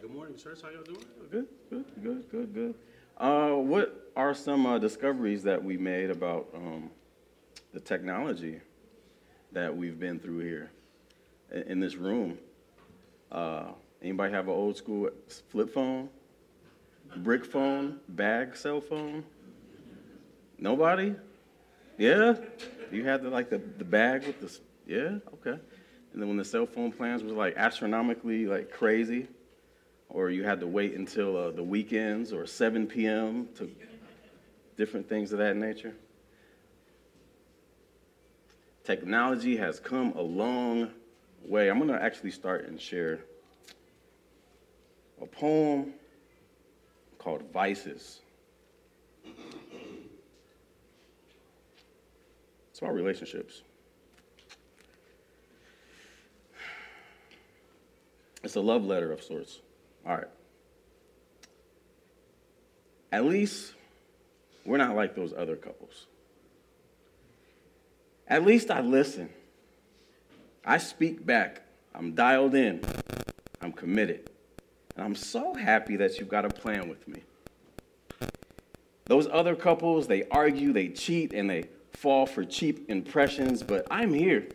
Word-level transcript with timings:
Good 0.00 0.14
morning, 0.14 0.34
church. 0.34 0.60
How 0.62 0.70
y'all 0.70 0.82
doing? 0.82 1.04
Good, 1.30 1.46
good, 1.68 1.84
good, 2.02 2.30
good, 2.30 2.54
good. 2.54 2.74
Uh, 3.18 3.50
what 3.50 4.10
are 4.16 4.32
some 4.32 4.64
uh, 4.64 4.78
discoveries 4.78 5.42
that 5.42 5.62
we 5.62 5.76
made 5.76 6.08
about 6.08 6.48
um, 6.54 6.90
the 7.74 7.80
technology 7.80 8.60
that 9.52 9.76
we've 9.76 10.00
been 10.00 10.18
through 10.18 10.38
here 10.38 10.70
in, 11.52 11.62
in 11.64 11.80
this 11.80 11.96
room? 11.96 12.38
Uh, 13.30 13.72
anybody 14.00 14.32
have 14.32 14.48
an 14.48 14.54
old 14.54 14.74
school 14.74 15.10
flip 15.50 15.68
phone, 15.68 16.08
brick 17.16 17.44
phone, 17.44 18.00
bag 18.08 18.56
cell 18.56 18.80
phone? 18.80 19.22
Nobody? 20.58 21.14
Yeah? 21.98 22.36
You 22.90 23.04
had 23.04 23.22
the 23.22 23.28
like 23.28 23.50
the, 23.50 23.58
the 23.58 23.84
bag 23.84 24.26
with 24.26 24.40
the 24.40 24.58
yeah? 24.86 25.18
Okay. 25.34 25.60
And 26.12 26.22
then 26.22 26.26
when 26.26 26.38
the 26.38 26.44
cell 26.44 26.64
phone 26.64 26.90
plans 26.90 27.22
was 27.22 27.34
like 27.34 27.54
astronomically 27.58 28.46
like 28.46 28.72
crazy, 28.72 29.28
or 30.10 30.30
you 30.30 30.44
had 30.44 30.60
to 30.60 30.66
wait 30.66 30.94
until 30.94 31.36
uh, 31.36 31.50
the 31.50 31.62
weekends 31.62 32.32
or 32.32 32.46
7 32.46 32.86
p.m. 32.86 33.48
to 33.56 33.70
different 34.76 35.08
things 35.08 35.32
of 35.32 35.38
that 35.38 35.56
nature. 35.56 35.94
Technology 38.84 39.56
has 39.56 39.78
come 39.78 40.12
a 40.16 40.20
long 40.20 40.90
way. 41.44 41.70
I'm 41.70 41.78
going 41.78 41.90
to 41.90 42.02
actually 42.02 42.32
start 42.32 42.66
and 42.66 42.80
share 42.80 43.20
a 45.22 45.26
poem 45.26 45.94
called 47.18 47.42
Vices. 47.52 48.20
It's 52.70 52.80
about 52.80 52.94
relationships. 52.94 53.62
It's 58.42 58.56
a 58.56 58.60
love 58.60 58.84
letter 58.84 59.12
of 59.12 59.22
sorts. 59.22 59.60
All 60.06 60.16
right. 60.16 60.28
At 63.12 63.24
least 63.24 63.74
we're 64.64 64.78
not 64.78 64.94
like 64.94 65.14
those 65.14 65.32
other 65.32 65.56
couples. 65.56 66.06
At 68.28 68.44
least 68.44 68.70
I 68.70 68.80
listen. 68.80 69.30
I 70.64 70.78
speak 70.78 71.26
back. 71.26 71.62
I'm 71.94 72.14
dialed 72.14 72.54
in. 72.54 72.82
I'm 73.60 73.72
committed. 73.72 74.30
And 74.94 75.04
I'm 75.04 75.14
so 75.14 75.54
happy 75.54 75.96
that 75.96 76.18
you've 76.18 76.28
got 76.28 76.44
a 76.44 76.48
plan 76.48 76.88
with 76.88 77.08
me. 77.08 77.22
Those 79.06 79.26
other 79.26 79.56
couples, 79.56 80.06
they 80.06 80.28
argue, 80.28 80.72
they 80.72 80.88
cheat, 80.88 81.32
and 81.32 81.50
they 81.50 81.64
fall 81.92 82.26
for 82.26 82.44
cheap 82.44 82.88
impressions, 82.88 83.62
but 83.62 83.86
I'm 83.90 84.14
here 84.14 84.46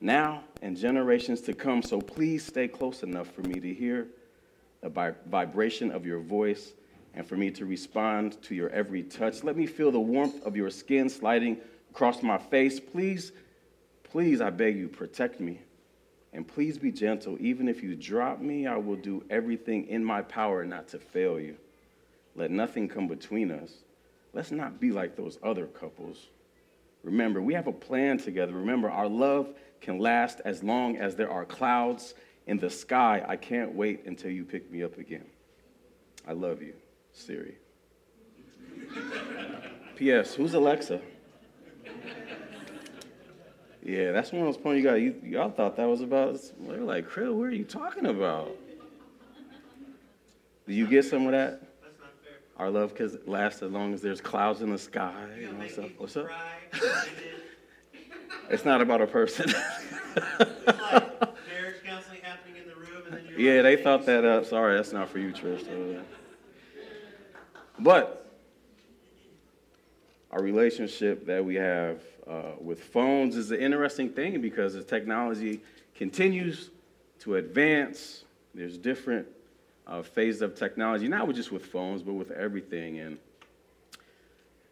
now 0.00 0.44
and 0.60 0.76
generations 0.76 1.40
to 1.42 1.54
come, 1.54 1.82
so 1.82 2.00
please 2.00 2.44
stay 2.44 2.68
close 2.68 3.02
enough 3.02 3.28
for 3.32 3.40
me 3.42 3.60
to 3.60 3.72
hear 3.72 4.08
the 4.80 5.14
vibration 5.26 5.90
of 5.90 6.06
your 6.06 6.20
voice 6.20 6.72
and 7.14 7.26
for 7.26 7.36
me 7.36 7.50
to 7.50 7.66
respond 7.66 8.40
to 8.42 8.54
your 8.54 8.70
every 8.70 9.02
touch. 9.02 9.42
Let 9.42 9.56
me 9.56 9.66
feel 9.66 9.90
the 9.90 9.98
warmth 9.98 10.44
of 10.46 10.56
your 10.56 10.70
skin 10.70 11.08
sliding 11.08 11.58
across 11.90 12.22
my 12.22 12.38
face. 12.38 12.78
Please, 12.78 13.32
please, 14.04 14.40
I 14.40 14.50
beg 14.50 14.76
you, 14.76 14.88
protect 14.88 15.40
me. 15.40 15.60
And 16.32 16.46
please 16.46 16.78
be 16.78 16.92
gentle. 16.92 17.36
Even 17.40 17.68
if 17.68 17.82
you 17.82 17.94
drop 17.94 18.40
me, 18.40 18.66
I 18.66 18.76
will 18.76 18.96
do 18.96 19.24
everything 19.30 19.88
in 19.88 20.04
my 20.04 20.22
power 20.22 20.64
not 20.64 20.86
to 20.88 20.98
fail 20.98 21.40
you. 21.40 21.56
Let 22.36 22.50
nothing 22.50 22.86
come 22.88 23.08
between 23.08 23.50
us. 23.50 23.72
Let's 24.32 24.52
not 24.52 24.78
be 24.78 24.92
like 24.92 25.16
those 25.16 25.38
other 25.42 25.66
couples. 25.66 26.28
Remember, 27.02 27.40
we 27.40 27.54
have 27.54 27.66
a 27.66 27.72
plan 27.72 28.18
together. 28.18 28.52
Remember, 28.52 28.90
our 28.90 29.08
love 29.08 29.54
can 29.80 29.98
last 29.98 30.40
as 30.44 30.62
long 30.62 30.96
as 30.98 31.16
there 31.16 31.30
are 31.30 31.44
clouds 31.44 32.14
in 32.48 32.58
the 32.58 32.70
sky. 32.70 33.24
I 33.28 33.36
can't 33.36 33.74
wait 33.74 34.06
until 34.06 34.30
you 34.30 34.44
pick 34.44 34.70
me 34.72 34.82
up 34.82 34.98
again. 34.98 35.26
I 36.26 36.32
love 36.32 36.60
you, 36.62 36.74
Siri. 37.12 37.56
P.S. 39.96 40.34
Who's 40.34 40.54
Alexa? 40.54 41.00
Yeah, 43.84 44.12
that's 44.12 44.32
one 44.32 44.42
of 44.42 44.48
those 44.48 44.62
points 44.62 44.78
you 44.78 44.84
got. 44.84 44.94
You, 44.94 45.14
y'all 45.22 45.50
thought 45.50 45.76
that 45.76 45.88
was 45.88 46.00
about. 46.00 46.38
They're 46.60 46.78
like, 46.80 47.08
Krill, 47.08 47.34
what 47.34 47.44
are 47.44 47.54
you 47.54 47.64
talking 47.64 48.06
about? 48.06 48.50
Do 50.66 50.74
you 50.74 50.86
get 50.86 51.04
some 51.04 51.26
of 51.26 51.32
that? 51.32 51.62
Our 52.58 52.70
love 52.70 52.94
can 52.94 53.18
last 53.26 53.62
as 53.62 53.70
long 53.70 53.94
as 53.94 54.02
there's 54.02 54.20
clouds 54.20 54.62
in 54.62 54.70
the 54.70 54.78
sky. 54.78 55.14
You 55.38 55.52
know, 55.52 55.58
what's 55.58 55.78
up? 55.78 55.90
What's 55.96 56.16
up? 56.16 56.28
it's 58.50 58.64
not 58.64 58.80
about 58.80 59.00
a 59.00 59.06
person. 59.06 59.54
Yeah, 63.38 63.62
they 63.62 63.76
thought 63.76 64.04
that 64.06 64.24
up. 64.24 64.46
Sorry, 64.46 64.74
that's 64.76 64.92
not 64.92 65.08
for 65.08 65.20
you, 65.20 65.30
Trish. 65.32 66.02
But 67.78 68.28
our 70.32 70.42
relationship 70.42 71.24
that 71.26 71.44
we 71.44 71.54
have 71.54 72.02
uh, 72.28 72.54
with 72.60 72.82
phones 72.82 73.36
is 73.36 73.52
an 73.52 73.60
interesting 73.60 74.10
thing 74.10 74.40
because 74.40 74.74
as 74.74 74.84
technology 74.84 75.60
continues 75.94 76.70
to 77.20 77.36
advance, 77.36 78.24
there's 78.54 78.76
different 78.76 79.28
uh, 79.86 80.02
phases 80.02 80.42
of 80.42 80.56
technology, 80.56 81.06
not 81.06 81.32
just 81.32 81.52
with 81.52 81.64
phones, 81.64 82.02
but 82.02 82.14
with 82.14 82.32
everything. 82.32 82.98
And 82.98 83.18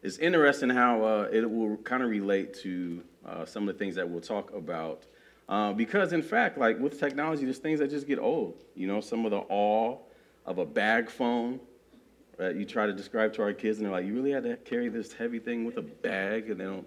it's 0.02 0.18
interesting 0.18 0.70
how 0.70 1.04
uh, 1.04 1.28
it 1.32 1.48
will 1.48 1.76
kind 1.78 2.02
of 2.02 2.10
relate 2.10 2.52
to 2.62 3.04
uh, 3.24 3.44
some 3.44 3.68
of 3.68 3.74
the 3.74 3.78
things 3.78 3.94
that 3.94 4.10
we'll 4.10 4.20
talk 4.20 4.52
about 4.52 5.04
uh, 5.48 5.72
because 5.72 6.12
in 6.12 6.22
fact, 6.22 6.58
like 6.58 6.78
with 6.78 6.98
technology, 6.98 7.44
there's 7.44 7.58
things 7.58 7.78
that 7.78 7.90
just 7.90 8.06
get 8.06 8.18
old. 8.18 8.64
You 8.74 8.86
know, 8.86 9.00
some 9.00 9.24
of 9.24 9.30
the 9.30 9.44
awe 9.48 9.98
of 10.44 10.58
a 10.58 10.64
bag 10.66 11.08
phone 11.08 11.60
that 12.38 12.56
you 12.56 12.64
try 12.64 12.86
to 12.86 12.92
describe 12.92 13.32
to 13.34 13.42
our 13.42 13.52
kids, 13.52 13.78
and 13.78 13.86
they're 13.86 13.92
like, 13.92 14.06
"You 14.06 14.14
really 14.14 14.32
had 14.32 14.42
to 14.44 14.56
carry 14.56 14.88
this 14.88 15.12
heavy 15.12 15.38
thing 15.38 15.64
with 15.64 15.76
a 15.76 15.82
bag," 15.82 16.50
and 16.50 16.60
they 16.60 16.64
don't 16.64 16.86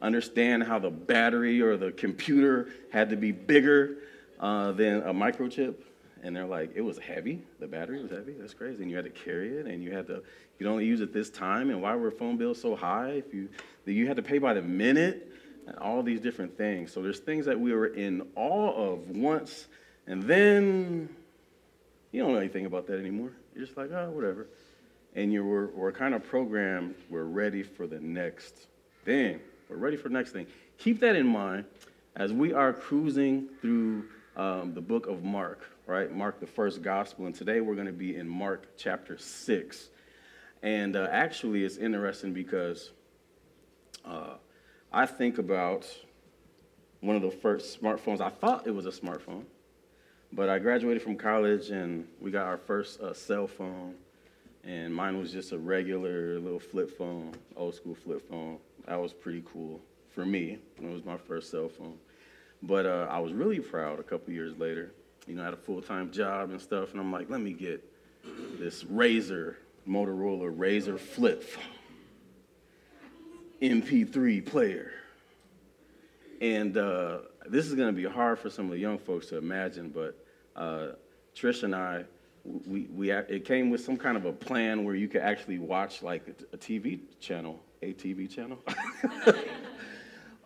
understand 0.00 0.62
how 0.62 0.78
the 0.78 0.90
battery 0.90 1.60
or 1.60 1.76
the 1.76 1.92
computer 1.92 2.68
had 2.90 3.10
to 3.10 3.16
be 3.16 3.32
bigger 3.32 3.98
uh, 4.40 4.72
than 4.72 5.02
a 5.02 5.12
microchip. 5.12 5.74
And 6.22 6.34
they're 6.34 6.46
like, 6.46 6.72
"It 6.74 6.80
was 6.80 6.98
heavy. 6.98 7.42
The 7.60 7.66
battery 7.66 8.02
was 8.02 8.10
heavy. 8.10 8.32
That's 8.38 8.54
crazy. 8.54 8.82
And 8.82 8.90
you 8.90 8.96
had 8.96 9.04
to 9.04 9.10
carry 9.10 9.56
it, 9.58 9.66
and 9.66 9.82
you 9.82 9.92
had 9.92 10.06
to. 10.06 10.14
You 10.14 10.22
could 10.58 10.66
only 10.66 10.86
use 10.86 11.00
it 11.02 11.12
this 11.12 11.30
time. 11.30 11.70
And 11.70 11.80
why 11.82 11.94
were 11.96 12.10
phone 12.10 12.36
bills 12.36 12.60
so 12.60 12.74
high? 12.74 13.10
If 13.10 13.34
you 13.34 13.48
you 13.84 14.06
had 14.06 14.16
to 14.16 14.22
pay 14.22 14.38
by 14.38 14.54
the 14.54 14.62
minute." 14.62 15.29
And 15.70 15.78
all 15.78 16.02
these 16.02 16.20
different 16.20 16.58
things. 16.58 16.92
So 16.92 17.00
there's 17.00 17.20
things 17.20 17.46
that 17.46 17.58
we 17.58 17.72
were 17.72 17.86
in 17.86 18.26
awe 18.34 18.92
of 18.92 19.08
once, 19.10 19.68
and 20.06 20.22
then 20.24 21.08
you 22.10 22.22
don't 22.22 22.32
know 22.32 22.38
anything 22.38 22.66
about 22.66 22.88
that 22.88 22.98
anymore. 22.98 23.30
You're 23.54 23.64
just 23.64 23.76
like, 23.76 23.92
oh, 23.92 24.10
whatever. 24.10 24.48
And 25.14 25.32
you 25.32 25.44
were, 25.44 25.68
we're 25.68 25.92
kind 25.92 26.14
of 26.14 26.24
programmed, 26.24 26.96
we're 27.08 27.24
ready 27.24 27.62
for 27.62 27.86
the 27.86 28.00
next 28.00 28.66
thing. 29.04 29.40
We're 29.68 29.76
ready 29.76 29.96
for 29.96 30.08
the 30.08 30.14
next 30.14 30.32
thing. 30.32 30.46
Keep 30.78 31.00
that 31.00 31.14
in 31.14 31.26
mind 31.26 31.64
as 32.16 32.32
we 32.32 32.52
are 32.52 32.72
cruising 32.72 33.48
through 33.60 34.04
um, 34.36 34.74
the 34.74 34.80
book 34.80 35.06
of 35.06 35.22
Mark, 35.22 35.70
right? 35.86 36.12
Mark, 36.12 36.40
the 36.40 36.46
first 36.46 36.82
gospel. 36.82 37.26
And 37.26 37.34
today 37.34 37.60
we're 37.60 37.74
going 37.74 37.86
to 37.86 37.92
be 37.92 38.16
in 38.16 38.28
Mark 38.28 38.76
chapter 38.76 39.18
6. 39.18 39.88
And 40.62 40.96
uh, 40.96 41.08
actually, 41.10 41.64
it's 41.64 41.76
interesting 41.76 42.32
because 42.32 42.90
uh, 44.04 44.34
I 44.92 45.06
think 45.06 45.38
about 45.38 45.86
one 47.00 47.14
of 47.14 47.22
the 47.22 47.30
first 47.30 47.80
smartphones. 47.80 48.20
I 48.20 48.28
thought 48.28 48.66
it 48.66 48.72
was 48.72 48.86
a 48.86 48.90
smartphone, 48.90 49.44
but 50.32 50.48
I 50.48 50.58
graduated 50.58 51.00
from 51.00 51.16
college 51.16 51.70
and 51.70 52.08
we 52.20 52.32
got 52.32 52.46
our 52.46 52.58
first 52.58 53.00
uh, 53.00 53.14
cell 53.14 53.46
phone, 53.46 53.94
and 54.64 54.92
mine 54.92 55.16
was 55.16 55.30
just 55.30 55.52
a 55.52 55.58
regular 55.58 56.40
little 56.40 56.58
flip 56.58 56.98
phone, 56.98 57.32
old 57.54 57.76
school 57.76 57.94
flip 57.94 58.28
phone. 58.28 58.58
That 58.88 59.00
was 59.00 59.12
pretty 59.12 59.44
cool 59.44 59.80
for 60.12 60.26
me. 60.26 60.58
It 60.82 60.90
was 60.90 61.04
my 61.04 61.16
first 61.16 61.52
cell 61.52 61.68
phone. 61.68 61.96
But 62.60 62.84
uh, 62.84 63.06
I 63.08 63.20
was 63.20 63.32
really 63.32 63.60
proud 63.60 64.00
a 64.00 64.02
couple 64.02 64.34
years 64.34 64.58
later. 64.58 64.92
You 65.28 65.36
know, 65.36 65.42
I 65.42 65.44
had 65.44 65.54
a 65.54 65.58
full 65.58 65.80
time 65.80 66.10
job 66.10 66.50
and 66.50 66.60
stuff, 66.60 66.90
and 66.90 67.00
I'm 67.00 67.12
like, 67.12 67.30
let 67.30 67.40
me 67.40 67.52
get 67.52 67.80
this 68.58 68.82
RAZR 68.82 69.54
Motorola 69.88 70.52
RAZR 70.52 70.98
flip 70.98 71.44
phone. 71.44 71.79
MP3 73.62 74.44
player. 74.44 74.92
And 76.40 76.76
uh, 76.76 77.18
this 77.46 77.66
is 77.66 77.74
going 77.74 77.94
to 77.94 78.00
be 78.00 78.08
hard 78.08 78.38
for 78.38 78.48
some 78.48 78.66
of 78.66 78.70
the 78.70 78.78
young 78.78 78.98
folks 78.98 79.26
to 79.26 79.36
imagine, 79.36 79.90
but 79.90 80.16
uh, 80.56 80.92
Trish 81.36 81.62
and 81.62 81.74
I, 81.74 82.04
we, 82.44 82.82
we, 82.94 83.10
it 83.10 83.44
came 83.44 83.68
with 83.70 83.82
some 83.84 83.96
kind 83.96 84.16
of 84.16 84.24
a 84.24 84.32
plan 84.32 84.84
where 84.84 84.94
you 84.94 85.08
could 85.08 85.20
actually 85.20 85.58
watch 85.58 86.02
like 86.02 86.26
a, 86.52 86.56
TV 86.56 87.00
channel, 87.20 87.60
a 87.82 87.92
TV 87.92 88.28
channel. 88.28 88.58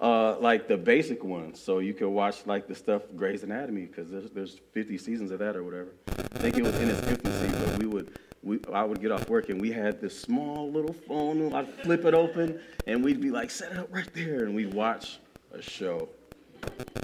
uh, 0.01 0.37
like 0.39 0.67
the 0.67 0.77
basic 0.77 1.23
ones. 1.23 1.61
So 1.61 1.79
you 1.79 1.95
could 1.95 2.09
watch 2.09 2.47
like 2.47 2.67
the 2.67 2.75
stuff 2.75 3.03
Grey's 3.15 3.45
Anatomy 3.45 3.87
because 3.87 4.11
there's, 4.11 4.31
there's 4.31 4.61
50 4.73 4.99
seasons 4.99 5.31
of 5.31 5.39
that 5.39 5.55
or 5.55 5.63
whatever. 5.63 5.91
I 6.09 6.39
think 6.39 6.57
it 6.59 6.65
was 6.65 6.75
in 6.81 6.91
its 6.91 7.07
infancy, 7.07 7.57
but 7.65 7.79
we 7.79 7.87
would 7.87 8.19
we, 8.45 8.61
I 8.73 8.85
would 8.85 9.01
get 9.01 9.11
off 9.11 9.29
work 9.29 9.49
and 9.49 9.61
we 9.61 9.73
had 9.73 10.01
this 10.01 10.19
small 10.19 10.71
little 10.71 10.93
phone. 10.93 11.53
I'd 11.55 11.69
flip 11.83 12.05
it 12.05 12.15
open 12.15 12.61
and 12.87 13.03
we'd 13.03 13.21
be 13.21 13.31
like, 13.31 13.51
set 13.51 13.73
it 13.73 13.79
up 13.79 13.89
right 13.91 14.09
there. 14.13 14.45
And 14.45 14.55
we'd 14.55 14.75
watch 14.75 15.19
a 15.53 15.63
show. 15.63 16.09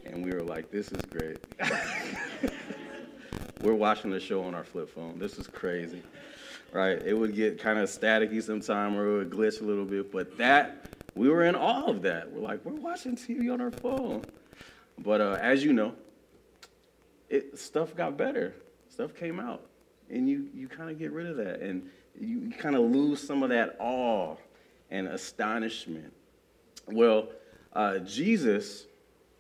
And 0.04 0.24
we 0.24 0.32
were 0.32 0.42
like, 0.42 0.70
this 0.70 0.92
is 0.92 1.00
great. 1.02 1.38
we're 3.62 3.74
watching 3.74 4.10
the 4.10 4.20
show 4.20 4.44
on 4.44 4.54
our 4.54 4.64
flip 4.64 4.94
phone. 4.94 5.18
This 5.18 5.38
is 5.38 5.46
crazy, 5.46 6.02
right? 6.72 7.00
It 7.02 7.14
would 7.14 7.34
get 7.34 7.58
kind 7.58 7.78
of 7.78 7.88
staticky 7.88 8.42
sometime 8.42 8.96
or 8.96 9.06
it 9.06 9.18
would 9.18 9.30
glitch 9.30 9.60
a 9.62 9.64
little 9.64 9.84
bit, 9.84 10.12
but 10.12 10.36
that, 10.38 10.88
we 11.14 11.28
were 11.28 11.44
in 11.44 11.54
awe 11.54 11.86
of 11.86 12.02
that. 12.02 12.30
We're 12.30 12.42
like, 12.42 12.64
we're 12.64 12.72
watching 12.72 13.16
TV 13.16 13.52
on 13.52 13.60
our 13.60 13.70
phone. 13.70 14.22
But 14.98 15.20
uh, 15.20 15.38
as 15.40 15.64
you 15.64 15.72
know, 15.72 15.94
it, 17.28 17.58
stuff 17.58 17.94
got 17.94 18.16
better. 18.16 18.54
Stuff 18.88 19.14
came 19.14 19.40
out. 19.40 19.62
And 20.10 20.28
you, 20.28 20.48
you 20.54 20.68
kind 20.68 20.90
of 20.90 20.98
get 20.98 21.12
rid 21.12 21.26
of 21.26 21.36
that. 21.36 21.60
And 21.60 21.88
you, 22.20 22.50
kind 22.58 22.76
of 22.76 22.82
lose 22.82 23.24
some 23.26 23.42
of 23.42 23.50
that 23.50 23.76
awe 23.78 24.36
and 24.90 25.06
astonishment. 25.06 26.12
Well, 26.86 27.28
uh, 27.72 27.98
Jesus, 27.98 28.86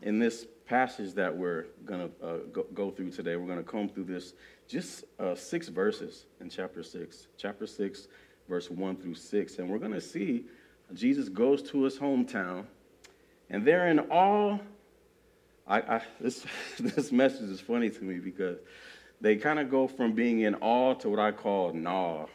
in 0.02 0.18
this 0.18 0.46
passage 0.66 1.14
that 1.14 1.36
we're 1.36 1.66
going 1.84 2.08
to 2.08 2.26
uh, 2.26 2.36
go, 2.52 2.66
go, 2.72 2.90
through 2.90 3.10
today, 3.10 3.36
we're 3.36 3.46
going 3.46 3.58
to 3.58 3.64
comb 3.64 3.88
through 3.88 4.04
this 4.04 4.34
just 4.68 5.04
uh, 5.18 5.34
six 5.34 5.68
verses 5.68 6.26
in 6.40 6.48
chapter 6.48 6.82
6. 6.82 7.26
Chapter 7.36 7.66
6, 7.66 8.08
verse 8.48 8.70
1 8.70 8.96
through 8.96 9.16
6. 9.16 9.58
And 9.58 9.68
we're 9.68 9.78
going 9.78 9.92
to 9.92 10.00
see 10.00 10.44
Jesus 10.94 11.28
goes 11.28 11.62
to 11.70 11.84
his 11.84 11.98
hometown, 11.98 12.64
and 13.48 13.64
they're 13.64 13.88
in 13.88 14.00
all. 14.10 14.60
I, 15.66 15.80
I, 15.80 16.02
this, 16.20 16.44
this 16.80 17.12
message 17.12 17.50
is 17.50 17.60
funny 17.60 17.90
to 17.90 18.04
me 18.04 18.18
because 18.18 18.58
they 19.20 19.36
kind 19.36 19.58
of 19.58 19.70
go 19.70 19.86
from 19.86 20.12
being 20.12 20.40
in 20.40 20.54
awe 20.56 20.94
to 20.94 21.08
what 21.08 21.18
I 21.18 21.32
call 21.32 21.72
nah. 21.72 22.26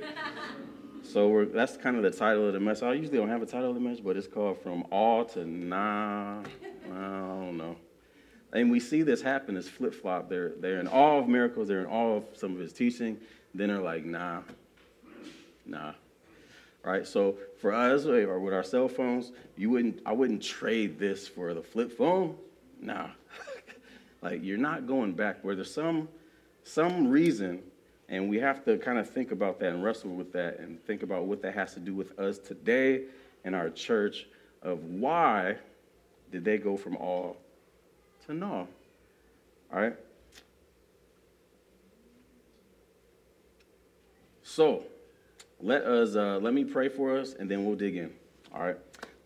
so 1.02 1.44
that's 1.46 1.76
kind 1.76 1.96
of 1.96 2.02
the 2.02 2.10
title 2.10 2.46
of 2.46 2.52
the 2.52 2.60
message. 2.60 2.84
I 2.84 2.92
usually 2.92 3.18
don't 3.18 3.28
have 3.28 3.42
a 3.42 3.46
title 3.46 3.70
of 3.70 3.74
the 3.74 3.80
message, 3.80 4.04
but 4.04 4.16
it's 4.16 4.28
called 4.28 4.60
From 4.62 4.84
Awe 4.90 5.24
to 5.24 5.44
Nah. 5.44 6.40
I 6.40 6.94
don't 6.94 7.56
know. 7.56 7.76
And 8.52 8.70
we 8.70 8.80
see 8.80 9.02
this 9.02 9.20
happen 9.20 9.56
as 9.56 9.68
flip 9.68 9.94
flop. 9.94 10.30
They're, 10.30 10.52
they're 10.60 10.80
in 10.80 10.88
awe 10.88 11.18
of 11.18 11.28
miracles, 11.28 11.68
they're 11.68 11.80
in 11.80 11.86
awe 11.86 12.16
of 12.16 12.24
some 12.34 12.54
of 12.54 12.60
his 12.60 12.72
teaching. 12.72 13.18
Then 13.54 13.68
they're 13.68 13.80
like, 13.80 14.04
nah, 14.04 14.42
nah. 15.66 15.92
Right? 16.84 17.06
So 17.06 17.36
for 17.60 17.74
us, 17.74 18.06
eh, 18.06 18.24
or 18.24 18.38
with 18.38 18.54
our 18.54 18.62
cell 18.62 18.88
phones, 18.88 19.32
you 19.56 19.70
wouldn't, 19.70 20.00
I 20.06 20.12
wouldn't 20.12 20.42
trade 20.42 20.98
this 20.98 21.26
for 21.28 21.52
the 21.52 21.62
flip 21.62 21.92
phone. 21.92 22.36
Nah. 22.80 23.08
like 24.22 24.42
you're 24.42 24.56
not 24.56 24.86
going 24.86 25.12
back. 25.12 25.42
Where 25.42 25.54
there's 25.54 25.74
some 25.74 26.08
some 26.68 27.08
reason, 27.08 27.62
and 28.08 28.28
we 28.28 28.38
have 28.38 28.64
to 28.64 28.78
kind 28.78 28.98
of 28.98 29.08
think 29.08 29.32
about 29.32 29.58
that 29.60 29.72
and 29.72 29.82
wrestle 29.82 30.10
with 30.10 30.32
that 30.32 30.58
and 30.58 30.82
think 30.86 31.02
about 31.02 31.24
what 31.24 31.42
that 31.42 31.54
has 31.54 31.74
to 31.74 31.80
do 31.80 31.94
with 31.94 32.18
us 32.18 32.38
today 32.38 33.02
in 33.44 33.54
our 33.54 33.70
church 33.70 34.26
of 34.62 34.82
why 34.84 35.56
did 36.30 36.44
they 36.44 36.58
go 36.58 36.76
from 36.76 36.96
all 36.96 37.36
to 38.26 38.34
nah? 38.34 38.66
All 39.72 39.80
right? 39.80 39.94
So, 44.42 44.82
let 45.60 45.82
us 45.82 46.16
uh, 46.16 46.38
let 46.40 46.54
me 46.54 46.64
pray 46.64 46.88
for 46.88 47.18
us, 47.18 47.34
and 47.34 47.50
then 47.50 47.64
we'll 47.64 47.76
dig 47.76 47.96
in. 47.96 48.12
All 48.54 48.62
right, 48.62 48.76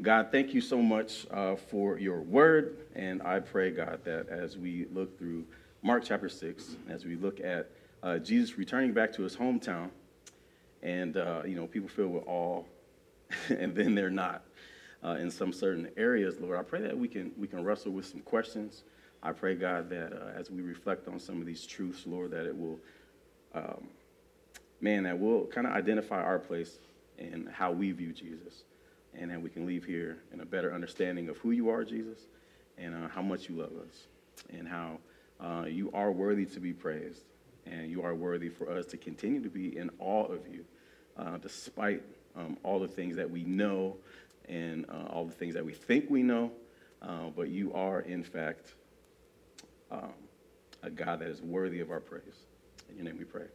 God, 0.00 0.28
thank 0.32 0.52
you 0.52 0.60
so 0.60 0.82
much 0.82 1.26
uh, 1.30 1.56
for 1.56 1.98
your 1.98 2.20
word, 2.20 2.76
and 2.94 3.22
I 3.22 3.40
pray, 3.40 3.70
God, 3.70 4.00
that 4.04 4.28
as 4.28 4.56
we 4.56 4.86
look 4.92 5.16
through 5.18 5.44
Mark 5.84 6.04
chapter 6.04 6.28
6, 6.28 6.76
as 6.88 7.04
we 7.04 7.16
look 7.16 7.40
at 7.40 7.68
uh, 8.04 8.16
Jesus 8.18 8.56
returning 8.56 8.92
back 8.92 9.12
to 9.14 9.22
his 9.22 9.36
hometown, 9.36 9.90
and, 10.80 11.16
uh, 11.16 11.42
you 11.44 11.56
know, 11.56 11.66
people 11.66 11.88
feel 11.88 12.06
with 12.06 12.22
awe, 12.24 12.62
and 13.48 13.74
then 13.74 13.96
they're 13.96 14.08
not 14.08 14.44
uh, 15.02 15.16
in 15.18 15.28
some 15.28 15.52
certain 15.52 15.90
areas, 15.96 16.38
Lord. 16.38 16.56
I 16.56 16.62
pray 16.62 16.82
that 16.82 16.96
we 16.96 17.08
can, 17.08 17.32
we 17.36 17.48
can 17.48 17.64
wrestle 17.64 17.90
with 17.90 18.06
some 18.06 18.20
questions. 18.20 18.84
I 19.24 19.32
pray, 19.32 19.56
God, 19.56 19.90
that 19.90 20.12
uh, 20.12 20.38
as 20.38 20.52
we 20.52 20.62
reflect 20.62 21.08
on 21.08 21.18
some 21.18 21.40
of 21.40 21.46
these 21.46 21.66
truths, 21.66 22.04
Lord, 22.06 22.30
that 22.30 22.46
it 22.46 22.56
will, 22.56 22.78
um, 23.52 23.88
man, 24.80 25.02
that 25.02 25.18
will 25.18 25.46
kind 25.46 25.66
of 25.66 25.72
identify 25.72 26.22
our 26.22 26.38
place 26.38 26.78
and 27.18 27.48
how 27.48 27.72
we 27.72 27.90
view 27.90 28.12
Jesus. 28.12 28.62
And 29.14 29.32
that 29.32 29.42
we 29.42 29.50
can 29.50 29.66
leave 29.66 29.84
here 29.84 30.18
in 30.32 30.42
a 30.42 30.46
better 30.46 30.72
understanding 30.72 31.28
of 31.28 31.38
who 31.38 31.50
you 31.50 31.70
are, 31.70 31.82
Jesus, 31.82 32.20
and 32.78 32.94
uh, 32.94 33.08
how 33.08 33.20
much 33.20 33.48
you 33.48 33.56
love 33.56 33.72
us, 33.84 34.06
and 34.48 34.68
how 34.68 34.98
uh, 35.42 35.64
you 35.66 35.90
are 35.92 36.12
worthy 36.12 36.46
to 36.46 36.60
be 36.60 36.72
praised, 36.72 37.22
and 37.66 37.90
you 37.90 38.02
are 38.02 38.14
worthy 38.14 38.48
for 38.48 38.70
us 38.70 38.86
to 38.86 38.96
continue 38.96 39.42
to 39.42 39.48
be 39.48 39.76
in 39.76 39.90
awe 39.98 40.24
of 40.24 40.46
you, 40.46 40.64
uh, 41.16 41.36
despite 41.38 42.02
um, 42.36 42.56
all 42.62 42.78
the 42.78 42.88
things 42.88 43.16
that 43.16 43.28
we 43.28 43.42
know 43.42 43.96
and 44.48 44.86
uh, 44.88 45.08
all 45.10 45.24
the 45.24 45.32
things 45.32 45.54
that 45.54 45.64
we 45.64 45.72
think 45.72 46.08
we 46.08 46.22
know. 46.22 46.52
Uh, 47.00 47.30
but 47.34 47.48
you 47.48 47.72
are, 47.74 48.00
in 48.00 48.22
fact, 48.22 48.74
um, 49.90 50.12
a 50.82 50.90
God 50.90 51.20
that 51.20 51.28
is 51.28 51.42
worthy 51.42 51.80
of 51.80 51.90
our 51.90 52.00
praise. 52.00 52.22
In 52.88 52.96
your 52.96 53.04
name 53.04 53.18
we 53.18 53.24
pray. 53.24 53.46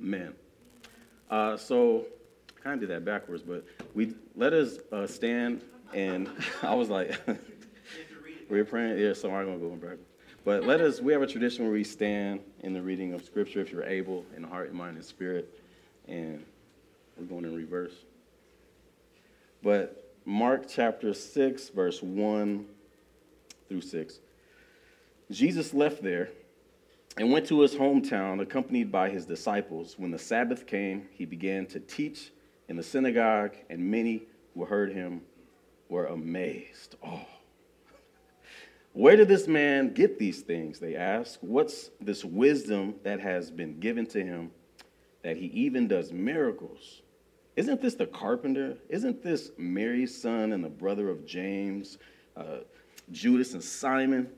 Amen. 0.00 0.32
Uh, 1.30 1.58
so, 1.58 2.06
I 2.56 2.60
kind 2.62 2.74
of 2.74 2.80
did 2.80 2.88
that 2.88 3.04
backwards, 3.04 3.42
but 3.42 3.66
we 3.94 4.14
let 4.34 4.54
us 4.54 4.78
stand, 5.06 5.62
and 5.92 6.30
I 6.62 6.74
was 6.74 6.88
like. 6.88 7.14
We're 8.48 8.64
praying, 8.64 8.98
yeah, 8.98 9.12
so 9.12 9.30
I'm 9.30 9.44
going 9.44 9.60
to 9.60 9.66
go 9.66 9.72
in 9.74 9.78
back. 9.78 9.98
But 10.42 10.64
let 10.64 10.80
us, 10.80 11.00
we 11.00 11.12
have 11.12 11.20
a 11.20 11.26
tradition 11.26 11.64
where 11.64 11.72
we 11.72 11.84
stand 11.84 12.40
in 12.60 12.72
the 12.72 12.80
reading 12.80 13.12
of 13.12 13.22
Scripture 13.22 13.60
if 13.60 13.70
you're 13.70 13.84
able, 13.84 14.24
in 14.34 14.42
heart, 14.42 14.70
and 14.70 14.78
mind, 14.78 14.96
and 14.96 15.04
spirit. 15.04 15.60
And 16.06 16.42
we're 17.18 17.26
going 17.26 17.44
in 17.44 17.54
reverse. 17.54 17.92
But 19.62 20.14
Mark 20.24 20.66
chapter 20.66 21.12
6, 21.12 21.68
verse 21.70 22.02
1 22.02 22.64
through 23.68 23.82
6. 23.82 24.18
Jesus 25.30 25.74
left 25.74 26.02
there 26.02 26.30
and 27.18 27.30
went 27.30 27.46
to 27.48 27.60
his 27.60 27.74
hometown, 27.74 28.40
accompanied 28.40 28.90
by 28.90 29.10
his 29.10 29.26
disciples. 29.26 29.98
When 29.98 30.10
the 30.10 30.18
Sabbath 30.18 30.66
came, 30.66 31.06
he 31.10 31.26
began 31.26 31.66
to 31.66 31.80
teach 31.80 32.30
in 32.68 32.76
the 32.76 32.82
synagogue, 32.82 33.56
and 33.68 33.90
many 33.90 34.22
who 34.54 34.64
heard 34.64 34.92
him 34.92 35.20
were 35.90 36.06
amazed. 36.06 36.96
Oh 37.04 37.26
where 38.98 39.14
did 39.14 39.28
this 39.28 39.46
man 39.46 39.94
get 39.94 40.18
these 40.18 40.40
things? 40.40 40.80
They 40.80 40.96
ask. 40.96 41.38
What's 41.40 41.92
this 42.00 42.24
wisdom 42.24 42.96
that 43.04 43.20
has 43.20 43.48
been 43.48 43.78
given 43.78 44.06
to 44.06 44.24
him 44.24 44.50
that 45.22 45.36
he 45.36 45.46
even 45.46 45.86
does 45.86 46.12
miracles? 46.12 47.02
Isn't 47.54 47.80
this 47.80 47.94
the 47.94 48.06
carpenter? 48.06 48.76
Isn't 48.88 49.22
this 49.22 49.52
Mary's 49.56 50.20
son 50.20 50.52
and 50.52 50.64
the 50.64 50.68
brother 50.68 51.10
of 51.10 51.24
James, 51.24 51.98
uh, 52.36 52.62
Judas, 53.12 53.54
and 53.54 53.62
Simon? 53.62 54.30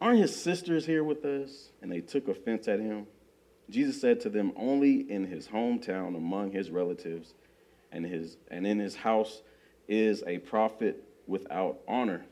Aren't 0.00 0.20
his 0.20 0.40
sisters 0.40 0.86
here 0.86 1.02
with 1.02 1.24
us? 1.24 1.70
And 1.82 1.90
they 1.90 2.02
took 2.02 2.28
offense 2.28 2.68
at 2.68 2.78
him. 2.78 3.08
Jesus 3.68 4.00
said 4.00 4.20
to 4.20 4.28
them, 4.28 4.52
Only 4.54 5.10
in 5.10 5.24
his 5.24 5.48
hometown, 5.48 6.16
among 6.16 6.52
his 6.52 6.70
relatives, 6.70 7.34
and, 7.90 8.06
his, 8.06 8.36
and 8.52 8.64
in 8.64 8.78
his 8.78 8.94
house 8.94 9.42
is 9.88 10.22
a 10.24 10.38
prophet 10.38 11.02
without 11.26 11.80
honor. 11.88 12.26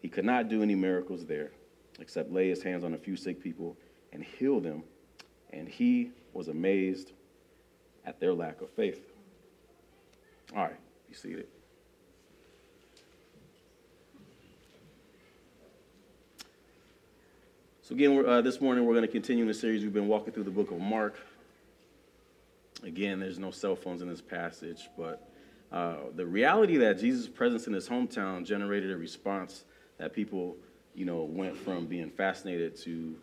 He 0.00 0.08
could 0.08 0.24
not 0.24 0.48
do 0.48 0.62
any 0.62 0.74
miracles 0.74 1.26
there 1.26 1.50
except 1.98 2.32
lay 2.32 2.48
his 2.48 2.62
hands 2.62 2.82
on 2.82 2.94
a 2.94 2.98
few 2.98 3.16
sick 3.16 3.42
people 3.42 3.76
and 4.12 4.24
heal 4.24 4.60
them. 4.60 4.82
And 5.52 5.68
he 5.68 6.10
was 6.32 6.48
amazed 6.48 7.12
at 8.06 8.18
their 8.20 8.32
lack 8.32 8.60
of 8.62 8.70
faith. 8.70 9.00
All 10.56 10.62
right, 10.62 10.76
be 11.08 11.14
seated. 11.14 11.46
So, 17.82 17.94
again, 17.94 18.24
uh, 18.24 18.40
this 18.40 18.60
morning 18.60 18.84
we're 18.84 18.94
going 18.94 19.06
to 19.06 19.12
continue 19.12 19.42
in 19.42 19.48
the 19.48 19.54
series. 19.54 19.82
We've 19.82 19.92
been 19.92 20.08
walking 20.08 20.32
through 20.32 20.44
the 20.44 20.50
book 20.50 20.70
of 20.70 20.78
Mark. 20.78 21.18
Again, 22.84 23.20
there's 23.20 23.38
no 23.38 23.50
cell 23.50 23.76
phones 23.76 24.00
in 24.00 24.08
this 24.08 24.20
passage, 24.20 24.88
but 24.96 25.28
uh, 25.72 25.96
the 26.14 26.24
reality 26.24 26.76
that 26.78 26.98
Jesus' 26.98 27.28
presence 27.28 27.66
in 27.66 27.72
his 27.72 27.88
hometown 27.88 28.44
generated 28.44 28.90
a 28.90 28.96
response 28.96 29.64
that 30.00 30.14
people, 30.14 30.56
you 30.94 31.04
know, 31.04 31.22
went 31.24 31.56
from 31.56 31.86
being 31.86 32.08
fascinated 32.10 32.74
to 32.74 33.14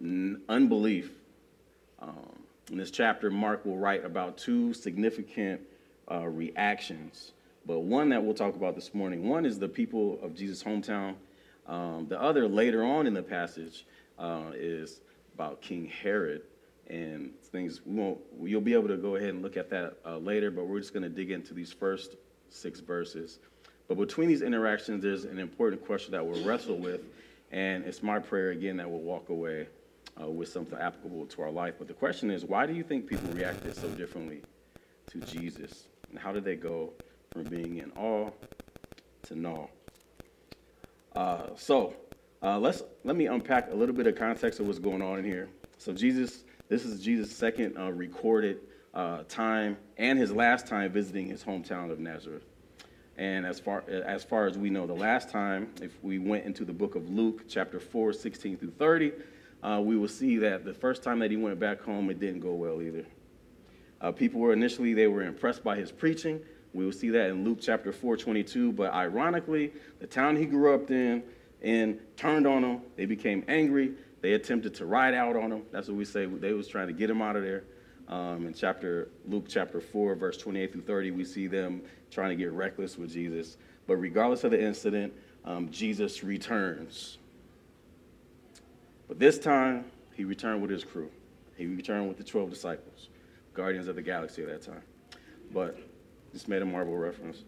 n- 0.00 0.42
unbelief. 0.50 1.10
Um, 1.98 2.38
in 2.70 2.76
this 2.76 2.90
chapter, 2.90 3.30
Mark 3.30 3.64
will 3.64 3.78
write 3.78 4.04
about 4.04 4.36
two 4.36 4.74
significant 4.74 5.62
uh, 6.10 6.26
reactions, 6.26 7.32
but 7.64 7.80
one 7.80 8.10
that 8.10 8.22
we'll 8.22 8.34
talk 8.34 8.54
about 8.54 8.74
this 8.74 8.92
morning. 8.92 9.26
One 9.26 9.46
is 9.46 9.58
the 9.58 9.68
people 9.68 10.18
of 10.22 10.34
Jesus' 10.34 10.62
hometown. 10.62 11.14
Um, 11.66 12.06
the 12.06 12.20
other, 12.20 12.46
later 12.46 12.84
on 12.84 13.06
in 13.06 13.14
the 13.14 13.22
passage, 13.22 13.86
uh, 14.18 14.50
is 14.54 15.00
about 15.34 15.62
King 15.62 15.86
Herod 15.86 16.42
and 16.88 17.32
things. 17.44 17.80
We 17.86 17.94
won't. 17.94 18.18
You'll 18.42 18.60
be 18.60 18.74
able 18.74 18.88
to 18.88 18.98
go 18.98 19.16
ahead 19.16 19.30
and 19.30 19.42
look 19.42 19.56
at 19.56 19.70
that 19.70 19.96
uh, 20.04 20.18
later, 20.18 20.50
but 20.50 20.66
we're 20.66 20.80
just 20.80 20.92
going 20.92 21.02
to 21.02 21.08
dig 21.08 21.30
into 21.30 21.54
these 21.54 21.72
first 21.72 22.16
six 22.50 22.80
verses. 22.80 23.38
But 23.88 23.98
between 23.98 24.28
these 24.28 24.42
interactions, 24.42 25.02
there's 25.02 25.24
an 25.24 25.38
important 25.38 25.84
question 25.84 26.12
that 26.12 26.26
we'll 26.26 26.44
wrestle 26.44 26.76
with, 26.76 27.02
and 27.52 27.84
it's 27.84 28.02
my 28.02 28.18
prayer 28.18 28.50
again 28.50 28.76
that 28.78 28.90
we'll 28.90 29.00
walk 29.00 29.28
away 29.28 29.68
uh, 30.20 30.28
with 30.28 30.48
something 30.48 30.78
applicable 30.78 31.26
to 31.26 31.42
our 31.42 31.50
life. 31.50 31.74
But 31.78 31.88
the 31.88 31.94
question 31.94 32.30
is, 32.30 32.44
why 32.44 32.66
do 32.66 32.72
you 32.72 32.82
think 32.82 33.06
people 33.06 33.30
reacted 33.30 33.76
so 33.76 33.88
differently 33.90 34.42
to 35.10 35.20
Jesus? 35.20 35.84
And 36.10 36.18
how 36.18 36.32
did 36.32 36.44
they 36.44 36.56
go 36.56 36.92
from 37.32 37.44
being 37.44 37.78
in 37.78 37.92
awe 37.92 38.30
to 39.24 39.34
nah? 39.38 39.66
Uh, 41.14 41.48
so 41.56 41.94
Uh, 42.42 42.58
let's 42.58 42.82
let 43.02 43.16
me 43.16 43.26
unpack 43.26 43.72
a 43.72 43.74
little 43.74 43.94
bit 43.94 44.06
of 44.06 44.14
context 44.14 44.60
of 44.60 44.66
what's 44.66 44.78
going 44.78 45.00
on 45.00 45.18
in 45.18 45.24
here. 45.24 45.48
So 45.78 45.92
Jesus, 45.92 46.44
this 46.68 46.84
is 46.84 47.00
Jesus' 47.02 47.34
second 47.34 47.76
uh, 47.78 47.90
recorded 47.90 48.60
uh, 48.92 49.22
time 49.26 49.78
and 49.96 50.18
his 50.18 50.30
last 50.30 50.66
time 50.66 50.92
visiting 50.92 51.26
his 51.26 51.42
hometown 51.42 51.90
of 51.90 51.98
Nazareth. 51.98 52.44
And 53.18 53.46
as 53.46 53.58
far 53.58 53.82
as 53.88 54.24
far 54.24 54.46
as 54.46 54.58
we 54.58 54.68
know, 54.68 54.86
the 54.86 54.94
last 54.94 55.30
time, 55.30 55.72
if 55.80 55.92
we 56.02 56.18
went 56.18 56.44
into 56.44 56.64
the 56.64 56.72
book 56.72 56.94
of 56.96 57.08
Luke, 57.08 57.44
chapter 57.48 57.80
4, 57.80 58.12
16 58.12 58.58
through 58.58 58.72
30, 58.72 59.12
uh, 59.62 59.80
we 59.82 59.96
will 59.96 60.08
see 60.08 60.36
that 60.38 60.64
the 60.64 60.74
first 60.74 61.02
time 61.02 61.18
that 61.20 61.30
he 61.30 61.36
went 61.36 61.58
back 61.58 61.80
home, 61.80 62.10
it 62.10 62.20
didn't 62.20 62.40
go 62.40 62.52
well 62.52 62.82
either. 62.82 63.06
Uh, 64.00 64.12
people 64.12 64.40
were 64.40 64.52
initially 64.52 64.92
they 64.92 65.06
were 65.06 65.22
impressed 65.22 65.64
by 65.64 65.76
his 65.76 65.90
preaching. 65.90 66.40
We 66.74 66.84
will 66.84 66.92
see 66.92 67.08
that 67.08 67.30
in 67.30 67.42
Luke 67.42 67.58
chapter 67.60 67.90
4, 67.90 68.18
22. 68.18 68.72
But 68.72 68.92
ironically, 68.92 69.72
the 69.98 70.06
town 70.06 70.36
he 70.36 70.44
grew 70.44 70.74
up 70.74 70.90
in 70.90 71.22
and 71.62 71.98
turned 72.16 72.46
on 72.46 72.62
him. 72.62 72.82
They 72.96 73.06
became 73.06 73.44
angry. 73.48 73.94
They 74.20 74.34
attempted 74.34 74.74
to 74.74 74.86
ride 74.86 75.14
out 75.14 75.36
on 75.36 75.50
him. 75.50 75.62
That's 75.72 75.88
what 75.88 75.96
we 75.96 76.04
say. 76.04 76.26
They 76.26 76.52
was 76.52 76.68
trying 76.68 76.88
to 76.88 76.92
get 76.92 77.08
him 77.08 77.22
out 77.22 77.36
of 77.36 77.42
there. 77.42 77.64
Um, 78.08 78.46
in 78.46 78.54
chapter 78.54 79.08
Luke 79.26 79.46
chapter 79.48 79.80
4, 79.80 80.14
verse 80.14 80.36
28 80.36 80.72
through 80.72 80.82
30, 80.82 81.10
we 81.10 81.24
see 81.24 81.46
them 81.46 81.82
trying 82.10 82.30
to 82.30 82.36
get 82.36 82.52
reckless 82.52 82.96
with 82.96 83.12
Jesus. 83.12 83.56
But 83.86 83.96
regardless 83.96 84.44
of 84.44 84.52
the 84.52 84.62
incident, 84.62 85.12
um, 85.44 85.70
Jesus 85.70 86.22
returns. 86.22 87.18
But 89.08 89.18
this 89.18 89.38
time, 89.38 89.84
he 90.14 90.24
returned 90.24 90.62
with 90.62 90.70
his 90.70 90.84
crew. 90.84 91.10
He 91.56 91.66
returned 91.66 92.08
with 92.08 92.18
the 92.18 92.24
12 92.24 92.50
disciples, 92.50 93.08
guardians 93.54 93.88
of 93.88 93.96
the 93.96 94.02
galaxy 94.02 94.42
at 94.42 94.48
that 94.48 94.62
time. 94.62 94.82
But 95.52 95.78
just 96.32 96.48
made 96.48 96.62
a 96.62 96.66
Marvel 96.66 96.96
reference. 96.96 97.44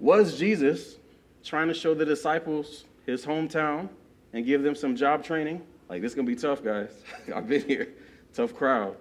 Was 0.00 0.38
Jesus 0.38 0.96
trying 1.44 1.68
to 1.68 1.74
show 1.74 1.94
the 1.94 2.04
disciples 2.04 2.84
his 3.06 3.24
hometown 3.24 3.88
and 4.32 4.44
give 4.44 4.62
them 4.62 4.74
some 4.74 4.94
job 4.94 5.24
training? 5.24 5.62
Like, 5.88 6.02
this 6.02 6.12
is 6.12 6.14
going 6.14 6.26
to 6.26 6.34
be 6.34 6.40
tough, 6.40 6.62
guys. 6.62 6.90
I've 7.34 7.48
been 7.48 7.62
here. 7.62 7.88
Tough 8.38 8.54
crowd. 8.54 8.94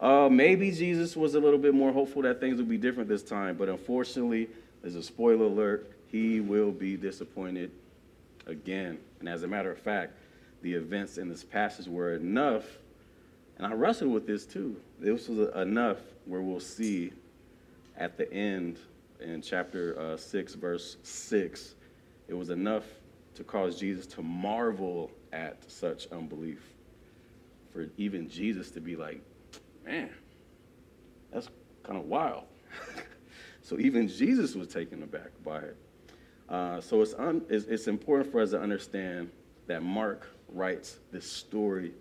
Uh, 0.00 0.28
maybe 0.28 0.72
Jesus 0.72 1.14
was 1.14 1.36
a 1.36 1.38
little 1.38 1.56
bit 1.60 1.72
more 1.72 1.92
hopeful 1.92 2.22
that 2.22 2.40
things 2.40 2.56
would 2.56 2.68
be 2.68 2.76
different 2.76 3.08
this 3.08 3.22
time, 3.22 3.56
but 3.56 3.68
unfortunately, 3.68 4.48
as 4.82 4.96
a 4.96 5.02
spoiler 5.04 5.44
alert. 5.44 5.92
He 6.10 6.40
will 6.40 6.72
be 6.72 6.96
disappointed 6.96 7.70
again. 8.44 8.98
And 9.20 9.28
as 9.28 9.44
a 9.44 9.46
matter 9.46 9.70
of 9.70 9.78
fact, 9.78 10.14
the 10.62 10.74
events 10.74 11.16
in 11.16 11.28
this 11.28 11.44
passage 11.44 11.86
were 11.86 12.14
enough, 12.14 12.64
and 13.56 13.68
I 13.68 13.72
wrestled 13.72 14.12
with 14.12 14.26
this 14.26 14.44
too. 14.44 14.74
This 14.98 15.28
was 15.28 15.48
enough 15.54 15.98
where 16.24 16.40
we'll 16.40 16.58
see 16.58 17.12
at 17.96 18.16
the 18.16 18.28
end 18.32 18.80
in 19.20 19.42
chapter 19.42 19.96
uh, 19.96 20.16
6, 20.16 20.54
verse 20.56 20.96
6, 21.04 21.76
it 22.26 22.34
was 22.34 22.50
enough 22.50 22.84
to 23.36 23.44
cause 23.44 23.78
Jesus 23.78 24.08
to 24.08 24.22
marvel 24.22 25.12
at 25.32 25.70
such 25.70 26.08
unbelief. 26.10 26.75
For 27.76 27.90
even 27.98 28.30
Jesus 28.30 28.70
to 28.70 28.80
be 28.80 28.96
like, 28.96 29.20
man, 29.84 30.08
that's 31.30 31.50
kind 31.82 31.98
of 31.98 32.06
wild. 32.06 32.44
so 33.62 33.78
even 33.78 34.08
Jesus 34.08 34.54
was 34.54 34.68
taken 34.68 35.02
aback 35.02 35.28
by 35.44 35.58
it. 35.58 35.76
Uh, 36.48 36.80
so 36.80 37.02
it's, 37.02 37.12
un, 37.12 37.42
it's, 37.50 37.66
it's 37.66 37.86
important 37.86 38.32
for 38.32 38.40
us 38.40 38.52
to 38.52 38.58
understand 38.58 39.30
that 39.66 39.82
Mark 39.82 40.26
writes 40.48 41.00
this 41.12 41.30
story 41.30 41.92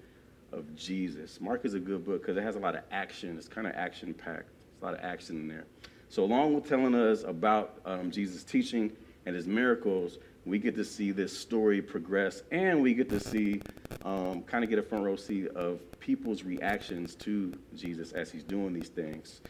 of 0.54 0.74
Jesus. 0.78 1.42
Mark 1.42 1.66
is 1.66 1.74
a 1.74 1.80
good 1.80 2.06
book 2.06 2.22
because 2.22 2.38
it 2.38 2.44
has 2.44 2.56
a 2.56 2.60
lot 2.60 2.76
of 2.76 2.84
action. 2.90 3.36
It's 3.38 3.50
kind 3.50 3.68
of 3.68 3.74
action 3.76 4.14
packed. 4.14 4.52
It's 4.76 4.82
a 4.82 4.86
lot 4.86 4.94
of 4.94 5.02
action 5.02 5.36
in 5.36 5.50
there. 5.50 5.66
So, 6.08 6.24
along 6.24 6.54
with 6.54 6.70
telling 6.70 6.96
us 6.96 7.26
about 7.26 7.82
um, 7.84 8.12
Jesus' 8.12 8.46
teaching 8.46 8.94
and 9.26 9.36
his 9.36 9.46
miracles, 9.46 10.20
we 10.46 10.60
get 10.60 10.76
to 10.76 10.86
see 10.86 11.12
this 11.12 11.38
story 11.38 11.82
progress 11.82 12.44
and 12.52 12.82
we 12.82 12.94
get 12.94 13.10
to 13.10 13.20
see, 13.20 13.62
um, 14.04 14.44
kind 14.44 14.64
of 14.64 14.70
get 14.70 14.78
a 14.78 14.84
front 14.84 15.04
row 15.04 15.16
seat 15.16 15.48
of 15.50 15.80
people's 16.00 16.44
reactions 16.44 17.16
to 17.16 17.52
Jesus 17.76 18.12
as 18.12 18.32
he's 18.32 18.44
doing 18.44 18.74
these 18.74 18.90
things. 18.90 19.42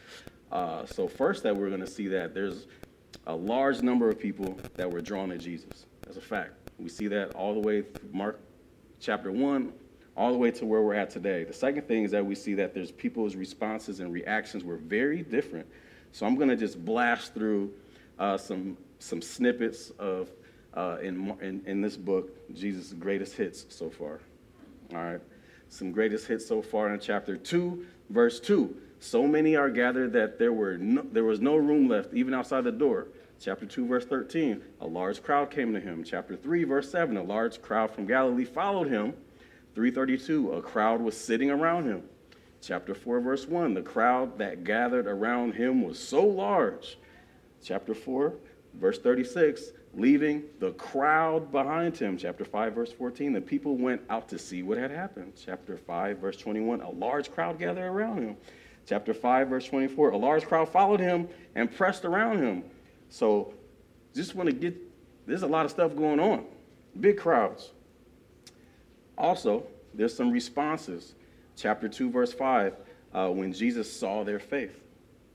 Uh, 0.52 0.86
so, 0.86 1.08
first, 1.08 1.44
that 1.44 1.56
we're 1.56 1.70
going 1.70 1.82
to 1.82 1.88
see 1.88 2.08
that 2.08 2.34
there's 2.34 2.68
a 3.28 3.36
large 3.36 3.82
number 3.82 4.10
of 4.10 4.18
people 4.18 4.58
that 4.76 4.90
were 4.90 5.02
drawn 5.02 5.30
to 5.30 5.38
Jesus. 5.38 5.86
That's 6.04 6.18
a 6.18 6.22
fact. 6.22 6.54
We 6.80 6.90
see 6.90 7.08
that 7.08 7.34
all 7.36 7.54
the 7.54 7.60
way 7.60 7.82
through 7.82 8.10
Mark 8.14 8.40
chapter 9.00 9.32
1, 9.32 9.74
all 10.16 10.32
the 10.32 10.38
way 10.38 10.52
to 10.52 10.66
where 10.66 10.82
we're 10.82 10.94
at 10.94 11.10
today. 11.10 11.44
The 11.44 11.54
second 11.54 11.88
thing 11.88 12.04
is 12.04 12.12
that 12.12 12.26
we 12.26 12.36
see 12.36 12.54
that 12.56 12.74
there's 12.74 12.92
people's 12.92 13.36
responses 13.36 14.00
and 14.00 14.14
reactions 14.14 14.64
were 14.64 14.78
very 14.78 15.24
different. 15.24 15.68
So 16.12 16.26
I'm 16.26 16.36
going 16.36 16.50
to 16.50 16.56
just 16.56 16.84
blast 16.84 17.34
through 17.34 17.74
uh, 18.18 18.38
some, 18.38 18.78
some 19.00 19.22
snippets 19.22 19.90
of, 20.00 20.30
uh, 20.76 20.98
in, 21.02 21.36
in, 21.42 21.62
in 21.66 21.82
this 21.82 21.98
book, 21.98 22.54
Jesus' 22.54 22.94
greatest 22.94 23.36
hits 23.36 23.66
so 23.70 23.90
far. 23.90 24.20
All 24.94 25.04
right. 25.04 25.22
Some 25.70 25.92
greatest 25.92 26.28
hits 26.28 26.46
so 26.46 26.62
far 26.62 26.94
in 26.94 27.00
chapter 27.00 27.38
2, 27.38 27.86
verse 28.10 28.40
2. 28.40 28.76
So 29.00 29.28
many 29.28 29.56
are 29.56 29.70
gathered 29.70 30.14
that 30.14 30.40
there, 30.40 30.54
were 30.54 30.78
no, 30.78 31.06
there 31.12 31.24
was 31.24 31.42
no 31.42 31.56
room 31.56 31.88
left, 31.88 32.14
even 32.14 32.34
outside 32.34 32.64
the 32.64 32.72
door. 32.72 33.08
Chapter 33.40 33.66
2, 33.66 33.86
verse 33.86 34.06
13, 34.06 34.62
a 34.82 34.88
large 34.88 35.22
crowd 35.22 35.52
came 35.52 35.74
to 35.74 35.80
him. 35.80 36.04
Chapter 36.04 36.36
3, 36.36 36.64
verse 36.64 36.90
7, 36.90 37.18
a 37.18 37.24
large 37.24 37.62
crowd 37.62 37.92
from 37.92 38.06
Galilee 38.06 38.46
followed 38.46 38.88
him. 38.88 39.14
332, 39.76 40.54
a 40.54 40.62
crowd 40.62 41.02
was 41.02 41.18
sitting 41.18 41.52
around 41.52 41.86
him. 41.86 42.04
Chapter 42.62 42.96
4, 42.96 43.20
verse 43.20 43.46
1, 43.46 43.74
the 43.74 43.82
crowd 43.82 44.38
that 44.40 44.64
gathered 44.64 45.06
around 45.06 45.54
him 45.54 45.84
was 45.84 46.00
so 46.00 46.26
large. 46.26 46.98
Chapter 47.62 47.94
4, 47.94 48.34
verse 48.74 48.98
36, 49.00 49.72
leaving 49.96 50.44
the 50.60 50.72
crowd 50.74 51.52
behind 51.52 51.98
him. 51.98 52.18
Chapter 52.18 52.44
5, 52.44 52.74
verse 52.74 52.92
14, 52.92 53.34
the 53.34 53.42
people 53.42 53.78
went 53.78 54.02
out 54.10 54.28
to 54.30 54.38
see 54.38 54.62
what 54.62 54.78
had 54.78 54.92
happened. 54.92 55.34
Chapter 55.44 55.78
5, 55.78 56.18
verse 56.18 56.38
21, 56.38 56.82
a 56.82 56.90
large 56.90 57.32
crowd 57.32 57.58
gathered 57.58 57.86
around 57.86 58.22
him. 58.22 58.38
Chapter 58.86 59.14
5, 59.14 59.48
verse 59.48 59.66
24, 59.66 60.12
a 60.12 60.18
large 60.18 60.46
crowd 60.46 60.70
followed 60.70 61.00
him 61.00 61.28
and 61.56 61.74
pressed 61.74 62.06
around 62.06 62.40
him. 62.40 62.64
So 63.10 63.54
just 64.14 64.36
want 64.36 64.50
to 64.50 64.56
get, 64.56 64.76
there's 65.26 65.44
a 65.44 65.48
lot 65.48 65.66
of 65.66 65.72
stuff 65.72 65.96
going 65.96 66.20
on. 66.20 66.46
Big 67.00 67.18
crowds. 67.18 67.72
Also, 69.18 69.66
there's 69.94 70.16
some 70.16 70.32
responses. 70.32 71.16
Chapter 71.56 71.88
2, 71.88 72.10
verse 72.10 72.34
5, 72.34 72.76
uh, 73.14 73.30
when 73.30 73.54
Jesus 73.54 73.92
saw 73.92 74.24
their 74.24 74.40
faith. 74.40 74.78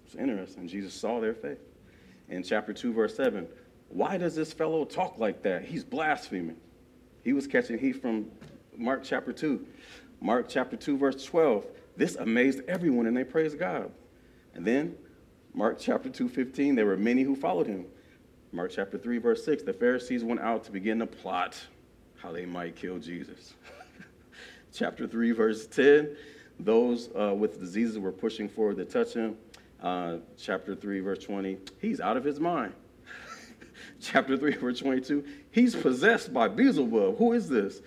It's 0.04 0.14
interesting. 0.14 0.68
Jesus 0.68 0.92
saw 0.92 1.20
their 1.20 1.34
faith. 1.34 1.60
In 2.28 2.42
chapter 2.42 2.72
2, 2.72 2.92
verse 2.92 3.16
7, 3.16 3.48
why 3.90 4.16
does 4.16 4.34
this 4.34 4.52
fellow 4.52 4.84
talk 4.84 5.18
like 5.18 5.42
that? 5.42 5.64
He's 5.64 5.84
blaspheming. 5.84 6.56
He 7.24 7.32
was 7.32 7.46
catching 7.46 7.78
heat 7.78 8.00
from 8.00 8.30
Mark 8.76 9.02
chapter 9.02 9.32
2. 9.32 9.66
Mark 10.20 10.48
chapter 10.48 10.76
2, 10.76 10.96
verse 10.96 11.24
12. 11.24 11.66
This 11.96 12.16
amazed 12.16 12.60
everyone 12.68 13.06
and 13.06 13.16
they 13.16 13.24
praised 13.24 13.58
God. 13.58 13.90
And 14.54 14.64
then 14.64 14.96
Mark 15.54 15.78
chapter 15.78 16.08
2, 16.08 16.28
15, 16.28 16.76
there 16.76 16.86
were 16.86 16.96
many 16.96 17.22
who 17.22 17.34
followed 17.34 17.66
him. 17.66 17.86
Mark 18.52 18.70
chapter 18.72 18.96
3, 18.96 19.18
verse 19.18 19.44
6, 19.44 19.64
the 19.64 19.72
Pharisees 19.72 20.22
went 20.22 20.40
out 20.40 20.64
to 20.64 20.72
begin 20.72 21.00
to 21.00 21.06
plot 21.06 21.60
how 22.16 22.30
they 22.30 22.46
might 22.46 22.76
kill 22.76 22.98
Jesus. 22.98 23.54
chapter 24.72 25.06
3, 25.06 25.32
verse 25.32 25.66
10, 25.66 26.16
those 26.60 27.10
uh, 27.18 27.34
with 27.34 27.58
diseases 27.58 27.98
were 27.98 28.12
pushing 28.12 28.48
forward 28.48 28.76
to 28.76 28.84
touch 28.84 29.14
him. 29.14 29.36
Uh, 29.82 30.18
chapter 30.36 30.76
3, 30.76 31.00
verse 31.00 31.24
20, 31.24 31.58
he's 31.80 32.00
out 32.00 32.16
of 32.16 32.24
his 32.24 32.38
mind. 32.38 32.72
chapter 34.00 34.36
3, 34.36 34.56
verse 34.56 34.78
22, 34.80 35.24
he's 35.50 35.74
possessed 35.74 36.32
by 36.32 36.48
Beelzebub. 36.48 37.16
Who 37.18 37.32
is 37.32 37.48
this? 37.48 37.80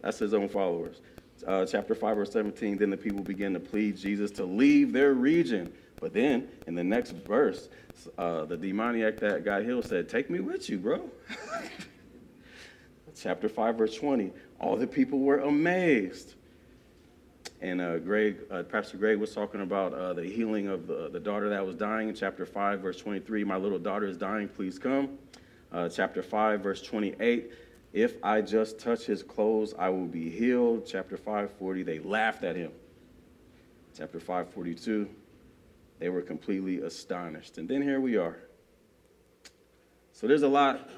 That's 0.00 0.18
his 0.18 0.34
own 0.34 0.48
followers. 0.48 1.00
Uh, 1.46 1.66
chapter 1.66 1.94
5, 1.94 2.16
verse 2.16 2.32
17, 2.32 2.78
then 2.78 2.90
the 2.90 2.96
people 2.96 3.22
began 3.22 3.52
to 3.52 3.60
plead 3.60 3.96
Jesus 3.96 4.30
to 4.32 4.44
leave 4.44 4.92
their 4.92 5.14
region. 5.14 5.72
But 6.00 6.12
then 6.12 6.48
in 6.66 6.74
the 6.74 6.84
next 6.84 7.12
verse, 7.12 7.68
uh, 8.18 8.44
the 8.44 8.56
demoniac 8.56 9.18
that 9.20 9.44
got 9.44 9.62
healed 9.62 9.84
said, 9.84 10.08
Take 10.08 10.30
me 10.30 10.40
with 10.40 10.68
you, 10.68 10.78
bro. 10.78 11.08
chapter 13.16 13.48
5, 13.48 13.76
verse 13.76 13.94
20, 13.94 14.32
all 14.58 14.76
the 14.76 14.86
people 14.86 15.20
were 15.20 15.38
amazed. 15.38 16.34
And 17.62 17.80
uh, 17.80 17.98
Greg, 17.98 18.38
uh, 18.50 18.64
Pastor 18.64 18.96
Greg 18.96 19.18
was 19.18 19.32
talking 19.32 19.60
about 19.60 19.94
uh, 19.94 20.14
the 20.14 20.24
healing 20.24 20.66
of 20.66 20.88
the, 20.88 21.08
the 21.08 21.20
daughter 21.20 21.48
that 21.50 21.64
was 21.64 21.76
dying 21.76 22.08
in 22.08 22.14
chapter 22.14 22.44
5, 22.44 22.80
verse 22.80 22.98
23. 22.98 23.44
My 23.44 23.56
little 23.56 23.78
daughter 23.78 24.06
is 24.06 24.16
dying, 24.16 24.48
please 24.48 24.80
come. 24.80 25.16
Uh, 25.70 25.88
chapter 25.88 26.24
5, 26.24 26.60
verse 26.60 26.82
28. 26.82 27.52
If 27.92 28.16
I 28.24 28.40
just 28.40 28.80
touch 28.80 29.04
his 29.04 29.22
clothes, 29.22 29.74
I 29.78 29.90
will 29.90 30.06
be 30.06 30.28
healed. 30.28 30.86
Chapter 30.86 31.16
540, 31.16 31.84
they 31.84 32.00
laughed 32.00 32.42
at 32.42 32.56
him. 32.56 32.72
Chapter 33.96 34.18
542, 34.18 35.08
they 36.00 36.08
were 36.08 36.22
completely 36.22 36.80
astonished. 36.80 37.58
And 37.58 37.68
then 37.68 37.80
here 37.80 38.00
we 38.00 38.16
are. 38.16 38.38
So 40.10 40.26
there's 40.26 40.42
a 40.42 40.48
lot 40.48 40.90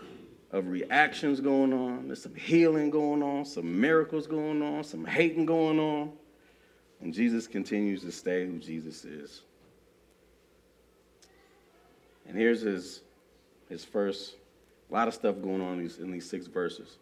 of 0.50 0.68
reactions 0.68 1.40
going 1.40 1.75
on, 1.75 2.06
there's 2.06 2.23
some 2.23 2.35
healing 2.35 2.88
going 2.88 3.23
on, 3.23 3.44
some 3.44 3.80
miracles 3.80 4.26
going 4.26 4.62
on, 4.62 4.83
some 4.83 5.04
hating 5.04 5.44
going 5.44 5.78
on. 5.78 6.12
And 7.01 7.13
Jesus 7.13 7.47
continues 7.47 8.03
to 8.03 8.13
stay 8.13 8.47
who 8.47 8.59
Jesus 8.59 9.05
is. 9.05 9.43
And 12.27 12.37
here's 12.37 12.63
his, 12.63 13.03
his 13.69 13.85
first 13.85 14.35
A 14.91 14.95
lot 14.95 15.09
of 15.09 15.15
stuff 15.15 15.37
going 15.43 15.61
on 15.61 15.75
in 15.75 15.79
these, 15.81 15.99
in 15.99 16.11
these 16.11 16.29
six 16.29 16.47
verses. 16.47 16.97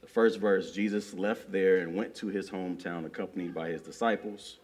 The 0.00 0.08
first 0.08 0.40
verse 0.40 0.72
Jesus 0.72 1.14
left 1.14 1.52
there 1.52 1.78
and 1.78 1.94
went 1.94 2.14
to 2.16 2.26
his 2.26 2.50
hometown, 2.50 3.06
accompanied 3.06 3.54
by 3.54 3.68
his 3.68 3.82
disciples. 3.82 4.58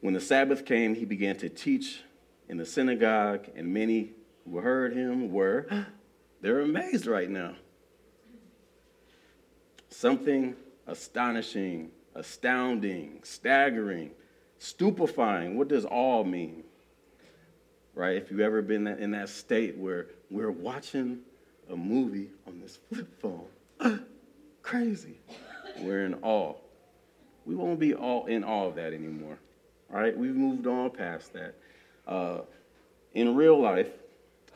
When 0.00 0.14
the 0.14 0.20
Sabbath 0.20 0.64
came, 0.64 0.94
he 0.94 1.04
began 1.04 1.36
to 1.36 1.48
teach 1.48 2.02
in 2.48 2.56
the 2.56 2.66
synagogue, 2.66 3.46
and 3.54 3.72
many 3.72 4.10
who 4.44 4.58
heard 4.58 4.92
him 4.92 5.30
were, 5.30 5.66
they're 6.40 6.60
amazed 6.60 7.06
right 7.06 7.30
now. 7.30 7.54
Something 9.90 10.56
astonishing, 10.86 11.90
astounding, 12.14 13.20
staggering, 13.22 14.10
stupefying. 14.58 15.56
What 15.56 15.68
does 15.68 15.84
all 15.84 16.24
mean? 16.24 16.64
Right? 17.94 18.16
If 18.16 18.30
you've 18.30 18.40
ever 18.40 18.62
been 18.62 18.86
in 18.86 19.10
that 19.12 19.28
state 19.28 19.76
where 19.76 20.06
we're 20.30 20.50
watching 20.50 21.20
a 21.70 21.76
movie 21.76 22.30
on 22.46 22.60
this 22.60 22.78
flip 22.88 23.08
phone, 23.20 23.46
crazy. 24.62 25.18
We're 25.78 26.04
in 26.04 26.14
awe. 26.22 26.54
We 27.44 27.54
won't 27.54 27.78
be 27.78 27.94
all 27.94 28.26
in 28.26 28.44
awe 28.44 28.68
of 28.68 28.76
that 28.76 28.92
anymore. 28.92 29.38
Right? 29.90 30.16
We've 30.16 30.34
moved 30.34 30.66
on 30.66 30.90
past 30.90 31.32
that. 31.34 31.54
Uh, 32.06 32.40
in 33.14 33.34
real 33.34 33.60
life, 33.60 33.90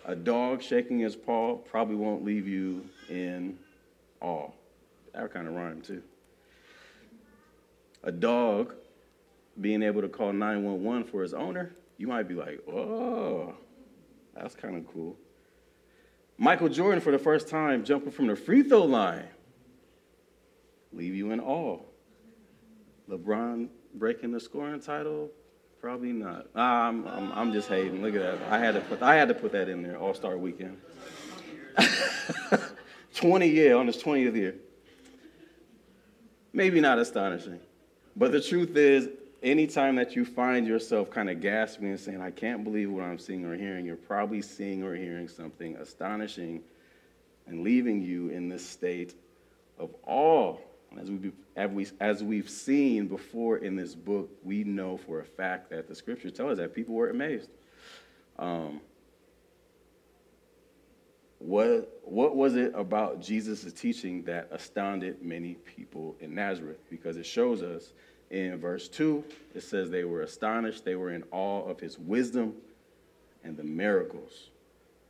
a 0.06 0.14
dog 0.14 0.62
shaking 0.62 1.00
his 1.00 1.16
paw 1.16 1.56
probably 1.56 1.96
won't 1.96 2.24
leave 2.24 2.48
you 2.48 2.88
in 3.10 3.58
awe. 4.20 4.50
That 5.12 5.32
kind 5.32 5.46
of 5.46 5.54
rhyme 5.54 5.82
too. 5.82 6.02
A 8.02 8.12
dog 8.12 8.74
being 9.60 9.82
able 9.82 10.02
to 10.02 10.08
call 10.08 10.32
911 10.32 11.04
for 11.04 11.22
his 11.22 11.34
owner, 11.34 11.74
you 11.98 12.06
might 12.06 12.28
be 12.28 12.34
like, 12.34 12.60
oh, 12.68 13.54
that's 14.34 14.54
kind 14.54 14.76
of 14.76 14.86
cool. 14.92 15.16
Michael 16.38 16.68
Jordan, 16.68 17.00
for 17.00 17.12
the 17.12 17.18
first 17.18 17.48
time, 17.48 17.84
jumping 17.84 18.12
from 18.12 18.26
the 18.26 18.36
free 18.36 18.62
throw 18.62 18.84
line, 18.84 19.28
leave 20.92 21.14
you 21.14 21.30
in 21.30 21.40
awe. 21.40 21.80
LeBron 23.08 23.68
breaking 23.94 24.32
the 24.32 24.40
scoring 24.40 24.80
title, 24.80 25.30
Probably 25.86 26.12
not. 26.12 26.48
I'm, 26.54 27.06
I'm, 27.06 27.32
I'm 27.32 27.52
just 27.52 27.68
hating. 27.68 28.02
Look 28.02 28.16
at 28.16 28.20
that. 28.20 28.52
I 28.52 28.58
had 28.58 28.74
to 28.74 28.80
put, 28.80 29.02
I 29.02 29.14
had 29.14 29.28
to 29.28 29.34
put 29.34 29.52
that 29.52 29.68
in 29.68 29.82
there, 29.84 29.96
All 29.96 30.14
Star 30.14 30.36
Weekend. 30.36 30.78
20 33.14 33.48
year, 33.48 33.76
on 33.76 33.86
his 33.86 34.02
20th 34.02 34.34
year. 34.34 34.56
Maybe 36.52 36.80
not 36.80 36.98
astonishing. 36.98 37.60
But 38.16 38.32
the 38.32 38.40
truth 38.40 38.76
is, 38.76 39.10
anytime 39.42 39.96
that 39.96 40.16
you 40.16 40.24
find 40.24 40.66
yourself 40.66 41.10
kind 41.10 41.28
of 41.28 41.40
gasping 41.40 41.88
and 41.88 42.00
saying, 42.00 42.20
I 42.22 42.30
can't 42.30 42.64
believe 42.64 42.90
what 42.90 43.04
I'm 43.04 43.18
seeing 43.18 43.44
or 43.44 43.54
hearing, 43.54 43.84
you're 43.84 43.96
probably 43.96 44.40
seeing 44.40 44.82
or 44.82 44.94
hearing 44.94 45.28
something 45.28 45.76
astonishing 45.76 46.62
and 47.46 47.62
leaving 47.62 48.02
you 48.02 48.30
in 48.30 48.48
this 48.48 48.66
state 48.66 49.14
of 49.78 49.94
awe. 50.06 50.56
As, 50.98 51.10
we, 51.10 51.32
as, 51.56 51.70
we, 51.70 51.86
as 52.00 52.24
we've 52.24 52.48
seen 52.48 53.06
before 53.06 53.58
in 53.58 53.76
this 53.76 53.94
book, 53.94 54.30
we 54.42 54.64
know 54.64 54.96
for 54.96 55.20
a 55.20 55.24
fact 55.24 55.68
that 55.70 55.86
the 55.86 55.94
scriptures 55.94 56.32
tell 56.32 56.50
us 56.50 56.56
that 56.56 56.74
people 56.74 56.94
were 56.94 57.10
amazed. 57.10 57.50
Um, 58.38 58.80
what, 61.38 62.00
what 62.02 62.34
was 62.34 62.56
it 62.56 62.72
about 62.74 63.20
Jesus' 63.20 63.72
teaching 63.72 64.22
that 64.24 64.48
astounded 64.50 65.22
many 65.22 65.54
people 65.54 66.16
in 66.20 66.34
Nazareth? 66.34 66.78
Because 66.90 67.16
it 67.16 67.26
shows 67.26 67.62
us 67.62 67.92
in 68.30 68.58
verse 68.58 68.88
2, 68.88 69.22
it 69.54 69.62
says 69.62 69.90
they 69.90 70.04
were 70.04 70.22
astonished, 70.22 70.84
they 70.84 70.96
were 70.96 71.12
in 71.12 71.22
awe 71.30 71.62
of 71.64 71.78
his 71.78 71.98
wisdom 71.98 72.54
and 73.44 73.56
the 73.56 73.62
miracles. 73.62 74.50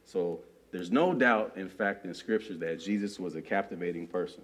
So 0.05 0.41
there's 0.73 0.91
no 0.91 1.15
doubt, 1.15 1.53
in 1.57 1.69
fact, 1.69 2.05
in 2.05 2.13
scriptures 2.13 2.59
that 2.59 2.81
Jesus 2.81 3.19
was 3.19 3.35
a 3.37 3.41
captivating 3.41 4.07
person 4.07 4.43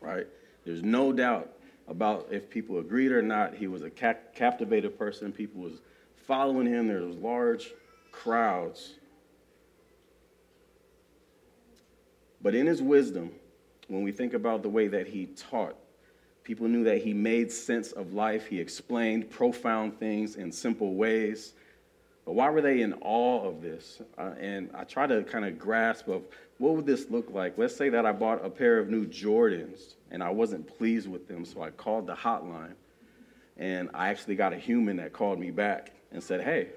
right? 0.00 0.26
There's 0.64 0.82
no 0.82 1.12
doubt 1.12 1.52
about 1.88 2.28
if 2.30 2.48
people 2.50 2.78
agreed 2.78 3.12
or 3.12 3.22
not. 3.22 3.54
He 3.54 3.66
was 3.66 3.82
a 3.82 3.90
cap- 3.90 4.34
captivated 4.34 4.98
person. 4.98 5.32
People 5.32 5.62
was 5.62 5.80
following 6.26 6.66
him. 6.66 6.88
There 6.88 7.02
was 7.02 7.16
large 7.16 7.72
crowds. 8.12 8.94
But 12.42 12.54
in 12.54 12.66
his 12.66 12.80
wisdom, 12.80 13.32
when 13.88 14.02
we 14.02 14.12
think 14.12 14.34
about 14.34 14.62
the 14.62 14.68
way 14.68 14.88
that 14.88 15.06
he 15.06 15.26
taught, 15.26 15.76
people 16.44 16.68
knew 16.68 16.84
that 16.84 16.98
he 16.98 17.12
made 17.12 17.52
sense 17.52 17.92
of 17.92 18.12
life. 18.12 18.46
He 18.46 18.60
explained 18.60 19.30
profound 19.30 19.98
things 19.98 20.36
in 20.36 20.50
simple 20.50 20.94
ways. 20.94 21.52
But 22.24 22.32
why 22.32 22.50
were 22.50 22.62
they 22.62 22.82
in 22.82 22.94
awe 23.00 23.46
of 23.46 23.60
this? 23.62 24.00
Uh, 24.16 24.32
and 24.38 24.70
I 24.74 24.84
try 24.84 25.06
to 25.06 25.22
kind 25.24 25.44
of 25.44 25.58
grasp 25.58 26.08
of 26.08 26.22
what 26.58 26.74
would 26.76 26.86
this 26.86 27.10
look 27.10 27.30
like? 27.30 27.58
Let's 27.58 27.74
say 27.74 27.88
that 27.88 28.06
I 28.06 28.12
bought 28.12 28.44
a 28.44 28.50
pair 28.50 28.78
of 28.78 28.88
new 28.88 29.06
Jordans 29.06 29.94
and 30.10 30.22
I 30.22 30.30
wasn't 30.30 30.66
pleased 30.66 31.08
with 31.08 31.26
them, 31.26 31.44
so 31.44 31.62
I 31.62 31.70
called 31.70 32.06
the 32.06 32.14
hotline 32.14 32.74
and 33.60 33.90
I 33.92 34.08
actually 34.08 34.36
got 34.36 34.52
a 34.52 34.56
human 34.56 34.96
that 34.96 35.12
called 35.12 35.38
me 35.38 35.50
back 35.50 35.92
and 36.10 36.22
said, 36.22 36.42
Hey, 36.42 36.68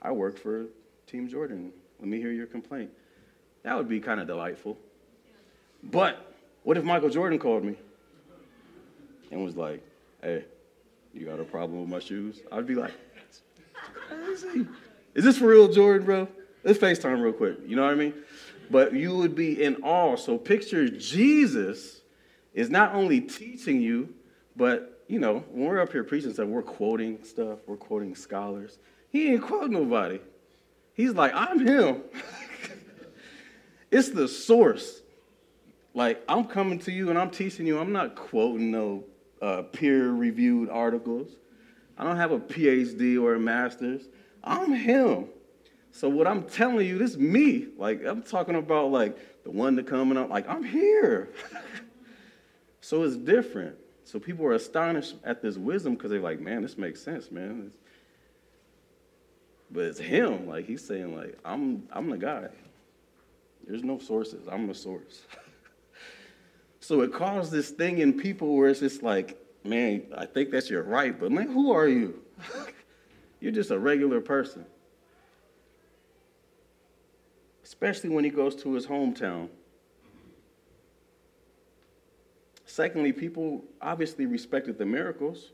I 0.00 0.12
work 0.12 0.38
for 0.38 0.66
Team 1.06 1.28
Jordan. 1.28 1.72
Let 1.98 2.08
me 2.08 2.18
hear 2.18 2.30
your 2.30 2.46
complaint. 2.46 2.90
That 3.64 3.76
would 3.76 3.88
be 3.88 4.00
kind 4.00 4.20
of 4.20 4.26
delightful. 4.26 4.78
But 5.82 6.32
what 6.62 6.76
if 6.76 6.84
Michael 6.84 7.10
Jordan 7.10 7.38
called 7.38 7.64
me 7.64 7.76
and 9.30 9.44
was 9.44 9.56
like, 9.56 9.82
Hey, 10.22 10.44
you 11.12 11.26
got 11.26 11.40
a 11.40 11.44
problem 11.44 11.80
with 11.80 11.90
my 11.90 11.98
shoes? 11.98 12.40
I'd 12.52 12.66
be 12.66 12.74
like, 12.74 12.92
crazy. 14.08 14.66
Is 15.14 15.24
this 15.24 15.38
for 15.38 15.48
real, 15.48 15.68
Jordan, 15.68 16.06
bro? 16.06 16.28
Let's 16.62 16.78
FaceTime 16.78 17.20
real 17.20 17.32
quick. 17.32 17.58
You 17.66 17.76
know 17.76 17.84
what 17.84 17.92
I 17.92 17.96
mean? 17.96 18.14
but 18.70 18.92
you 18.94 19.16
would 19.16 19.34
be 19.34 19.62
in 19.62 19.76
awe. 19.82 20.16
So 20.16 20.38
picture 20.38 20.88
Jesus 20.88 22.00
is 22.52 22.70
not 22.70 22.94
only 22.94 23.20
teaching 23.20 23.80
you, 23.80 24.14
but 24.56 25.02
you 25.08 25.18
know, 25.18 25.44
when 25.50 25.68
we're 25.68 25.80
up 25.80 25.92
here 25.92 26.04
preaching 26.04 26.32
stuff, 26.32 26.48
we're 26.48 26.62
quoting 26.62 27.22
stuff, 27.24 27.58
we're 27.66 27.76
quoting 27.76 28.14
scholars. 28.14 28.78
He 29.10 29.32
ain't 29.32 29.42
quoting 29.42 29.72
nobody. 29.72 30.20
He's 30.94 31.12
like, 31.12 31.32
I'm 31.34 31.60
him. 31.60 32.02
it's 33.94 34.10
the 34.10 34.26
source. 34.26 35.02
Like, 35.94 36.20
I'm 36.28 36.46
coming 36.46 36.80
to 36.80 36.90
you 36.90 37.10
and 37.10 37.18
I'm 37.18 37.30
teaching 37.30 37.64
you. 37.64 37.78
I'm 37.78 37.92
not 37.92 38.16
quoting 38.16 38.72
no 38.72 39.04
uh, 39.40 39.62
peer 39.62 40.10
reviewed 40.10 40.68
articles. 40.68 41.30
I 41.96 42.02
don't 42.02 42.16
have 42.16 42.32
a 42.32 42.40
PhD 42.40 43.22
or 43.22 43.34
a 43.34 43.38
master's. 43.38 44.08
I'm 44.42 44.72
him. 44.72 45.26
So 45.92 46.08
what 46.08 46.26
I'm 46.26 46.42
telling 46.42 46.88
you, 46.88 46.98
this 46.98 47.12
is 47.12 47.18
me. 47.18 47.68
Like 47.78 48.04
I'm 48.04 48.22
talking 48.22 48.56
about 48.56 48.90
like 48.90 49.44
the 49.44 49.52
one 49.52 49.76
that 49.76 49.86
coming 49.86 50.18
up, 50.18 50.28
like 50.28 50.48
I'm 50.48 50.64
here. 50.64 51.28
so 52.80 53.04
it's 53.04 53.16
different. 53.16 53.76
So 54.02 54.18
people 54.18 54.44
are 54.44 54.54
astonished 54.54 55.14
at 55.22 55.40
this 55.40 55.56
wisdom 55.56 55.94
because 55.94 56.10
they're 56.10 56.20
like, 56.20 56.40
man, 56.40 56.62
this 56.62 56.76
makes 56.76 57.00
sense, 57.00 57.30
man. 57.30 57.70
But 59.70 59.84
it's 59.84 60.00
him. 60.00 60.48
Like 60.48 60.66
he's 60.66 60.84
saying, 60.84 61.16
like, 61.16 61.38
I'm 61.44 61.86
I'm 61.92 62.10
the 62.10 62.18
guy. 62.18 62.48
There's 63.66 63.82
no 63.82 63.98
sources. 63.98 64.46
I'm 64.50 64.66
the 64.66 64.74
source. 64.74 65.22
so 66.80 67.00
it 67.02 67.12
caused 67.12 67.52
this 67.52 67.70
thing 67.70 67.98
in 67.98 68.12
people 68.18 68.56
where 68.56 68.68
it's 68.68 68.80
just 68.80 69.02
like, 69.02 69.38
man, 69.64 70.02
I 70.16 70.26
think 70.26 70.50
that's 70.50 70.70
you're 70.70 70.82
right, 70.82 71.18
but 71.18 71.32
man, 71.32 71.50
who 71.50 71.72
are 71.72 71.88
you? 71.88 72.22
you're 73.40 73.52
just 73.52 73.70
a 73.70 73.78
regular 73.78 74.20
person 74.20 74.64
especially 77.74 78.10
when 78.10 78.22
he 78.22 78.30
goes 78.30 78.54
to 78.54 78.72
his 78.74 78.86
hometown. 78.86 79.48
Secondly, 82.66 83.12
people 83.12 83.64
obviously 83.82 84.26
respected 84.26 84.78
the 84.78 84.86
miracles. 84.86 85.50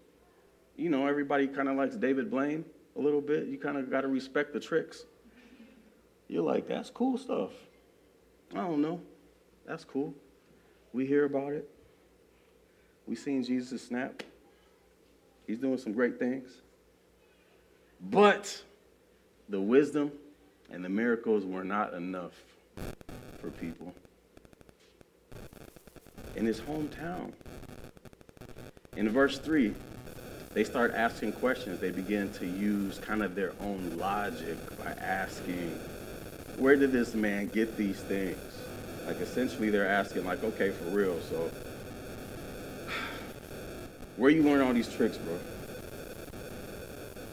You 0.77 0.91
know, 0.91 1.07
everybody 1.07 1.47
kind 1.47 1.69
of 1.69 1.77
likes 1.77 1.97
David 1.97 2.31
Blaine 2.31 2.65
a 2.97 3.01
little 3.01 3.21
bit. 3.21 3.47
You 3.47 3.59
kind 3.59 3.79
of 3.79 3.91
got 3.91 4.03
to 4.03 4.09
respect 4.09 4.53
the 4.53 4.61
tricks. 4.61 5.07
You're 6.29 6.43
like, 6.43 6.69
that's 6.69 6.91
cool 6.91 7.17
stuff. 7.17 7.53
I 8.53 8.59
don't 8.59 8.83
know. 8.83 9.01
That's 9.67 9.85
cool. 9.85 10.15
We 10.93 11.07
hear 11.07 11.25
about 11.25 11.53
it. 11.53 11.69
We 13.07 13.15
seen 13.15 13.45
Jesus 13.45 13.83
snap. 13.83 14.23
He's 15.47 15.59
doing 15.59 15.79
some 15.79 15.93
great 15.93 16.19
things. 16.19 16.51
But 18.01 18.63
the 19.49 19.61
wisdom 19.61 20.13
and 20.71 20.85
the 20.85 20.89
miracles 20.89 21.45
were 21.45 21.65
not 21.65 21.95
enough 21.95 22.33
for 23.41 23.51
people 23.51 23.93
in 26.37 26.47
his 26.47 26.61
hometown. 26.61 27.33
In 28.97 29.09
verse 29.09 29.39
3, 29.39 29.75
they 30.53 30.65
start 30.65 30.93
asking 30.95 31.33
questions. 31.33 31.81
They 31.81 31.91
begin 31.91 32.33
to 32.35 32.47
use 32.47 32.99
kind 32.99 33.23
of 33.23 33.35
their 33.35 33.53
own 33.61 33.97
logic 33.99 34.57
by 34.79 34.93
asking, 34.93 35.79
where 36.61 36.77
did 36.77 36.93
this 36.93 37.15
man 37.15 37.47
get 37.49 37.77
these 37.79 37.99
things? 38.01 38.37
Like 39.07 39.19
essentially 39.21 39.71
they're 39.71 39.89
asking, 39.89 40.27
like, 40.27 40.45
okay, 40.45 40.71
for 40.71 40.85
real, 40.91 41.19
so 41.23 41.51
where 44.17 44.31
you 44.31 44.43
learn 44.43 44.61
all 44.61 44.75
these 44.75 44.93
tricks, 44.95 45.17
bro? 45.17 45.39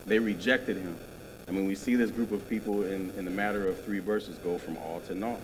They 0.06 0.20
rejected 0.20 0.78
him. 0.78 0.96
I 1.50 1.52
mean, 1.52 1.68
we 1.68 1.76
see 1.76 1.96
this 1.96 2.10
group 2.10 2.32
of 2.32 2.48
people 2.50 2.84
in, 2.84 3.12
in 3.18 3.26
the 3.26 3.32
matter 3.32 3.68
of 3.68 3.84
three 3.84 4.00
verses 4.00 4.38
go 4.38 4.58
from 4.58 4.78
all 4.78 5.02
to 5.08 5.16
naught. 5.16 5.42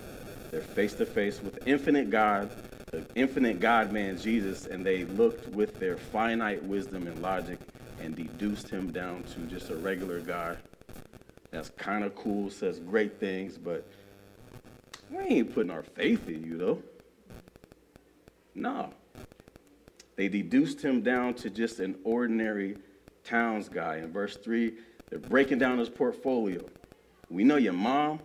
They're 0.50 0.62
face 0.62 0.94
to 0.94 1.06
face 1.06 1.42
with 1.42 1.58
infinite 1.66 2.08
God, 2.08 2.50
the 2.90 3.04
infinite 3.14 3.60
God 3.60 3.92
man 3.92 4.18
Jesus, 4.18 4.66
and 4.66 4.84
they 4.84 5.04
looked 5.04 5.48
with 5.48 5.78
their 5.78 5.98
finite 5.98 6.62
wisdom 6.64 7.06
and 7.06 7.20
logic 7.20 7.58
and 8.00 8.16
deduced 8.16 8.70
him 8.70 8.92
down 8.92 9.24
to 9.34 9.40
just 9.40 9.68
a 9.68 9.76
regular 9.76 10.20
guy. 10.20 10.56
That's 11.54 11.70
kind 11.76 12.02
of 12.02 12.16
cool, 12.16 12.50
says 12.50 12.80
great 12.80 13.20
things, 13.20 13.58
but 13.58 13.86
we 15.08 15.22
ain't 15.22 15.54
putting 15.54 15.70
our 15.70 15.84
faith 15.84 16.28
in 16.28 16.42
you, 16.42 16.58
though. 16.58 16.82
No. 18.56 18.92
They 20.16 20.26
deduced 20.26 20.82
him 20.82 21.00
down 21.00 21.34
to 21.34 21.50
just 21.50 21.78
an 21.78 21.94
ordinary 22.02 22.76
towns 23.22 23.68
guy. 23.68 23.98
In 23.98 24.10
verse 24.12 24.36
3, 24.36 24.74
they're 25.08 25.20
breaking 25.20 25.58
down 25.58 25.78
his 25.78 25.88
portfolio. 25.88 26.60
We 27.30 27.44
know 27.44 27.54
your 27.54 27.72
mom, 27.72 28.18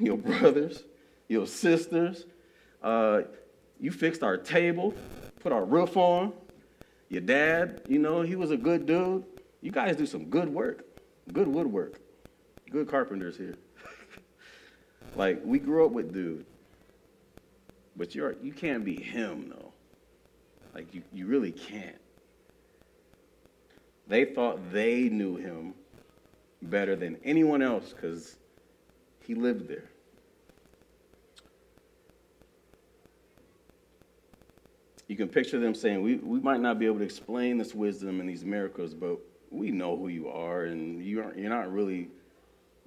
your 0.00 0.16
brothers, 0.18 0.82
your 1.28 1.46
sisters. 1.46 2.26
Uh, 2.82 3.22
you 3.78 3.92
fixed 3.92 4.24
our 4.24 4.36
table, 4.36 4.92
put 5.38 5.52
our 5.52 5.64
roof 5.64 5.96
on. 5.96 6.32
Your 7.08 7.20
dad, 7.20 7.82
you 7.86 8.00
know, 8.00 8.22
he 8.22 8.34
was 8.34 8.50
a 8.50 8.56
good 8.56 8.86
dude. 8.86 9.22
You 9.60 9.70
guys 9.70 9.94
do 9.94 10.04
some 10.04 10.24
good 10.24 10.48
work, 10.48 10.84
good 11.32 11.46
woodwork, 11.46 12.00
good 12.72 12.88
carpenters 12.88 13.36
here. 13.36 13.56
like 15.16 15.40
we 15.44 15.58
grew 15.58 15.84
up 15.84 15.92
with 15.92 16.12
dude, 16.12 16.46
but 17.96 18.14
you're 18.14 18.34
you 18.42 18.52
can't 18.52 18.84
be 18.84 19.00
him 19.00 19.50
though. 19.50 19.72
Like 20.74 20.94
you, 20.94 21.02
you 21.12 21.26
really 21.26 21.52
can't. 21.52 22.00
They 24.08 24.24
thought 24.24 24.72
they 24.72 25.08
knew 25.08 25.36
him 25.36 25.74
better 26.62 26.96
than 26.96 27.18
anyone 27.24 27.62
else 27.62 27.92
because 27.92 28.36
he 29.20 29.34
lived 29.34 29.68
there. 29.68 29.90
You 35.08 35.16
can 35.16 35.28
picture 35.28 35.58
them 35.58 35.74
saying, 35.74 36.00
we, 36.00 36.16
we 36.16 36.40
might 36.40 36.60
not 36.60 36.78
be 36.78 36.86
able 36.86 36.98
to 36.98 37.04
explain 37.04 37.58
this 37.58 37.74
wisdom 37.74 38.20
and 38.20 38.28
these 38.28 38.44
miracles, 38.44 38.94
but 38.94 39.18
we 39.50 39.70
know 39.70 39.94
who 39.96 40.08
you 40.08 40.28
are, 40.28 40.64
and 40.64 41.04
you 41.04 41.22
aren't, 41.22 41.38
you're 41.38 41.50
not 41.50 41.70
really 41.70 42.08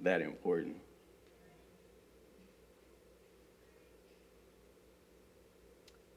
that 0.00 0.20
important. 0.20 0.76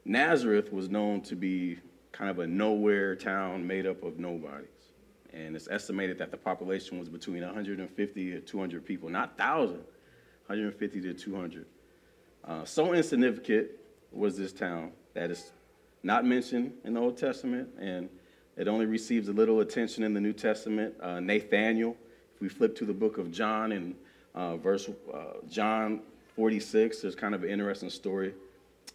Nazareth 0.06 0.74
was 0.74 0.90
known 0.90 1.22
to 1.22 1.36
be 1.36 1.78
kind 2.12 2.32
of 2.32 2.40
a 2.40 2.48
nowhere 2.48 3.16
town 3.16 3.66
made 3.66 3.86
up 3.86 4.04
of 4.04 4.18
nobodies. 4.18 4.68
And 5.32 5.56
it's 5.56 5.68
estimated 5.70 6.18
that 6.18 6.32
the 6.32 6.38
population 6.38 6.98
was 6.98 7.08
between 7.08 7.44
150 7.44 8.32
to 8.32 8.40
200 8.42 8.86
people, 8.86 9.10
not 9.10 9.38
1,000, 9.38 9.76
150 9.78 11.02
to 11.02 11.14
200. 11.14 11.66
Uh, 12.44 12.66
so 12.66 12.94
insignificant 12.94 13.68
was 14.12 14.36
this 14.36 14.52
town 14.52 14.92
that 15.14 15.30
is 15.30 15.52
not 16.02 16.26
mentioned 16.26 16.74
in 16.84 16.96
the 16.96 17.00
Old 17.00 17.18
Testament, 17.18 17.70
and 17.80 18.10
it 18.58 18.68
only 18.68 18.88
receives 18.88 19.28
a 19.28 19.34
little 19.34 19.60
attention 19.60 20.04
in 20.04 20.14
the 20.14 20.22
New 20.22 20.34
Testament. 20.34 20.96
Uh, 21.00 21.20
Nathaniel, 21.20 21.96
if 22.40 22.44
we 22.44 22.48
flip 22.48 22.74
to 22.78 22.86
the 22.86 22.94
book 22.94 23.18
of 23.18 23.34
John 23.34 23.74
and 23.74 23.96
uh, 24.34 24.56
verse 24.56 24.90
uh, 25.14 25.18
John 25.50 26.00
46, 26.38 27.02
there's 27.02 27.14
kind 27.14 27.36
of 27.36 27.44
an 27.44 27.50
interesting 27.50 27.90
story. 27.90 28.34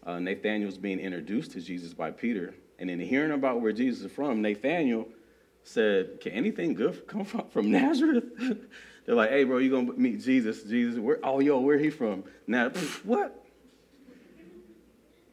Uh, 0.06 0.18
Nathaniel's 0.18 0.78
being 0.78 0.98
introduced 0.98 1.52
to 1.52 1.60
Jesus 1.60 1.92
by 1.92 2.10
Peter, 2.10 2.54
and 2.78 2.88
in 2.88 2.98
hearing 2.98 3.32
about 3.32 3.60
where 3.60 3.72
Jesus 3.72 4.06
is 4.06 4.12
from, 4.12 4.40
Nathaniel 4.40 5.06
said, 5.62 6.22
Can 6.22 6.32
anything 6.32 6.72
good 6.72 7.06
come 7.06 7.26
from, 7.26 7.46
from 7.50 7.70
Nazareth? 7.70 8.24
They're 9.04 9.14
like, 9.14 9.28
Hey, 9.28 9.44
bro, 9.44 9.58
you 9.58 9.68
going 9.68 9.88
to 9.88 9.92
meet 9.92 10.22
Jesus. 10.22 10.62
Jesus, 10.62 10.98
where, 10.98 11.18
oh, 11.22 11.40
yo, 11.40 11.60
where 11.60 11.76
he 11.76 11.90
from? 11.90 12.24
Now, 12.46 12.70
what? 13.04 13.44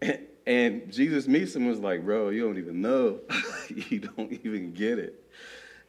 And, 0.01 0.19
and 0.45 0.91
Jesus 0.91 1.27
meets 1.27 1.55
him 1.55 1.61
and 1.61 1.71
was 1.71 1.79
like, 1.79 2.03
Bro, 2.03 2.29
you 2.29 2.45
don't 2.45 2.57
even 2.57 2.81
know. 2.81 3.21
you 3.69 3.99
don't 3.99 4.33
even 4.43 4.73
get 4.73 4.99
it. 4.99 5.23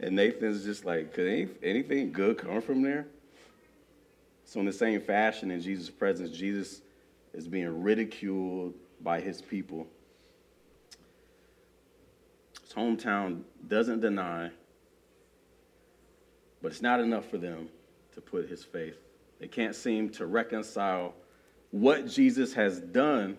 And 0.02 0.16
Nathan's 0.16 0.64
just 0.64 0.84
like, 0.84 1.14
Could 1.14 1.26
any, 1.26 1.48
anything 1.62 2.12
good 2.12 2.38
come 2.38 2.60
from 2.60 2.82
there? 2.82 3.06
So, 4.44 4.60
in 4.60 4.66
the 4.66 4.72
same 4.72 5.00
fashion, 5.00 5.50
in 5.50 5.60
Jesus' 5.60 5.88
presence, 5.88 6.36
Jesus 6.36 6.82
is 7.32 7.48
being 7.48 7.82
ridiculed 7.82 8.74
by 9.00 9.20
his 9.20 9.40
people 9.40 9.86
his 12.72 12.82
hometown 12.82 13.42
doesn't 13.68 14.00
deny, 14.00 14.50
but 16.62 16.72
it's 16.72 16.82
not 16.82 17.00
enough 17.00 17.28
for 17.28 17.38
them 17.38 17.68
to 18.14 18.20
put 18.20 18.48
his 18.48 18.64
faith. 18.64 18.96
They 19.40 19.48
can't 19.48 19.74
seem 19.74 20.08
to 20.10 20.26
reconcile 20.26 21.14
what 21.70 22.06
Jesus 22.06 22.54
has 22.54 22.80
done 22.80 23.36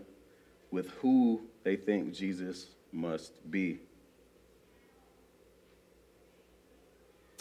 with 0.72 0.90
who 1.02 1.42
they 1.64 1.76
think 1.76 2.14
Jesus 2.14 2.68
must 2.92 3.50
be. 3.50 3.80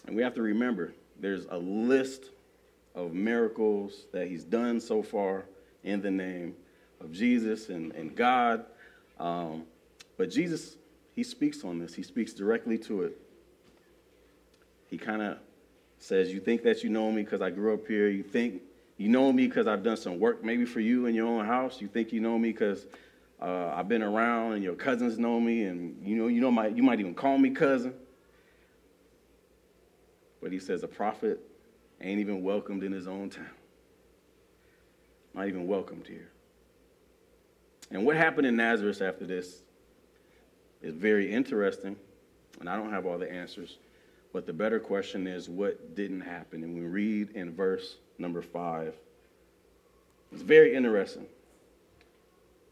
And 0.07 0.17
we 0.17 0.23
have 0.23 0.35
to 0.35 0.43
remember 0.43 0.95
there's 1.21 1.47
a 1.51 1.59
list 1.59 2.25
of 2.95 3.15
miracles 3.15 4.07
that 4.13 4.29
he's 4.29 4.45
done 4.45 4.81
so 4.81 5.03
far 5.03 5.45
in 5.85 6.03
the 6.03 6.11
name 6.11 6.55
of 7.01 7.13
Jesus 7.13 7.69
and, 7.69 7.93
and 7.93 8.15
God. 8.15 8.65
Um, 9.19 9.65
but 10.17 10.31
Jesus 10.31 10.77
he 11.15 11.23
speaks 11.23 11.63
on 11.65 11.79
this, 11.79 11.95
he 11.95 12.03
speaks 12.03 12.33
directly 12.33 12.79
to 12.79 13.03
it. 13.03 13.19
He 14.89 14.99
kind 14.99 15.23
of 15.23 15.39
says, 15.99 16.33
You 16.33 16.41
think 16.41 16.63
that 16.63 16.83
you 16.83 16.91
know 16.91 17.11
me 17.11 17.23
because 17.23 17.43
I 17.43 17.51
grew 17.51 17.75
up 17.75 17.87
here. 17.87 18.09
You 18.09 18.23
think 18.23 18.63
you 18.97 19.09
know 19.09 19.33
me 19.33 19.47
because 19.47 19.67
I've 19.67 19.83
done 19.83 19.97
some 19.97 20.19
work 20.19 20.45
maybe 20.45 20.65
for 20.65 20.81
you 20.81 21.07
in 21.07 21.15
your 21.15 21.27
own 21.27 21.45
house. 21.47 21.81
You 21.81 21.89
think 21.89 22.13
you 22.13 22.21
know 22.21 22.39
me 22.39 22.53
because 22.53 22.87
uh, 23.41 23.73
I've 23.75 23.89
been 23.89 24.03
around 24.03 24.55
and 24.55 24.63
your 24.63 24.75
cousins 24.75 25.19
know 25.19 25.39
me, 25.39 25.65
and 25.65 25.97
you 26.07 26.17
know, 26.17 26.29
you 26.29 26.41
know 26.41 26.51
my, 26.51 26.69
you 26.69 26.83
might 26.83 27.01
even 27.01 27.15
call 27.15 27.37
me 27.37 27.51
cousin. 27.51 27.95
But 30.43 30.53
he 30.53 30.59
says 30.59 30.83
a 30.83 30.89
prophet 30.89 31.41
ain't 32.01 32.21
even 32.21 32.43
welcomed 32.43 32.83
in 32.83 32.93
his 32.93 33.07
own 33.07 33.31
town. 33.31 33.47
Not 35.35 35.49
even 35.49 35.67
welcomed 35.67 36.07
here. 36.07 36.29
And 37.91 38.05
what 38.05 38.17
happened 38.17 38.47
in 38.47 38.57
Nazareth 38.57 39.01
after 39.01 39.25
this 39.25 39.63
is 40.83 40.95
very 40.95 41.33
interesting, 41.33 41.97
and 42.59 42.69
I 42.69 42.77
don't 42.77 42.91
have 42.91 43.07
all 43.07 43.19
the 43.19 43.31
answers. 43.31 43.79
But 44.33 44.47
the 44.47 44.53
better 44.53 44.81
question 44.81 45.27
is 45.27 45.49
what 45.49 45.95
didn't 45.95 46.23
happen? 46.23 46.65
And 46.65 46.75
we 46.75 46.81
read 46.81 47.31
in 47.31 47.55
verse 47.55 47.97
number 48.19 48.43
five. 48.43 48.95
It's 50.33 50.43
very 50.43 50.75
interesting. 50.75 51.27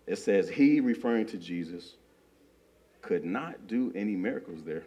It 0.06 0.16
says, 0.16 0.48
He, 0.48 0.80
referring 0.80 1.26
to 1.26 1.36
Jesus, 1.36 1.94
could 3.02 3.24
not 3.24 3.66
do 3.66 3.92
any 3.94 4.16
miracles 4.16 4.62
there. 4.64 4.84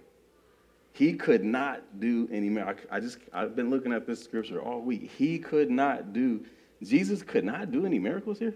He 0.94 1.14
could 1.14 1.44
not 1.44 2.00
do 2.00 2.30
any 2.32 2.50
miracles. 2.50 2.88
I 2.92 3.00
just, 3.00 3.18
I've 3.34 3.56
been 3.56 3.72
looking 3.72 3.92
at 3.92 4.06
this 4.06 4.24
scripture 4.24 4.62
all 4.62 4.80
week. 4.80 5.10
He 5.18 5.40
could 5.40 5.72
not 5.72 6.14
do, 6.14 6.46
Jesus 6.84 7.24
could 7.24 7.44
not 7.44 7.72
do 7.72 7.86
any 7.86 7.98
miracles 7.98 8.38
here. 8.38 8.54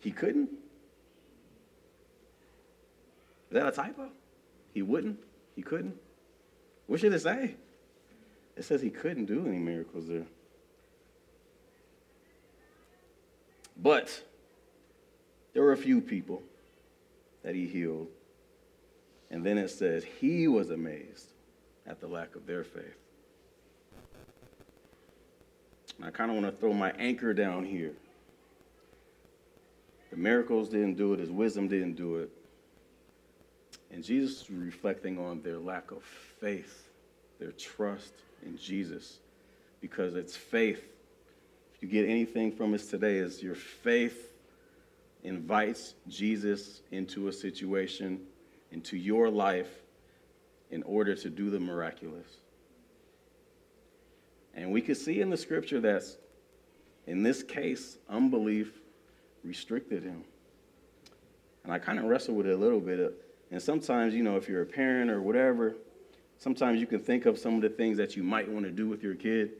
He 0.00 0.10
couldn't. 0.10 0.50
Is 3.50 3.54
that 3.54 3.66
a 3.66 3.70
typo? 3.70 4.10
He 4.74 4.82
wouldn't? 4.82 5.18
He 5.56 5.62
couldn't? 5.62 5.96
What 6.86 7.00
should 7.00 7.14
it 7.14 7.20
say? 7.20 7.54
It 8.54 8.64
says 8.64 8.82
he 8.82 8.90
couldn't 8.90 9.24
do 9.24 9.46
any 9.46 9.58
miracles 9.58 10.06
there. 10.06 10.26
But 13.80 14.22
there 15.54 15.62
were 15.62 15.72
a 15.72 15.78
few 15.78 16.02
people 16.02 16.42
that 17.42 17.54
he 17.54 17.66
healed. 17.66 18.08
And 19.30 19.44
then 19.44 19.58
it 19.58 19.68
says 19.68 20.04
he 20.04 20.48
was 20.48 20.70
amazed 20.70 21.32
at 21.86 22.00
the 22.00 22.06
lack 22.06 22.34
of 22.36 22.46
their 22.46 22.64
faith. 22.64 22.96
And 25.96 26.06
I 26.06 26.10
kind 26.10 26.30
of 26.30 26.36
want 26.36 26.46
to 26.54 26.60
throw 26.60 26.72
my 26.72 26.92
anchor 26.92 27.34
down 27.34 27.64
here. 27.64 27.92
The 30.10 30.16
miracles 30.16 30.68
didn't 30.68 30.94
do 30.94 31.12
it, 31.12 31.20
his 31.20 31.30
wisdom 31.30 31.68
didn't 31.68 31.94
do 31.94 32.16
it. 32.16 32.30
And 33.90 34.04
Jesus 34.04 34.42
is 34.42 34.50
reflecting 34.50 35.18
on 35.18 35.42
their 35.42 35.58
lack 35.58 35.90
of 35.90 36.02
faith, 36.02 36.88
their 37.38 37.52
trust 37.52 38.12
in 38.44 38.56
Jesus. 38.56 39.18
Because 39.80 40.14
it's 40.14 40.36
faith. 40.36 40.82
If 41.74 41.82
you 41.82 41.88
get 41.88 42.08
anything 42.08 42.52
from 42.52 42.74
us 42.74 42.86
today, 42.86 43.16
is 43.16 43.42
your 43.42 43.54
faith 43.54 44.32
invites 45.24 45.94
Jesus 46.08 46.82
into 46.90 47.28
a 47.28 47.32
situation, 47.32 48.20
into 48.72 48.96
your 48.96 49.30
life, 49.30 49.68
in 50.70 50.82
order 50.82 51.14
to 51.14 51.30
do 51.30 51.50
the 51.50 51.58
miraculous. 51.58 52.26
And 54.54 54.70
we 54.70 54.82
could 54.82 54.96
see 54.96 55.20
in 55.20 55.30
the 55.30 55.36
scripture 55.36 55.80
that 55.80 56.02
in 57.06 57.22
this 57.22 57.42
case, 57.42 57.96
unbelief 58.08 58.70
restricted 59.42 60.02
him. 60.02 60.24
And 61.64 61.72
I 61.72 61.78
kind 61.78 61.98
of 61.98 62.04
wrestled 62.04 62.36
with 62.36 62.46
it 62.46 62.52
a 62.52 62.56
little 62.56 62.80
bit. 62.80 63.24
And 63.50 63.62
sometimes, 63.62 64.14
you 64.14 64.22
know, 64.22 64.36
if 64.36 64.48
you're 64.48 64.62
a 64.62 64.66
parent 64.66 65.10
or 65.10 65.22
whatever, 65.22 65.76
sometimes 66.38 66.80
you 66.80 66.86
can 66.86 67.00
think 67.00 67.24
of 67.24 67.38
some 67.38 67.54
of 67.54 67.62
the 67.62 67.70
things 67.70 67.96
that 67.96 68.14
you 68.16 68.22
might 68.22 68.48
want 68.48 68.64
to 68.66 68.70
do 68.70 68.88
with 68.88 69.02
your 69.02 69.14
kid, 69.14 69.52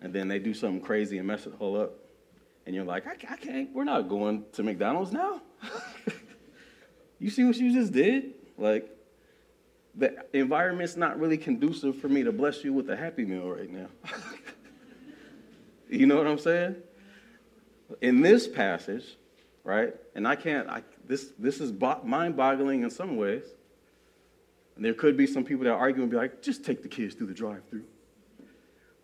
and 0.00 0.12
then 0.12 0.28
they 0.28 0.38
do 0.38 0.54
something 0.54 0.80
crazy 0.80 1.18
and 1.18 1.26
mess 1.26 1.46
it 1.46 1.52
all 1.58 1.80
up. 1.80 1.94
And 2.66 2.74
you're 2.74 2.84
like, 2.84 3.06
I, 3.06 3.12
I 3.32 3.36
can't, 3.36 3.72
we're 3.72 3.84
not 3.84 4.08
going 4.08 4.44
to 4.52 4.62
McDonald's 4.62 5.10
now. 5.10 5.42
you 7.18 7.30
see 7.30 7.44
what 7.44 7.56
you 7.56 7.72
just 7.72 7.92
did? 7.92 8.34
Like, 8.56 8.88
the 9.94 10.24
environment's 10.32 10.96
not 10.96 11.18
really 11.18 11.38
conducive 11.38 11.96
for 11.96 12.08
me 12.08 12.22
to 12.22 12.32
bless 12.32 12.62
you 12.62 12.72
with 12.72 12.88
a 12.90 12.96
happy 12.96 13.24
meal 13.24 13.48
right 13.48 13.70
now. 13.70 13.88
you 15.90 16.06
know 16.06 16.16
what 16.16 16.26
I'm 16.26 16.38
saying? 16.38 16.76
In 18.00 18.20
this 18.20 18.46
passage, 18.46 19.16
right? 19.64 19.94
And 20.14 20.28
I 20.28 20.36
can't, 20.36 20.68
I, 20.68 20.82
this, 21.06 21.32
this 21.38 21.60
is 21.60 21.72
bo- 21.72 22.02
mind 22.04 22.36
boggling 22.36 22.82
in 22.82 22.90
some 22.90 23.16
ways. 23.16 23.44
And 24.76 24.84
there 24.84 24.94
could 24.94 25.16
be 25.16 25.26
some 25.26 25.42
people 25.42 25.64
that 25.64 25.72
argue 25.72 26.02
and 26.02 26.10
be 26.10 26.16
like, 26.16 26.42
just 26.42 26.64
take 26.64 26.82
the 26.82 26.88
kids 26.88 27.14
through 27.14 27.26
the 27.26 27.34
drive 27.34 27.62
through. 27.68 27.84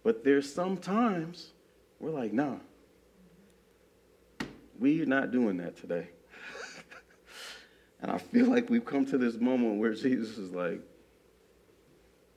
But 0.05 0.23
there's 0.23 0.53
some 0.53 0.77
times 0.77 1.51
we're 1.99 2.11
like, 2.11 2.33
nah, 2.33 2.57
we're 4.79 5.07
not 5.07 5.33
doing 5.33 5.57
that 5.57 5.77
today. 5.77 6.09
And 8.05 8.13
I 8.13 8.19
feel 8.19 8.51
like 8.51 8.69
we've 8.69 8.85
come 8.85 9.07
to 9.07 9.17
this 9.17 9.37
moment 9.37 9.81
where 9.81 9.95
Jesus 9.95 10.37
is 10.37 10.51
like, 10.51 10.83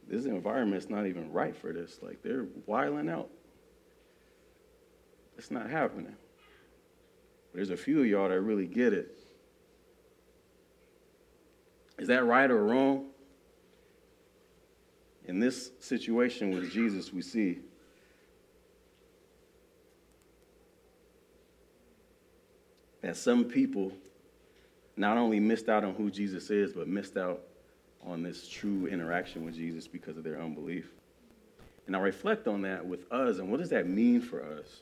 this 0.07 0.23
environment's 0.23 0.89
not 0.89 1.07
even 1.07 1.33
right 1.33 1.53
for 1.53 1.73
this. 1.73 1.99
Like, 2.01 2.23
they're 2.23 2.45
wiling 2.65 3.09
out. 3.09 3.29
It's 5.37 5.51
not 5.51 5.69
happening. 5.69 6.15
There's 7.53 7.69
a 7.69 7.75
few 7.75 7.99
of 7.99 8.05
y'all 8.05 8.29
that 8.29 8.39
really 8.39 8.65
get 8.65 8.93
it. 8.93 9.11
Is 11.99 12.07
that 12.07 12.23
right 12.23 12.49
or 12.49 12.63
wrong? 12.63 13.07
In 15.25 15.41
this 15.41 15.71
situation 15.81 16.51
with 16.51 16.71
Jesus, 16.71 17.11
we 17.11 17.21
see 17.21 17.59
that 23.01 23.17
some 23.17 23.43
people 23.43 23.91
not 24.97 25.17
only 25.17 25.39
missed 25.39 25.69
out 25.69 25.83
on 25.83 25.93
who 25.93 26.09
Jesus 26.09 26.49
is, 26.49 26.73
but 26.73 26.87
missed 26.87 27.17
out 27.17 27.41
on 28.05 28.23
this 28.23 28.47
true 28.47 28.87
interaction 28.87 29.45
with 29.45 29.55
Jesus 29.55 29.87
because 29.87 30.17
of 30.17 30.23
their 30.23 30.41
unbelief. 30.41 30.89
And 31.85 31.95
I 31.95 31.99
reflect 31.99 32.47
on 32.47 32.61
that 32.63 32.85
with 32.85 33.09
us, 33.11 33.39
and 33.39 33.49
what 33.49 33.59
does 33.59 33.69
that 33.69 33.87
mean 33.87 34.21
for 34.21 34.43
us? 34.43 34.81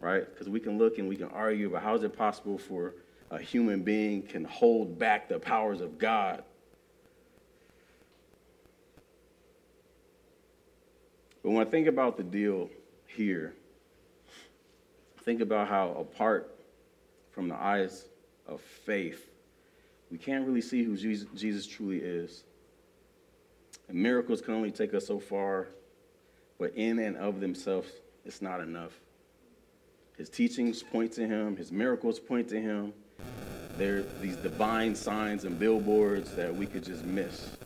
Right? 0.00 0.26
Because 0.28 0.48
we 0.48 0.60
can 0.60 0.78
look 0.78 0.98
and 0.98 1.08
we 1.08 1.16
can 1.16 1.28
argue 1.28 1.68
about 1.68 1.82
how 1.82 1.94
is 1.94 2.02
it 2.02 2.16
possible 2.16 2.58
for 2.58 2.94
a 3.30 3.38
human 3.38 3.82
being 3.82 4.22
can 4.22 4.44
hold 4.44 4.98
back 4.98 5.28
the 5.28 5.38
powers 5.38 5.80
of 5.80 5.98
God 5.98 6.42
But 11.42 11.50
when 11.50 11.66
I 11.66 11.70
think 11.70 11.86
about 11.86 12.16
the 12.16 12.22
deal 12.22 12.68
here, 13.06 13.54
think 15.22 15.40
about 15.40 15.68
how 15.68 15.90
apart 15.98 16.54
from 17.32 17.48
the 17.48 17.54
eyes 17.54 18.06
of 18.50 18.60
faith, 18.60 19.30
we 20.10 20.18
can't 20.18 20.46
really 20.46 20.60
see 20.60 20.82
who 20.82 20.96
Jesus, 20.96 21.66
truly 21.66 21.98
is. 21.98 22.44
And 23.88 23.96
miracles 23.96 24.40
can 24.40 24.54
only 24.54 24.70
take 24.70 24.92
us 24.92 25.06
so 25.06 25.18
far, 25.20 25.68
but 26.58 26.74
in 26.74 26.98
and 26.98 27.16
of 27.16 27.40
themselves, 27.40 27.88
it's 28.26 28.42
not 28.42 28.60
enough. 28.60 28.92
His 30.18 30.28
teachings 30.28 30.82
point 30.82 31.12
to 31.12 31.26
him, 31.26 31.56
his 31.56 31.72
miracles 31.72 32.18
point 32.18 32.48
to 32.48 32.60
him. 32.60 32.92
There 33.78 33.98
are 33.98 34.04
these 34.20 34.36
divine 34.36 34.94
signs 34.94 35.44
and 35.44 35.58
billboards 35.58 36.34
that 36.34 36.54
we 36.54 36.66
could 36.66 36.84
just 36.84 37.04
miss. 37.04 37.56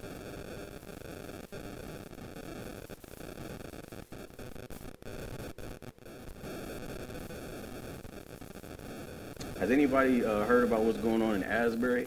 Has 9.65 9.71
anybody 9.71 10.23
uh, 10.23 10.45
heard 10.45 10.65
about 10.65 10.83
what's 10.83 10.99
going 10.99 11.23
on 11.23 11.37
in 11.37 11.43
Asbury? 11.43 12.07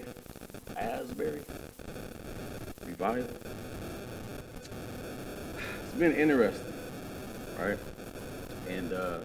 Asbury? 0.76 1.42
Revival? 2.86 3.36
It's 5.84 5.96
been 5.98 6.14
interesting, 6.14 6.72
right? 7.60 7.80
And 8.70 8.94
uh, 8.94 9.22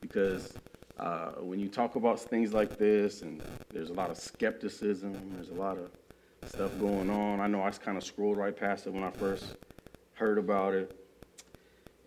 because 0.00 0.54
uh, 0.98 1.32
when 1.32 1.60
you 1.60 1.68
talk 1.68 1.96
about 1.96 2.18
things 2.18 2.54
like 2.54 2.78
this, 2.78 3.20
and 3.20 3.42
there's 3.70 3.90
a 3.90 3.92
lot 3.92 4.08
of 4.08 4.16
skepticism, 4.16 5.12
there's 5.34 5.50
a 5.50 5.54
lot 5.54 5.76
of 5.76 5.90
stuff 6.48 6.70
going 6.80 7.10
on. 7.10 7.38
I 7.38 7.48
know 7.48 7.62
I 7.62 7.70
kind 7.72 7.98
of 7.98 8.04
scrolled 8.04 8.38
right 8.38 8.56
past 8.56 8.86
it 8.86 8.94
when 8.94 9.04
I 9.04 9.10
first 9.10 9.56
heard 10.14 10.38
about 10.38 10.72
it. 10.72 10.98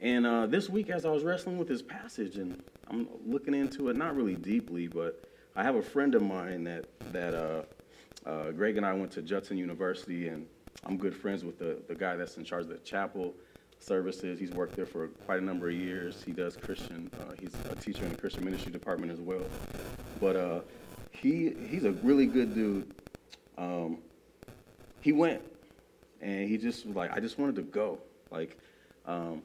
And 0.01 0.25
uh, 0.25 0.47
this 0.47 0.69
week, 0.69 0.89
as 0.89 1.05
I 1.05 1.11
was 1.11 1.23
wrestling 1.23 1.59
with 1.59 1.67
this 1.67 1.83
passage, 1.83 2.37
and 2.37 2.63
I'm 2.87 3.07
looking 3.27 3.53
into 3.53 3.89
it, 3.89 3.95
not 3.95 4.15
really 4.15 4.33
deeply, 4.33 4.87
but 4.87 5.26
I 5.57 5.63
have 5.63 5.75
a 5.75 5.81
friend 5.81 6.13
of 6.13 6.21
mine 6.21 6.63
that 6.65 6.85
that 7.11 7.33
uh, 7.33 7.63
uh, 8.29 8.51
Greg 8.51 8.77
and 8.77 8.85
I 8.85 8.93
went 8.93 9.11
to 9.13 9.23
Judson 9.23 9.57
University, 9.57 10.27
and 10.27 10.45
I'm 10.85 10.97
good 10.97 11.15
friends 11.15 11.43
with 11.43 11.57
the 11.57 11.79
the 11.87 11.95
guy 11.95 12.15
that's 12.15 12.37
in 12.37 12.45
charge 12.45 12.65
of 12.65 12.69
the 12.69 12.77
chapel 12.77 13.33
services. 13.79 14.39
He's 14.39 14.51
worked 14.51 14.75
there 14.75 14.85
for 14.85 15.07
quite 15.25 15.41
a 15.41 15.43
number 15.43 15.69
of 15.69 15.73
years. 15.73 16.21
He 16.23 16.31
does 16.31 16.55
Christian. 16.55 17.09
Uh, 17.19 17.33
he's 17.39 17.55
a 17.71 17.75
teacher 17.75 18.03
in 18.03 18.11
the 18.11 18.17
Christian 18.17 18.45
ministry 18.45 18.71
department 18.71 19.11
as 19.11 19.19
well. 19.19 19.41
But 20.21 20.35
uh, 20.35 20.59
he 21.11 21.55
he's 21.67 21.85
a 21.85 21.91
really 21.91 22.27
good 22.27 22.53
dude. 22.53 22.93
Um, 23.57 23.97
he 25.01 25.11
went, 25.11 25.41
and 26.21 26.47
he 26.47 26.59
just 26.59 26.85
was 26.85 26.95
like, 26.95 27.11
I 27.11 27.19
just 27.19 27.39
wanted 27.39 27.55
to 27.55 27.63
go. 27.63 27.97
Like, 28.29 28.59
um, 29.07 29.41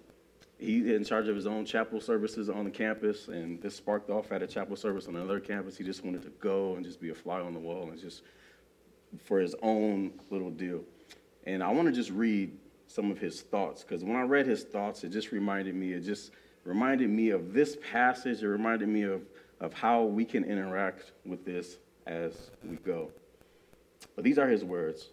he's 0.62 0.87
in 0.87 1.05
charge 1.05 1.29
of 1.29 1.37
his 1.37 1.46
own 1.46 1.64
chapel 1.64 2.01
services 2.01 2.48
on 2.48 2.64
the 2.64 2.70
campus, 2.70 3.29
and 3.29 3.61
this 3.61 3.75
sparked 3.75 4.11
off 4.11 4.33
at 4.33 4.42
a 4.42 4.46
chapel 4.46 4.77
service 4.77 5.07
on 5.09 5.16
another 5.16 5.40
campus. 5.40 5.77
He 5.77 5.85
just 5.85 6.05
wanted 6.05 6.22
to 6.22 6.31
go 6.40 6.77
and 6.77 6.85
just 6.85 7.01
be 7.01 7.11
a 7.11 7.14
fly 7.14 7.40
on 7.40 7.53
the 7.53 7.61
wall 7.61 7.90
and 7.90 8.01
just 8.01 8.22
for 9.25 9.38
his 9.38 9.55
own 9.62 10.12
little 10.31 10.51
deal. 10.51 10.81
And 11.44 11.62
I 11.62 11.70
want 11.70 11.88
to 11.88 11.92
just 11.92 12.11
read 12.11 12.57
some 12.87 13.11
of 13.11 13.18
his 13.18 13.40
thoughts 13.42 13.83
because 13.83 14.05
when 14.05 14.16
I 14.16 14.22
read 14.22 14.46
his 14.46 14.64
thoughts, 14.64 15.05
it 15.05 15.11
just 15.11 15.33
reminded 15.33 15.75
me, 15.75 15.92
it 15.92 16.01
just 16.01 16.31
reminded 16.64 17.11
me 17.11 17.31
of 17.31 17.53
this 17.53 17.77
passage. 17.90 18.42
It 18.42 18.48
reminded 18.48 18.88
me 18.88 19.03
of, 19.03 19.22
of 19.61 19.72
how 19.72 20.05
we 20.05 20.25
can 20.25 20.44
interact 20.44 21.12
with 21.25 21.44
this 21.44 21.79
as 22.07 22.51
we 22.64 22.77
go. 22.77 23.11
But 24.14 24.25
these 24.25 24.38
are 24.38 24.48
his 24.48 24.64
words. 24.64 25.09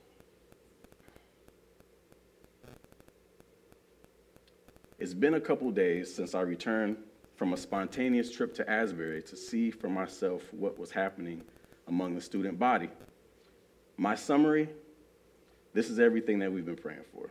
It's 5.00 5.14
been 5.14 5.36
a 5.36 5.40
couple 5.40 5.72
days 5.72 6.14
since 6.14 6.36
I 6.36 6.42
returned 6.42 6.98
from 7.38 7.54
a 7.54 7.58
spontaneous 7.58 8.30
trip 8.30 8.54
to 8.56 8.70
Asbury 8.70 9.22
to 9.24 9.38
see 9.38 9.72
for 9.72 9.88
myself 9.88 10.44
what 10.52 10.78
was 10.78 10.92
happening 10.92 11.42
among 11.88 12.16
the 12.16 12.22
student 12.22 12.60
body. 12.60 12.90
My 13.96 14.16
summary 14.16 14.68
this 15.74 15.90
is 15.90 16.00
everything 16.00 16.40
that 16.40 16.52
we've 16.52 16.66
been 16.66 16.76
praying 16.76 17.06
for. 17.14 17.30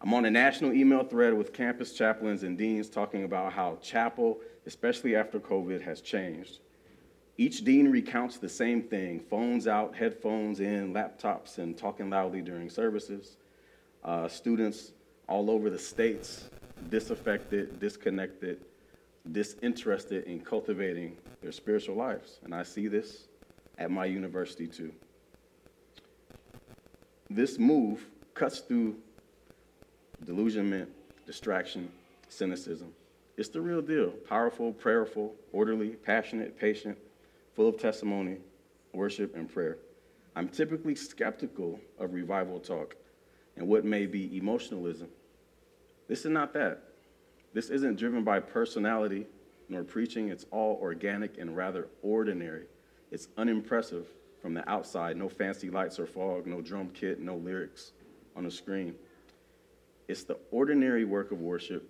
I'm 0.00 0.14
on 0.14 0.24
a 0.24 0.30
national 0.30 0.72
email 0.72 1.04
thread 1.04 1.34
with 1.34 1.52
campus 1.52 1.92
chaplains 1.92 2.42
and 2.42 2.56
deans 2.56 2.88
talking 2.88 3.24
about 3.24 3.52
how 3.52 3.78
chapel, 3.82 4.38
especially 4.66 5.14
after 5.14 5.38
COVID, 5.38 5.82
has 5.82 6.00
changed. 6.00 6.60
Each 7.36 7.62
dean 7.62 7.90
recounts 7.90 8.38
the 8.38 8.48
same 8.48 8.82
thing 8.82 9.20
phones 9.20 9.68
out, 9.68 9.94
headphones 9.94 10.60
in, 10.60 10.94
laptops, 10.94 11.58
and 11.58 11.76
talking 11.76 12.10
loudly 12.10 12.40
during 12.40 12.70
services. 12.70 13.36
Uh, 14.02 14.26
students 14.26 14.92
all 15.28 15.50
over 15.50 15.70
the 15.70 15.78
states, 15.78 16.48
disaffected, 16.88 17.78
disconnected, 17.78 18.60
disinterested 19.30 20.24
in 20.24 20.40
cultivating 20.40 21.16
their 21.42 21.52
spiritual 21.52 21.96
lives. 21.96 22.40
And 22.44 22.54
I 22.54 22.62
see 22.62 22.88
this 22.88 23.28
at 23.76 23.90
my 23.90 24.06
university 24.06 24.66
too. 24.66 24.92
This 27.30 27.58
move 27.58 28.06
cuts 28.34 28.60
through 28.60 28.96
delusionment, 30.24 30.88
distraction, 31.26 31.90
cynicism. 32.28 32.92
It's 33.36 33.50
the 33.50 33.60
real 33.60 33.82
deal 33.82 34.10
powerful, 34.28 34.72
prayerful, 34.72 35.34
orderly, 35.52 35.90
passionate, 35.90 36.58
patient, 36.58 36.96
full 37.54 37.68
of 37.68 37.78
testimony, 37.78 38.38
worship, 38.92 39.36
and 39.36 39.52
prayer. 39.52 39.76
I'm 40.34 40.48
typically 40.48 40.94
skeptical 40.94 41.78
of 41.98 42.14
revival 42.14 42.60
talk 42.60 42.96
and 43.56 43.68
what 43.68 43.84
may 43.84 44.06
be 44.06 44.36
emotionalism 44.36 45.08
this 46.08 46.24
is 46.24 46.30
not 46.30 46.52
that. 46.54 46.82
This 47.52 47.70
isn't 47.70 47.98
driven 47.98 48.24
by 48.24 48.40
personality 48.40 49.26
nor 49.68 49.84
preaching. 49.84 50.28
It's 50.28 50.46
all 50.50 50.78
organic 50.80 51.38
and 51.38 51.56
rather 51.56 51.88
ordinary. 52.02 52.64
It's 53.10 53.28
unimpressive 53.36 54.06
from 54.40 54.54
the 54.54 54.68
outside. 54.68 55.16
No 55.16 55.28
fancy 55.28 55.70
lights 55.70 55.98
or 55.98 56.06
fog, 56.06 56.46
no 56.46 56.60
drum 56.60 56.90
kit, 56.94 57.20
no 57.20 57.36
lyrics 57.36 57.92
on 58.36 58.44
the 58.44 58.50
screen. 58.50 58.94
It's 60.08 60.24
the 60.24 60.38
ordinary 60.50 61.04
work 61.04 61.32
of 61.32 61.40
worship, 61.40 61.88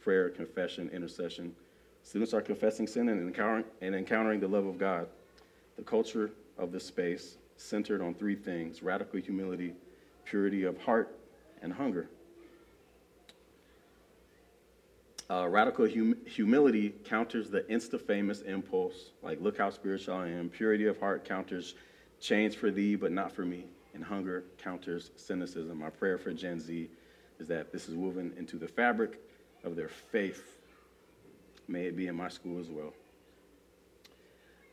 prayer, 0.00 0.28
confession, 0.28 0.90
intercession. 0.92 1.54
Students 2.02 2.34
are 2.34 2.40
confessing 2.40 2.86
sin 2.86 3.08
and 3.08 3.20
encountering, 3.20 3.64
and 3.80 3.94
encountering 3.94 4.40
the 4.40 4.48
love 4.48 4.66
of 4.66 4.78
God. 4.78 5.06
The 5.76 5.82
culture 5.82 6.30
of 6.56 6.72
this 6.72 6.84
space 6.84 7.36
centered 7.56 8.00
on 8.00 8.14
three 8.14 8.34
things 8.34 8.82
radical 8.82 9.20
humility, 9.20 9.74
purity 10.24 10.64
of 10.64 10.78
heart, 10.78 11.16
and 11.62 11.72
hunger. 11.72 12.08
Uh, 15.30 15.46
radical 15.46 15.86
hum- 15.86 16.16
humility 16.24 16.94
counters 17.04 17.50
the 17.50 17.60
insta 17.62 18.00
famous 18.00 18.40
impulse, 18.42 19.10
like, 19.22 19.38
look 19.42 19.58
how 19.58 19.68
spiritual 19.68 20.14
I 20.14 20.28
am. 20.28 20.48
Purity 20.48 20.86
of 20.86 20.98
heart 20.98 21.26
counters 21.26 21.74
change 22.18 22.56
for 22.56 22.70
thee, 22.70 22.96
but 22.96 23.12
not 23.12 23.30
for 23.30 23.44
me. 23.44 23.66
And 23.92 24.02
hunger 24.02 24.44
counters 24.56 25.10
cynicism. 25.16 25.78
My 25.78 25.90
prayer 25.90 26.16
for 26.16 26.32
Gen 26.32 26.60
Z 26.60 26.88
is 27.38 27.48
that 27.48 27.72
this 27.72 27.88
is 27.88 27.94
woven 27.94 28.32
into 28.38 28.56
the 28.56 28.68
fabric 28.68 29.20
of 29.64 29.76
their 29.76 29.88
faith. 29.88 30.58
May 31.66 31.86
it 31.86 31.96
be 31.96 32.06
in 32.06 32.14
my 32.14 32.28
school 32.28 32.58
as 32.58 32.70
well. 32.70 32.94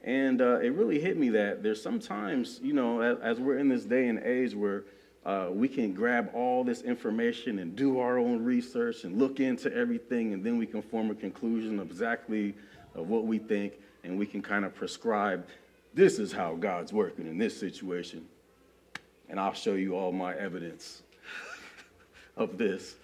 And 0.03 0.41
uh, 0.41 0.59
it 0.59 0.69
really 0.69 0.99
hit 0.99 1.17
me 1.17 1.29
that 1.29 1.63
there's 1.63 1.81
sometimes, 1.81 2.59
you 2.61 2.73
know, 2.73 3.01
as, 3.01 3.17
as 3.21 3.39
we're 3.39 3.57
in 3.57 3.67
this 3.67 3.83
day 3.83 4.07
and 4.07 4.19
age 4.19 4.53
where 4.55 4.83
uh, 5.25 5.47
we 5.51 5.67
can 5.67 5.93
grab 5.93 6.29
all 6.33 6.63
this 6.63 6.81
information 6.81 7.59
and 7.59 7.75
do 7.75 7.99
our 7.99 8.19
own 8.19 8.43
research 8.43 9.03
and 9.05 9.17
look 9.17 9.39
into 9.39 9.73
everything, 9.73 10.33
and 10.33 10.43
then 10.43 10.57
we 10.57 10.67
can 10.67 10.81
form 10.83 11.09
a 11.09 11.15
conclusion 11.15 11.79
of 11.79 11.89
exactly 11.89 12.53
of 12.93 13.09
what 13.09 13.25
we 13.25 13.39
think, 13.39 13.73
and 14.03 14.17
we 14.19 14.25
can 14.25 14.41
kind 14.41 14.63
of 14.63 14.75
prescribe 14.75 15.45
this 15.95 16.19
is 16.19 16.31
how 16.31 16.55
God's 16.55 16.93
working 16.93 17.25
in 17.25 17.37
this 17.37 17.57
situation. 17.57 18.25
And 19.29 19.39
I'll 19.39 19.53
show 19.53 19.73
you 19.73 19.95
all 19.95 20.11
my 20.11 20.35
evidence 20.35 21.01
of 22.37 22.57
this. 22.57 22.95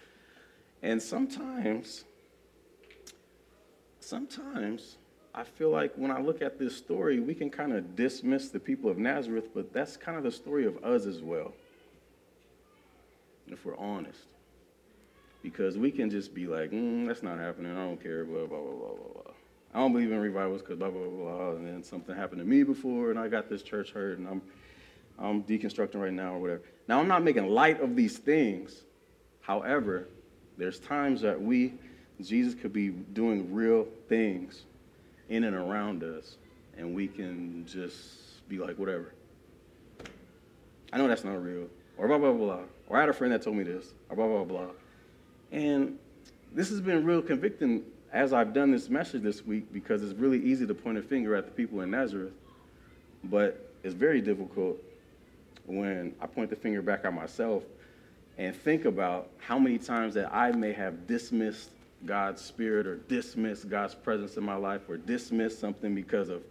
And 0.84 1.02
sometimes, 1.02 2.04
sometimes 4.00 4.98
I 5.34 5.44
feel 5.44 5.70
like 5.70 5.94
when 5.96 6.12
I 6.12 6.20
look 6.20 6.42
at 6.42 6.60
this 6.60 6.76
story, 6.76 7.20
we 7.20 7.34
can 7.34 7.50
kind 7.50 7.74
of 7.74 7.96
dismiss 7.96 8.50
the 8.50 8.60
people 8.60 8.92
of 8.92 8.98
Nazareth, 8.98 9.50
but 9.54 9.74
that's 9.74 9.98
kind 9.98 10.18
of 10.18 10.24
the 10.24 10.32
story 10.32 10.66
of 10.66 10.84
us 10.84 11.06
as 11.06 11.22
well. 11.22 11.54
If 13.52 13.66
we're 13.66 13.78
honest. 13.78 14.20
Because 15.44 15.78
we 15.78 15.92
can 15.92 16.10
just 16.10 16.34
be 16.34 16.48
like, 16.48 16.72
mm, 16.72 17.08
that's 17.08 17.24
not 17.24 17.40
happening, 17.40 17.72
I 17.72 17.86
don't 17.86 18.02
care, 18.02 18.24
blah, 18.26 18.46
blah, 18.46 18.60
blah, 18.60 18.72
blah, 18.72 18.96
blah, 18.96 19.24
blah. 19.24 19.34
I 19.74 19.80
don't 19.80 19.92
believe 19.92 20.12
in 20.12 20.20
revivals 20.20 20.62
because 20.62 20.78
blah, 20.78 20.90
blah, 20.90 21.08
blah, 21.08 21.36
blah, 21.36 21.52
and 21.52 21.68
then 21.68 21.84
something 21.84 22.16
happened 22.16 22.40
to 22.40 22.46
me 22.46 22.64
before, 22.64 23.10
and 23.10 23.20
I 23.20 23.28
got 23.28 23.50
this 23.50 23.64
church 23.64 23.92
hurt, 23.92 24.20
and 24.20 24.28
I'm, 24.28 24.42
I'm 25.18 25.44
deconstructing 25.44 25.96
right 25.96 26.14
now 26.14 26.36
or 26.36 26.40
whatever. 26.40 26.62
Now, 26.88 27.00
I'm 27.00 27.08
not 27.08 27.24
making 27.24 27.48
light 27.48 27.82
of 27.82 27.96
these 27.96 28.18
things. 28.18 28.84
However, 29.42 30.08
there's 30.58 30.80
times 30.80 31.22
that 31.22 31.42
we, 31.42 31.74
Jesus 32.22 32.54
could 32.54 32.74
be 32.74 32.90
doing 32.90 33.54
real 33.54 33.88
things 34.10 34.64
in 35.30 35.44
and 35.46 35.56
around 35.56 36.04
us, 36.04 36.38
and 36.78 36.94
we 36.94 37.08
can 37.08 37.66
just 37.66 38.48
be 38.48 38.60
like, 38.60 38.78
whatever. 38.78 39.14
I 40.94 40.98
know 40.98 41.08
that's 41.08 41.24
not 41.24 41.42
real, 41.42 41.68
or 42.02 42.08
blah, 42.08 42.18
blah, 42.18 42.34
blah. 42.34 42.60
Or 42.90 42.98
I 42.98 43.02
had 43.02 43.10
a 43.10 43.14
friend 43.14 43.32
that 43.32 43.44
told 43.44 43.56
me 43.56 43.64
this, 43.64 43.94
or 44.10 44.16
blah, 44.16 44.28
blah, 44.28 44.44
blah. 44.44 44.72
And 45.52 46.00
this 46.52 46.70
has 46.70 46.82
been 46.82 47.06
real 47.06 47.22
convicting 47.22 47.84
as 48.12 48.34
I've 48.34 48.54
done 48.54 48.72
this 48.72 48.90
message 48.90 49.22
this 49.22 49.46
week 49.46 49.72
because 49.72 50.04
it's 50.04 50.20
really 50.20 50.44
easy 50.44 50.66
to 50.66 50.74
point 50.74 50.98
a 50.98 51.04
finger 51.04 51.36
at 51.36 51.46
the 51.46 51.52
people 51.52 51.82
in 51.82 51.92
Nazareth, 51.92 52.34
but 53.26 53.72
it's 53.84 53.94
very 53.94 54.20
difficult 54.20 54.78
when 55.68 56.16
I 56.20 56.26
point 56.26 56.50
the 56.50 56.56
finger 56.56 56.82
back 56.82 57.06
at 57.06 57.14
myself 57.14 57.64
and 58.38 58.56
think 58.56 58.86
about 58.86 59.30
how 59.38 59.60
many 59.60 59.78
times 59.78 60.16
that 60.16 60.34
I 60.34 60.52
may 60.52 60.74
have 60.74 61.06
dismissed 61.06 61.70
God's 62.06 62.42
spirit 62.42 62.88
or 62.88 62.96
dismissed 62.96 63.70
God's 63.70 63.94
presence 63.94 64.38
in 64.38 64.44
my 64.44 64.56
life 64.56 64.82
or 64.90 64.98
dismissed 64.98 65.60
something 65.60 65.94
because 65.94 66.30
of 66.30 66.42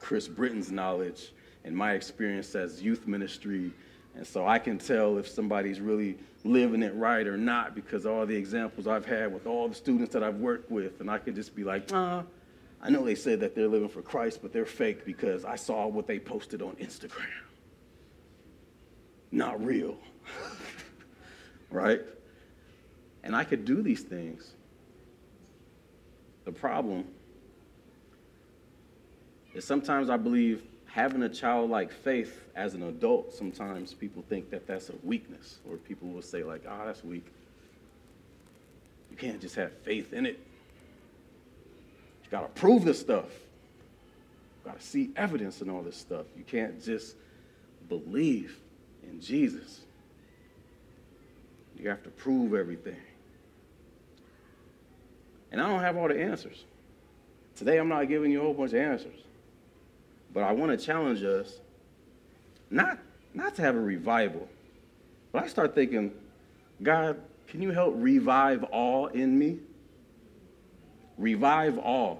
Chris 0.00 0.26
Britton's 0.26 0.72
knowledge 0.72 1.32
and 1.64 1.76
my 1.76 1.92
experience 1.92 2.56
as 2.56 2.82
youth 2.82 3.06
ministry. 3.06 3.72
And 4.16 4.26
so 4.26 4.46
I 4.46 4.58
can 4.58 4.78
tell 4.78 5.18
if 5.18 5.28
somebody's 5.28 5.78
really 5.78 6.16
living 6.42 6.82
it 6.82 6.94
right 6.94 7.26
or 7.26 7.36
not 7.36 7.74
because 7.74 8.06
all 8.06 8.24
the 8.24 8.34
examples 8.34 8.86
I've 8.86 9.04
had 9.04 9.32
with 9.32 9.46
all 9.46 9.68
the 9.68 9.74
students 9.74 10.12
that 10.14 10.22
I've 10.22 10.36
worked 10.36 10.70
with. 10.70 11.00
And 11.00 11.10
I 11.10 11.18
can 11.18 11.34
just 11.34 11.54
be 11.54 11.64
like, 11.64 11.92
uh, 11.92 12.22
I 12.80 12.90
know 12.90 13.04
they 13.04 13.14
said 13.14 13.40
that 13.40 13.54
they're 13.54 13.68
living 13.68 13.90
for 13.90 14.00
Christ, 14.00 14.40
but 14.40 14.52
they're 14.52 14.64
fake 14.64 15.04
because 15.04 15.44
I 15.44 15.56
saw 15.56 15.86
what 15.86 16.06
they 16.06 16.18
posted 16.18 16.62
on 16.62 16.76
Instagram. 16.76 17.26
Not 19.30 19.62
real. 19.62 19.98
right? 21.70 22.00
And 23.22 23.36
I 23.36 23.44
could 23.44 23.66
do 23.66 23.82
these 23.82 24.02
things. 24.02 24.52
The 26.46 26.52
problem 26.52 27.04
is 29.52 29.64
sometimes 29.64 30.08
I 30.08 30.16
believe 30.16 30.62
having 30.96 31.22
a 31.24 31.28
childlike 31.28 31.92
faith 31.92 32.40
as 32.54 32.72
an 32.72 32.82
adult, 32.84 33.34
sometimes 33.34 33.92
people 33.92 34.24
think 34.30 34.48
that 34.48 34.66
that's 34.66 34.88
a 34.88 34.94
weakness, 35.04 35.58
or 35.68 35.76
people 35.76 36.08
will 36.08 36.22
say, 36.22 36.42
like, 36.42 36.62
ah, 36.66 36.78
oh, 36.80 36.86
that's 36.86 37.04
weak. 37.04 37.26
You 39.10 39.18
can't 39.18 39.38
just 39.38 39.56
have 39.56 39.72
faith 39.84 40.14
in 40.14 40.24
it. 40.24 40.40
You 42.24 42.30
got 42.30 42.40
to 42.54 42.60
prove 42.60 42.82
this 42.82 42.98
stuff. 42.98 43.26
You 43.26 44.70
got 44.70 44.80
to 44.80 44.86
see 44.86 45.10
evidence 45.16 45.60
in 45.60 45.68
all 45.68 45.82
this 45.82 45.98
stuff. 45.98 46.24
You 46.34 46.44
can't 46.44 46.82
just 46.82 47.14
believe 47.90 48.58
in 49.02 49.20
Jesus. 49.20 49.80
You 51.78 51.90
have 51.90 52.02
to 52.04 52.10
prove 52.10 52.54
everything. 52.54 52.96
And 55.52 55.60
I 55.60 55.68
don't 55.68 55.80
have 55.80 55.98
all 55.98 56.08
the 56.08 56.18
answers. 56.18 56.64
Today, 57.54 57.76
I'm 57.76 57.88
not 57.90 58.08
giving 58.08 58.32
you 58.32 58.40
a 58.40 58.44
whole 58.44 58.54
bunch 58.54 58.72
of 58.72 58.78
answers. 58.78 59.25
But 60.36 60.44
I 60.44 60.52
want 60.52 60.78
to 60.78 60.86
challenge 60.86 61.22
us 61.22 61.60
not, 62.68 62.98
not 63.32 63.54
to 63.54 63.62
have 63.62 63.74
a 63.74 63.80
revival, 63.80 64.46
but 65.32 65.42
I 65.42 65.46
start 65.46 65.74
thinking, 65.74 66.12
God, 66.82 67.18
can 67.48 67.62
you 67.62 67.70
help 67.70 67.94
revive 67.96 68.62
awe 68.70 69.06
in 69.06 69.38
me? 69.38 69.60
Revive 71.16 71.78
awe. 71.78 72.18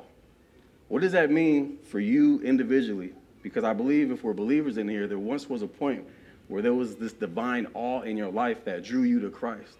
What 0.89 1.03
does 1.03 1.13
that 1.13 1.31
mean 1.31 1.77
for 1.91 2.01
you 2.01 2.41
individually? 2.41 3.13
Because 3.43 3.65
I 3.65 3.75
believe 3.75 4.11
if 4.11 4.25
we're 4.25 4.33
believers 4.33 4.79
in 4.79 4.89
here, 4.89 5.07
there 5.07 5.19
once 5.19 5.51
was 5.51 5.61
a 5.61 5.67
point 5.67 6.03
where 6.49 6.63
there 6.63 6.73
was 6.73 6.97
this 6.97 7.13
divine 7.13 7.67
awe 7.75 8.01
in 8.01 8.17
your 8.17 8.33
life 8.33 8.65
that 8.65 8.83
drew 8.83 9.03
you 9.03 9.21
to 9.21 9.29
Christ. 9.29 9.77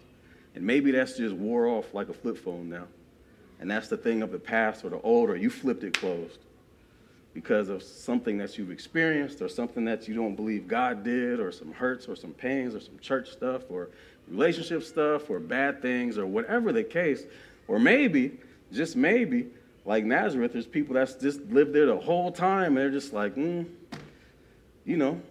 And 0.53 0.63
maybe 0.63 0.91
that's 0.91 1.17
just 1.17 1.33
wore 1.33 1.65
off 1.65 1.91
like 1.91 2.09
a 2.09 2.13
flip 2.13 2.37
phone 2.37 2.69
now. 2.69 2.85
And 3.59 3.71
that's 3.71 3.87
the 3.87 3.97
thing 3.97 4.21
of 4.21 4.31
the 4.31 4.37
past 4.37 4.85
or 4.85 4.89
the 4.89 5.01
old, 5.01 5.31
or 5.31 5.37
you 5.37 5.49
flipped 5.49 5.83
it 5.83 5.97
closed 5.97 6.37
because 7.37 7.69
of 7.69 7.83
something 7.83 8.39
that 8.39 8.57
you've 8.57 8.71
experienced 8.71 9.43
or 9.43 9.47
something 9.47 9.85
that 9.85 10.07
you 10.07 10.15
don't 10.15 10.35
believe 10.35 10.67
God 10.67 11.03
did, 11.03 11.39
or 11.39 11.51
some 11.51 11.71
hurts 11.71 12.07
or 12.07 12.15
some 12.15 12.31
pains 12.31 12.73
or 12.73 12.79
some 12.79 12.97
church 12.97 13.29
stuff 13.29 13.61
or 13.69 13.89
relationship 14.27 14.81
stuff 14.81 15.29
or 15.29 15.39
bad 15.39 15.79
things 15.79 16.17
or 16.17 16.25
whatever 16.25 16.73
the 16.73 16.83
case. 16.83 17.25
Or 17.67 17.77
maybe, 17.77 18.39
just 18.73 18.95
maybe, 18.95 19.45
like 19.85 20.03
Nazareth, 20.03 20.53
there's 20.53 20.65
people 20.65 20.95
that's 20.95 21.13
just 21.13 21.39
lived 21.41 21.73
there 21.73 21.85
the 21.85 21.99
whole 21.99 22.31
time 22.31 22.69
and 22.69 22.77
they're 22.77 22.89
just 22.89 23.13
like, 23.13 23.35
mm, 23.35 23.67
you 24.83 24.97
know, 24.97 25.21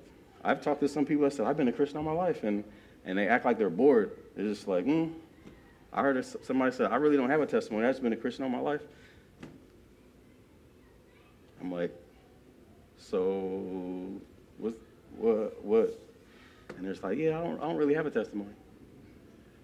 I've 0.44 0.62
talked 0.62 0.82
to 0.82 0.88
some 0.88 1.06
people 1.06 1.24
that 1.24 1.32
said, 1.32 1.48
I've 1.48 1.56
been 1.56 1.66
a 1.66 1.72
Christian 1.72 1.96
all 1.96 2.04
my 2.04 2.12
life, 2.12 2.44
and, 2.44 2.62
and 3.04 3.18
they 3.18 3.26
act 3.26 3.44
like 3.44 3.58
they're 3.58 3.68
bored. 3.68 4.12
They're 4.36 4.46
just 4.46 4.68
like, 4.68 4.84
hmm. 4.84 5.06
I 5.92 6.02
heard 6.02 6.24
somebody 6.44 6.70
said, 6.70 6.92
I 6.92 6.96
really 6.96 7.16
don't 7.16 7.30
have 7.30 7.40
a 7.40 7.46
testimony. 7.46 7.84
I've 7.84 7.94
just 7.94 8.02
been 8.04 8.12
a 8.12 8.16
Christian 8.16 8.44
all 8.44 8.50
my 8.50 8.60
life. 8.60 8.82
I'm 11.60 11.72
like, 11.72 11.94
so 12.98 14.20
what, 14.58 14.74
what, 15.16 15.64
what? 15.64 16.00
And 16.76 16.84
they're 16.84 16.92
just 16.92 17.04
like, 17.04 17.18
yeah, 17.18 17.38
I 17.38 17.44
don't, 17.44 17.58
I 17.60 17.62
don't 17.62 17.76
really 17.76 17.94
have 17.94 18.06
a 18.06 18.10
testimony. 18.10 18.50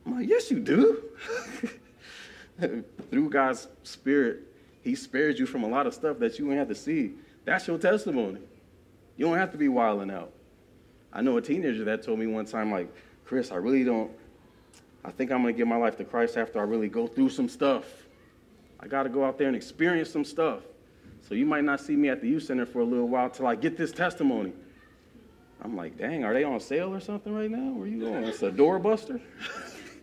I'm 0.07 0.17
like, 0.17 0.29
yes, 0.29 0.51
you 0.51 0.61
do. 0.61 1.03
Through 3.11 3.31
God's 3.31 3.69
Spirit, 3.83 4.41
He 4.83 4.95
spared 4.95 5.39
you 5.39 5.47
from 5.47 5.63
a 5.65 5.69
lot 5.69 5.87
of 5.87 5.95
stuff 5.95 6.19
that 6.19 6.39
you 6.39 6.47
didn't 6.47 6.59
have 6.59 6.69
to 6.69 6.75
see. 6.75 7.13
That's 7.45 7.67
your 7.67 7.79
testimony. 7.79 8.41
You 9.17 9.27
don't 9.27 9.39
have 9.39 9.53
to 9.53 9.59
be 9.59 9.69
wilding 9.69 10.11
out. 10.11 10.33
I 11.13 11.21
know 11.21 11.37
a 11.37 11.43
teenager 11.43 11.85
that 11.85 12.03
told 12.03 12.19
me 12.19 12.27
one 12.27 12.47
time, 12.47 12.71
like, 12.71 12.93
Chris, 13.25 13.53
I 13.53 13.57
really 13.57 13.85
don't, 13.85 14.11
I 15.05 15.11
think 15.11 15.31
I'm 15.31 15.45
to 15.45 15.53
give 15.53 15.69
my 15.69 15.77
life 15.77 15.97
to 15.99 16.05
Christ 16.05 16.37
after 16.37 16.59
I 16.59 16.63
really 16.63 16.89
go 16.89 17.07
through 17.07 17.31
some 17.31 17.49
stuff. 17.49 17.85
I 18.81 18.89
got 18.89 19.05
to 19.05 19.09
go 19.09 19.25
out 19.25 19.39
there 19.39 19.49
and 19.49 19.57
experience 19.57 20.11
some 20.11 20.25
stuff. 20.25 20.63
So 21.29 21.35
you 21.35 21.47
might 21.47 21.65
not 21.65 21.81
see 21.81 21.97
me 21.97 22.09
at 22.09 22.21
the 22.21 22.29
youth 22.29 22.45
center 22.45 22.67
for 22.67 22.81
a 22.81 22.85
little 22.85 23.09
while 23.09 23.31
till 23.31 23.47
I 23.47 23.55
get 23.55 23.77
this 23.77 23.93
testimony. 23.93 24.53
I'm 25.63 25.77
like, 25.77 25.97
dang, 25.97 26.25
are 26.25 26.35
they 26.35 26.43
on 26.43 26.59
sale 26.59 26.93
or 26.93 27.01
something 27.01 27.33
right 27.33 27.51
now? 27.51 27.73
Where 27.73 27.87
you 27.87 28.01
going? 28.01 28.25
It's 28.25 28.43
a 28.43 28.51
doorbuster? 28.51 29.21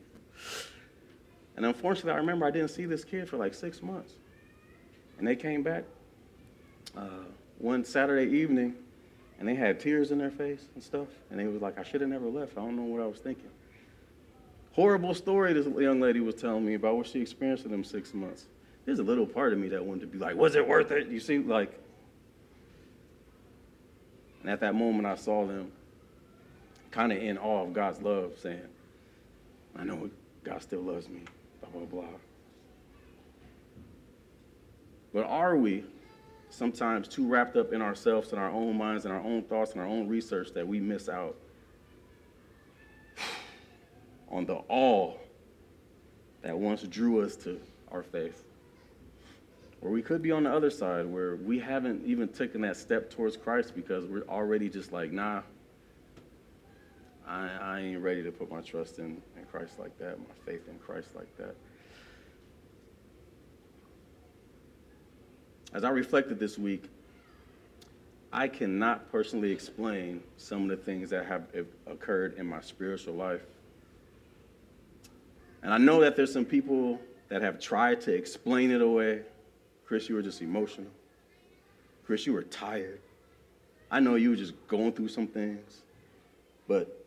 and 1.58 1.66
unfortunately, 1.66 2.14
I 2.14 2.18
remember 2.18 2.46
I 2.46 2.52
didn't 2.52 2.70
see 2.70 2.86
this 2.86 3.04
kid 3.04 3.28
for 3.28 3.36
like 3.36 3.54
six 3.54 3.82
months. 3.84 4.14
And 5.18 5.28
they 5.28 5.36
came 5.36 5.64
back 5.64 5.84
uh, 6.96 7.26
one 7.58 7.84
Saturday 7.84 8.38
evening 8.38 8.76
and 9.38 9.48
they 9.48 9.56
had 9.56 9.82
tears 9.82 10.12
in 10.12 10.18
their 10.18 10.32
face 10.32 10.66
and 10.76 10.84
stuff. 10.84 11.08
And 11.30 11.38
they 11.38 11.48
was 11.48 11.62
like, 11.62 11.78
I 11.78 11.84
should 11.84 12.00
have 12.00 12.10
never 12.10 12.30
left. 12.30 12.58
I 12.58 12.62
don't 12.62 12.78
know 12.78 12.84
what 12.84 13.02
I 13.02 13.08
was 13.08 13.20
thinking. 13.20 13.50
Horrible 14.72 15.14
story 15.14 15.52
this 15.52 15.68
young 15.78 16.00
lady 16.00 16.22
was 16.22 16.36
telling 16.36 16.66
me 16.66 16.76
about 16.76 16.96
what 16.96 17.08
she 17.08 17.20
experienced 17.20 17.66
in 17.66 17.72
them 17.72 17.84
six 17.84 18.14
months. 18.14 18.46
There's 18.90 18.98
a 18.98 19.04
little 19.04 19.28
part 19.28 19.54
of 19.54 19.60
me 19.60 19.68
that 19.68 19.86
wanted 19.86 20.02
to 20.02 20.08
be 20.08 20.18
like, 20.18 20.36
was 20.36 20.56
it 20.56 20.68
worth 20.68 20.90
it? 20.90 21.10
You 21.10 21.20
see, 21.20 21.38
like, 21.38 21.72
and 24.42 24.50
at 24.50 24.62
that 24.62 24.74
moment 24.74 25.06
I 25.06 25.14
saw 25.14 25.46
them 25.46 25.72
kind 26.90 27.12
of 27.12 27.22
in 27.22 27.38
awe 27.38 27.66
of 27.66 27.72
God's 27.72 28.02
love, 28.02 28.32
saying, 28.42 28.64
I 29.78 29.84
know 29.84 30.10
God 30.44 30.64
still 30.64 30.82
loves 30.82 31.08
me, 31.08 31.20
blah, 31.62 31.70
blah, 31.70 31.86
blah. 31.86 32.18
But 35.14 35.26
are 35.28 35.56
we 35.56 35.86
sometimes 36.50 37.08
too 37.08 37.28
wrapped 37.28 37.58
up 37.58 37.74
in 37.74 37.84
ourselves 37.84 38.32
and 38.32 38.42
our 38.42 38.50
own 38.50 38.76
minds 38.76 39.06
and 39.06 39.14
our 39.14 39.22
own 39.22 39.44
thoughts 39.44 39.74
and 39.74 39.82
our 39.82 39.88
own 39.88 40.08
research 40.08 40.52
that 40.56 40.68
we 40.68 40.80
miss 40.80 41.08
out 41.08 41.36
on 44.32 44.48
the 44.48 44.56
all 44.56 45.20
that 46.42 46.58
once 46.58 46.82
drew 46.82 47.24
us 47.24 47.36
to 47.36 47.62
our 47.92 48.02
faith? 48.02 48.46
Or 49.82 49.90
we 49.90 50.02
could 50.02 50.22
be 50.22 50.32
on 50.32 50.44
the 50.44 50.54
other 50.54 50.70
side 50.70 51.06
where 51.06 51.38
we 51.38 51.60
haven't 51.60 52.06
even 52.06 52.28
taken 52.28 52.62
that 52.62 52.76
step 52.76 53.10
towards 53.10 53.38
Christ 53.38 53.74
because 53.76 54.06
we're 54.06 54.28
already 54.28 54.70
just 54.70 54.92
like, 54.92 55.12
nah, 55.12 55.42
I, 57.26 57.50
I 57.62 57.80
ain't 57.80 58.02
ready 58.02 58.24
to 58.24 58.32
put 58.32 58.52
my 58.52 58.62
trust 58.62 59.00
in, 59.00 59.22
in 59.38 59.46
Christ 59.50 59.80
like 59.80 59.98
that, 60.00 60.18
my 60.20 60.36
faith 60.46 60.68
in 60.68 60.78
Christ 60.80 61.10
like 61.16 61.36
that. 61.38 61.56
As 65.74 65.84
I 65.84 65.90
reflected 65.90 66.40
this 66.40 66.58
week, 66.58 66.90
I 68.34 68.48
cannot 68.48 69.12
personally 69.12 69.52
explain 69.52 70.22
some 70.38 70.64
of 70.64 70.70
the 70.70 70.78
things 70.78 71.10
that 71.12 71.26
have 71.26 71.44
occurred 71.88 72.38
in 72.38 72.48
my 72.48 72.62
spiritual 72.62 73.14
life. 73.14 73.42
And 75.62 75.74
I 75.74 75.78
know 75.78 76.02
that 76.02 76.16
there's 76.16 76.34
some 76.34 76.46
people 76.46 77.00
that 77.28 77.42
have 77.42 77.60
tried 77.60 78.02
to 78.02 78.14
explain 78.14 78.72
it 78.72 78.82
away. 78.82 79.22
Chris, 79.90 80.08
you 80.08 80.14
were 80.14 80.22
just 80.22 80.44
emotional. 80.44 80.92
Chris, 82.06 82.28
you 82.28 82.34
were 82.34 82.44
tired. 82.44 83.00
I 83.90 84.00
know 84.00 84.14
you 84.14 84.30
were 84.30 84.36
just 84.36 84.54
going 84.68 84.92
through 84.92 85.08
some 85.08 85.26
things. 85.26 85.82
But 86.68 87.04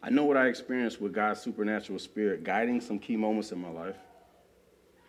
I 0.00 0.10
know 0.10 0.24
what 0.24 0.36
I 0.36 0.46
experienced 0.46 1.00
with 1.00 1.12
God's 1.12 1.40
supernatural 1.40 1.98
spirit 1.98 2.44
guiding 2.44 2.80
some 2.80 3.00
key 3.00 3.16
moments 3.16 3.50
in 3.50 3.60
my 3.60 3.68
life 3.68 3.96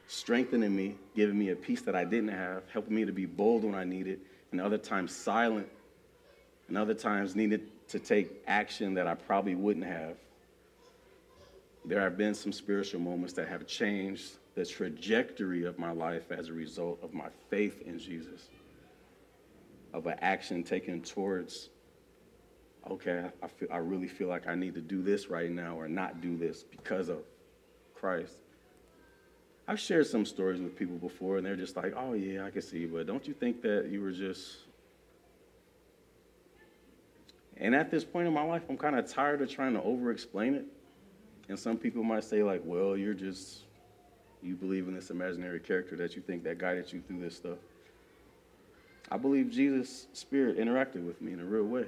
strengthening 0.07 0.75
me, 0.75 0.95
giving 1.15 1.37
me 1.37 1.49
a 1.49 1.55
peace 1.55 1.81
that 1.81 1.95
I 1.95 2.05
didn't 2.05 2.29
have, 2.29 2.63
helping 2.73 2.95
me 2.95 3.05
to 3.05 3.11
be 3.11 3.27
bold 3.27 3.63
when 3.63 3.75
I 3.75 3.83
needed, 3.83 4.19
and 4.51 4.59
other 4.59 4.77
times 4.79 5.15
silent, 5.15 5.67
and 6.69 6.77
other 6.77 6.95
times 6.95 7.35
needed 7.35 7.67
to 7.89 7.99
take 7.99 8.31
action 8.47 8.95
that 8.95 9.05
I 9.05 9.13
probably 9.13 9.53
wouldn't 9.53 9.85
have. 9.85 10.15
There 11.85 11.99
have 11.99 12.17
been 12.17 12.33
some 12.33 12.51
spiritual 12.51 13.01
moments 13.01 13.33
that 13.33 13.47
have 13.47 13.67
changed 13.67 14.31
the 14.57 14.65
trajectory 14.65 15.65
of 15.65 15.77
my 15.77 15.91
life 15.91 16.31
as 16.31 16.49
a 16.49 16.53
result 16.53 16.97
of 17.03 17.13
my 17.13 17.27
faith 17.51 17.83
in 17.83 17.99
Jesus, 17.99 18.49
of 19.93 20.07
an 20.07 20.15
action 20.19 20.63
taken 20.63 20.99
towards, 20.99 21.69
okay, 22.89 23.25
I, 23.43 23.47
feel, 23.47 23.67
I 23.71 23.77
really 23.77 24.07
feel 24.07 24.29
like 24.29 24.47
I 24.47 24.55
need 24.55 24.73
to 24.73 24.81
do 24.81 25.03
this 25.03 25.27
right 25.29 25.51
now 25.51 25.79
or 25.79 25.87
not 25.87 26.21
do 26.21 26.35
this 26.35 26.63
because 26.63 27.07
of 27.07 27.19
Christ. 27.93 28.33
I've 29.67 29.79
shared 29.79 30.07
some 30.07 30.25
stories 30.25 30.59
with 30.59 30.75
people 30.75 30.95
before, 30.95 31.37
and 31.37 31.45
they're 31.45 31.55
just 31.55 31.75
like, 31.75 31.93
oh, 31.95 32.13
yeah, 32.13 32.43
I 32.43 32.49
can 32.49 32.63
see, 32.63 32.87
but 32.87 33.05
don't 33.05 33.27
you 33.27 33.35
think 33.35 33.61
that 33.61 33.89
you 33.91 34.01
were 34.01 34.11
just. 34.11 34.57
And 37.57 37.75
at 37.75 37.91
this 37.91 38.03
point 38.03 38.27
in 38.27 38.33
my 38.33 38.43
life, 38.43 38.63
I'm 38.67 38.77
kind 38.77 38.97
of 38.97 39.07
tired 39.07 39.39
of 39.43 39.51
trying 39.51 39.73
to 39.73 39.83
over 39.83 40.09
explain 40.09 40.55
it. 40.55 40.65
And 41.47 41.59
some 41.59 41.77
people 41.77 42.01
might 42.03 42.23
say, 42.23 42.41
like, 42.41 42.63
well, 42.65 42.97
you're 42.97 43.13
just, 43.13 43.66
you 44.41 44.55
believe 44.55 44.87
in 44.87 44.93
this 44.93 45.09
imaginary 45.09 45.59
character 45.59 45.95
that 45.97 46.15
you 46.15 46.21
think 46.21 46.43
that 46.43 46.57
guided 46.57 46.91
you 46.91 47.01
through 47.01 47.19
this 47.19 47.35
stuff. 47.35 47.57
I 49.09 49.17
believe 49.17 49.49
Jesus' 49.49 50.07
spirit 50.13 50.57
interacted 50.57 51.05
with 51.05 51.21
me 51.21 51.33
in 51.33 51.39
a 51.39 51.45
real 51.45 51.63
way. 51.63 51.85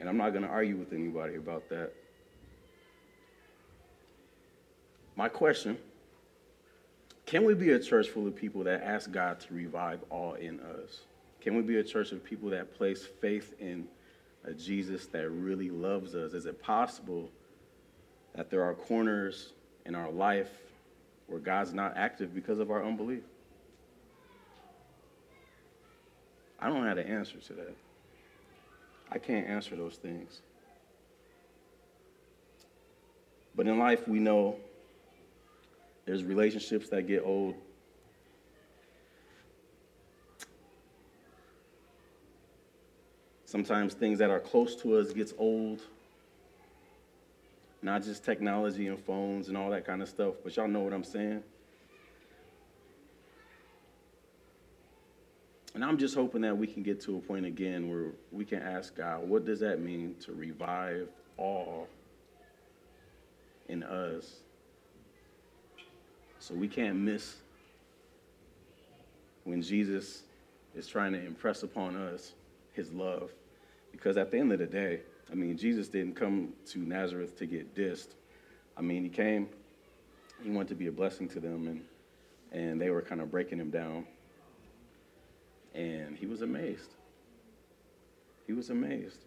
And 0.00 0.08
I'm 0.08 0.16
not 0.16 0.30
going 0.30 0.42
to 0.42 0.48
argue 0.48 0.76
with 0.76 0.92
anybody 0.92 1.36
about 1.36 1.68
that. 1.70 1.92
My 5.16 5.28
question 5.28 5.78
can 7.26 7.44
we 7.44 7.54
be 7.54 7.70
a 7.72 7.78
church 7.78 8.08
full 8.08 8.26
of 8.26 8.36
people 8.36 8.64
that 8.64 8.82
ask 8.82 9.10
God 9.10 9.40
to 9.40 9.54
revive 9.54 10.04
awe 10.10 10.34
in 10.34 10.60
us? 10.60 11.00
Can 11.40 11.56
we 11.56 11.62
be 11.62 11.78
a 11.78 11.82
church 11.82 12.12
of 12.12 12.22
people 12.22 12.50
that 12.50 12.74
place 12.76 13.06
faith 13.20 13.54
in 13.58 13.86
a 14.44 14.52
Jesus 14.52 15.06
that 15.06 15.30
really 15.30 15.70
loves 15.70 16.14
us? 16.14 16.32
Is 16.34 16.46
it 16.46 16.62
possible 16.62 17.30
that 18.34 18.50
there 18.50 18.62
are 18.62 18.74
corners 18.74 19.52
in 19.86 19.94
our 19.94 20.10
life 20.10 20.50
where 21.26 21.40
God's 21.40 21.72
not 21.72 21.94
active 21.96 22.34
because 22.34 22.58
of 22.58 22.70
our 22.70 22.84
unbelief? 22.84 23.22
I 26.58 26.68
don't 26.68 26.84
have 26.86 26.96
the 26.96 27.06
answer 27.06 27.38
to 27.38 27.52
that. 27.54 27.74
I 29.10 29.18
can't 29.18 29.46
answer 29.46 29.76
those 29.76 29.96
things. 29.96 30.40
But 33.54 33.66
in 33.66 33.78
life, 33.78 34.08
we 34.08 34.18
know 34.18 34.56
there's 36.06 36.24
relationships 36.24 36.88
that 36.88 37.06
get 37.06 37.22
old. 37.24 37.54
Sometimes 43.44 43.94
things 43.94 44.18
that 44.18 44.30
are 44.30 44.40
close 44.40 44.74
to 44.76 44.96
us 44.96 45.12
gets 45.12 45.32
old. 45.38 45.80
Not 47.84 48.02
just 48.02 48.24
technology 48.24 48.86
and 48.86 48.98
phones 48.98 49.48
and 49.48 49.58
all 49.58 49.68
that 49.68 49.84
kind 49.84 50.00
of 50.00 50.08
stuff, 50.08 50.36
but 50.42 50.56
y'all 50.56 50.66
know 50.66 50.80
what 50.80 50.94
I'm 50.94 51.04
saying. 51.04 51.42
And 55.74 55.84
I'm 55.84 55.98
just 55.98 56.14
hoping 56.14 56.40
that 56.40 56.56
we 56.56 56.66
can 56.66 56.82
get 56.82 57.02
to 57.02 57.18
a 57.18 57.20
point 57.20 57.44
again 57.44 57.90
where 57.90 58.12
we 58.32 58.46
can 58.46 58.62
ask 58.62 58.96
God, 58.96 59.28
what 59.28 59.44
does 59.44 59.60
that 59.60 59.82
mean 59.82 60.16
to 60.20 60.32
revive 60.32 61.08
awe 61.36 61.84
in 63.68 63.82
us? 63.82 64.36
So 66.38 66.54
we 66.54 66.68
can't 66.68 66.96
miss 66.96 67.36
when 69.42 69.60
Jesus 69.60 70.22
is 70.74 70.86
trying 70.86 71.12
to 71.12 71.22
impress 71.22 71.62
upon 71.62 71.96
us 71.96 72.32
his 72.72 72.90
love. 72.92 73.30
Because 73.92 74.16
at 74.16 74.30
the 74.30 74.38
end 74.38 74.52
of 74.52 74.58
the 74.58 74.66
day, 74.66 75.00
I 75.30 75.34
mean, 75.34 75.56
Jesus 75.56 75.88
didn't 75.88 76.14
come 76.14 76.52
to 76.66 76.78
Nazareth 76.78 77.38
to 77.38 77.46
get 77.46 77.74
dissed. 77.74 78.08
I 78.76 78.82
mean, 78.82 79.02
he 79.02 79.08
came, 79.08 79.48
he 80.42 80.50
wanted 80.50 80.68
to 80.68 80.74
be 80.74 80.86
a 80.86 80.92
blessing 80.92 81.28
to 81.30 81.40
them, 81.40 81.66
and, 81.68 81.84
and 82.52 82.80
they 82.80 82.90
were 82.90 83.02
kind 83.02 83.20
of 83.20 83.30
breaking 83.30 83.58
him 83.58 83.70
down. 83.70 84.06
And 85.74 86.16
he 86.16 86.26
was 86.26 86.42
amazed. 86.42 86.90
He 88.46 88.52
was 88.52 88.70
amazed. 88.70 89.18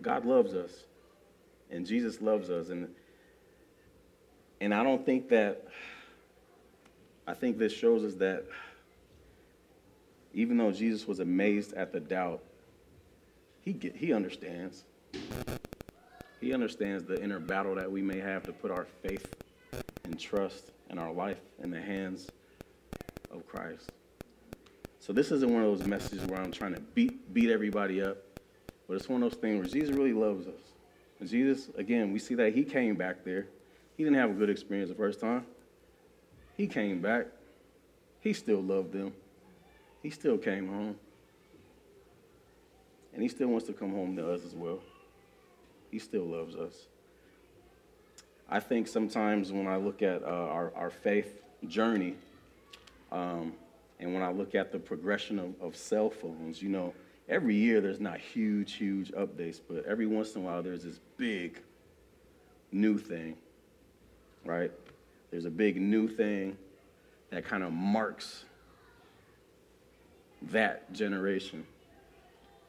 God 0.00 0.24
loves 0.24 0.54
us, 0.54 0.84
and 1.70 1.86
Jesus 1.86 2.20
loves 2.20 2.48
us. 2.50 2.70
And 2.70 2.88
and 4.60 4.74
I 4.74 4.82
don't 4.82 5.04
think 5.04 5.30
that, 5.30 5.66
I 7.26 7.32
think 7.32 7.56
this 7.58 7.72
shows 7.72 8.04
us 8.04 8.14
that 8.16 8.44
even 10.34 10.58
though 10.58 10.70
Jesus 10.70 11.08
was 11.08 11.18
amazed 11.20 11.72
at 11.72 11.92
the 11.92 12.00
doubt, 12.00 12.42
he, 13.64 13.72
get, 13.72 13.96
he 13.96 14.12
understands. 14.12 14.84
He 16.40 16.52
understands 16.54 17.04
the 17.04 17.22
inner 17.22 17.38
battle 17.38 17.74
that 17.74 17.90
we 17.90 18.02
may 18.02 18.18
have 18.18 18.42
to 18.44 18.52
put 18.52 18.70
our 18.70 18.86
faith 19.02 19.34
and 20.04 20.18
trust 20.18 20.70
and 20.88 20.98
our 20.98 21.12
life 21.12 21.40
in 21.62 21.70
the 21.70 21.80
hands 21.80 22.28
of 23.30 23.46
Christ. 23.46 23.90
So 24.98 25.12
this 25.12 25.30
isn't 25.30 25.52
one 25.52 25.62
of 25.62 25.78
those 25.78 25.86
messages 25.86 26.24
where 26.26 26.40
I'm 26.40 26.52
trying 26.52 26.74
to 26.74 26.80
beat 26.80 27.32
beat 27.32 27.50
everybody 27.50 28.02
up, 28.02 28.18
but 28.86 28.94
it's 28.94 29.08
one 29.08 29.22
of 29.22 29.30
those 29.30 29.40
things 29.40 29.58
where 29.58 29.68
Jesus 29.68 29.94
really 29.94 30.12
loves 30.12 30.46
us. 30.46 30.60
And 31.20 31.28
Jesus, 31.28 31.68
again, 31.76 32.12
we 32.12 32.18
see 32.18 32.34
that 32.36 32.54
he 32.54 32.64
came 32.64 32.96
back 32.96 33.24
there 33.24 33.46
he 34.00 34.04
didn't 34.04 34.16
have 34.16 34.30
a 34.30 34.32
good 34.32 34.48
experience 34.48 34.88
the 34.88 34.96
first 34.96 35.20
time. 35.20 35.44
He 36.56 36.66
came 36.66 37.02
back. 37.02 37.26
He 38.22 38.32
still 38.32 38.62
loved 38.62 38.94
them. 38.94 39.12
He 40.02 40.08
still 40.08 40.38
came 40.38 40.68
home. 40.68 40.96
And 43.20 43.22
he 43.22 43.28
still 43.28 43.48
wants 43.48 43.66
to 43.66 43.74
come 43.74 43.92
home 43.92 44.16
to 44.16 44.32
us 44.32 44.40
as 44.46 44.54
well. 44.54 44.78
He 45.90 45.98
still 45.98 46.24
loves 46.24 46.56
us. 46.56 46.86
I 48.48 48.60
think 48.60 48.88
sometimes 48.88 49.52
when 49.52 49.66
I 49.66 49.76
look 49.76 50.00
at 50.00 50.22
uh, 50.22 50.26
our, 50.26 50.72
our 50.74 50.88
faith 50.88 51.42
journey, 51.68 52.14
um, 53.12 53.52
and 53.98 54.14
when 54.14 54.22
I 54.22 54.32
look 54.32 54.54
at 54.54 54.72
the 54.72 54.78
progression 54.78 55.38
of, 55.38 55.54
of 55.60 55.76
cell 55.76 56.08
phones, 56.08 56.62
you 56.62 56.70
know, 56.70 56.94
every 57.28 57.54
year 57.54 57.82
there's 57.82 58.00
not 58.00 58.18
huge, 58.18 58.72
huge 58.72 59.12
updates, 59.12 59.60
but 59.68 59.84
every 59.84 60.06
once 60.06 60.34
in 60.34 60.40
a 60.40 60.44
while 60.44 60.62
there's 60.62 60.84
this 60.84 60.98
big 61.18 61.60
new 62.72 62.96
thing 62.96 63.36
right? 64.44 64.70
There's 65.30 65.44
a 65.44 65.50
big 65.50 65.80
new 65.80 66.08
thing 66.08 66.56
that 67.30 67.44
kind 67.44 67.62
of 67.62 67.72
marks 67.72 68.44
that 70.42 70.92
generation. 70.92 71.66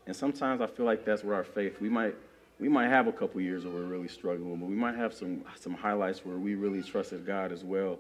And 0.08 0.16
sometimes 0.16 0.62
I 0.62 0.68
feel 0.68 0.86
like 0.86 1.06
that's 1.06 1.24
where 1.24 1.36
our 1.36 1.44
faith, 1.44 1.80
we 1.80 1.90
might 1.90 2.16
we 2.60 2.70
might 2.70 2.90
have 2.90 3.08
a 3.08 3.12
couple 3.12 3.42
years 3.42 3.66
where 3.66 3.74
we're 3.74 3.86
really 3.86 4.08
struggling, 4.08 4.56
but 4.58 4.70
we 4.70 4.76
might 4.76 4.96
have 4.96 5.14
some 5.14 5.44
some 5.60 5.74
highlights 5.74 6.26
where 6.26 6.38
we 6.38 6.56
really 6.56 6.84
trusted 6.84 7.26
God 7.26 7.52
as 7.52 7.64
well 7.64 8.00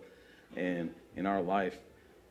and 0.55 0.93
in 1.15 1.25
our 1.25 1.41
life. 1.41 1.79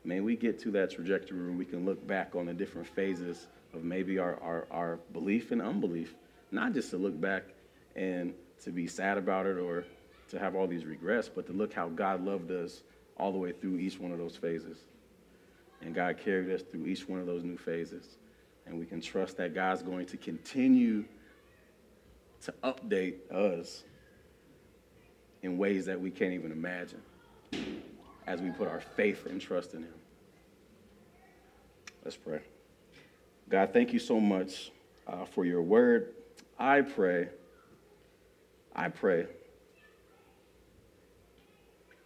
may 0.05 0.21
we 0.21 0.37
get 0.37 0.59
to 0.59 0.71
that 0.71 0.91
trajectory 0.91 1.39
where 1.39 1.57
we 1.57 1.65
can 1.65 1.85
look 1.85 2.05
back 2.07 2.35
on 2.35 2.47
the 2.47 2.55
different 2.55 2.87
phases 2.87 3.49
of 3.75 3.85
maybe 3.85 4.19
our, 4.19 4.39
our, 4.41 4.67
our 4.71 4.99
belief 5.13 5.51
and 5.51 5.61
unbelief, 5.61 6.15
not 6.51 6.73
just 6.73 6.91
to 6.91 6.97
look 6.97 7.19
back 7.21 7.45
and 7.97 8.35
to 8.63 8.71
be 8.71 8.87
sad 8.87 9.19
about 9.19 9.47
it 9.47 9.59
or 9.59 9.85
to 10.29 10.39
have 10.39 10.55
all 10.55 10.67
these 10.67 10.85
regrets, 10.85 11.29
but 11.29 11.47
to 11.47 11.53
look 11.53 11.73
how 11.73 11.89
God 11.89 12.25
loved 12.25 12.51
us 12.51 12.83
all 13.17 13.33
the 13.33 13.39
way 13.39 13.53
through 13.53 13.79
each 13.79 13.99
one 13.99 14.13
of 14.13 14.19
those 14.19 14.37
phases. 14.37 14.79
And 15.83 15.95
God 15.95 16.19
carried 16.19 16.51
us 16.51 16.63
through 16.63 16.87
each 16.87 17.09
one 17.09 17.21
of 17.21 17.27
those 17.27 17.43
new 17.43 17.57
phases. 17.57 18.17
And 18.67 18.79
we 18.79 18.87
can 18.87 19.01
trust 19.01 19.37
that 19.39 19.55
God's 19.55 19.83
going 19.83 20.07
to 20.07 20.17
continue 20.17 21.05
to 22.43 22.55
update 22.63 23.31
us 23.33 23.83
in 25.43 25.59
ways 25.59 25.87
that 25.87 26.01
we 26.01 26.11
can't 26.11 26.33
even 26.33 26.53
imagine 26.53 27.03
as 28.27 28.41
we 28.41 28.51
put 28.51 28.69
our 28.69 28.81
faith 28.81 29.27
and 29.27 29.41
trust 29.41 29.75
in 29.75 29.83
Him. 29.83 29.95
Let's 32.05 32.17
pray. 32.17 32.41
God, 33.49 33.73
thank 33.73 33.93
you 33.93 33.99
so 33.99 34.21
much 34.21 34.71
uh, 35.07 35.25
for 35.25 35.45
your 35.45 35.63
word. 35.63 36.15
I 36.59 36.83
pray, 36.83 37.29
I 38.75 38.89
pray 38.89 39.27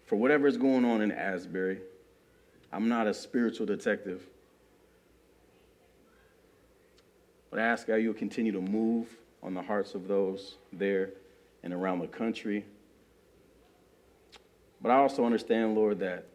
for 0.07 0.16
whatever 0.16 0.46
is 0.46 0.57
going 0.57 0.84
on 0.84 1.00
in 1.00 1.12
Asbury. 1.12 1.80
I'm 2.72 2.88
not 2.88 3.07
a 3.07 3.14
spiritual 3.14 3.66
detective. 3.66 4.26
But 7.55 7.62
I 7.62 7.66
ask 7.66 7.86
God 7.86 7.94
you'll 7.96 8.14
continue 8.14 8.50
to 8.50 8.61
move 8.61 9.07
on 9.40 9.55
the 9.55 9.62
hearts 9.62 9.94
of 9.94 10.09
those 10.09 10.57
there 10.72 11.11
and 11.62 11.72
around 11.72 12.00
the 12.00 12.09
country. 12.09 12.64
But 14.82 14.90
I 14.90 14.96
also 14.96 15.24
understand, 15.24 15.76
Lord, 15.76 16.00
that 16.00 16.26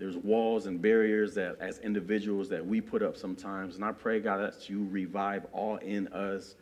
there's 0.00 0.16
walls 0.16 0.66
and 0.66 0.82
barriers 0.82 1.36
that 1.36 1.58
as 1.60 1.78
individuals 1.78 2.48
that 2.48 2.66
we 2.66 2.80
put 2.80 3.04
up 3.04 3.16
sometimes. 3.16 3.76
And 3.76 3.84
I 3.84 3.92
pray, 3.92 4.18
God, 4.18 4.38
that 4.38 4.68
you 4.68 4.84
revive 4.90 5.46
awe 5.52 5.76
in 5.76 6.08
us. 6.08 6.56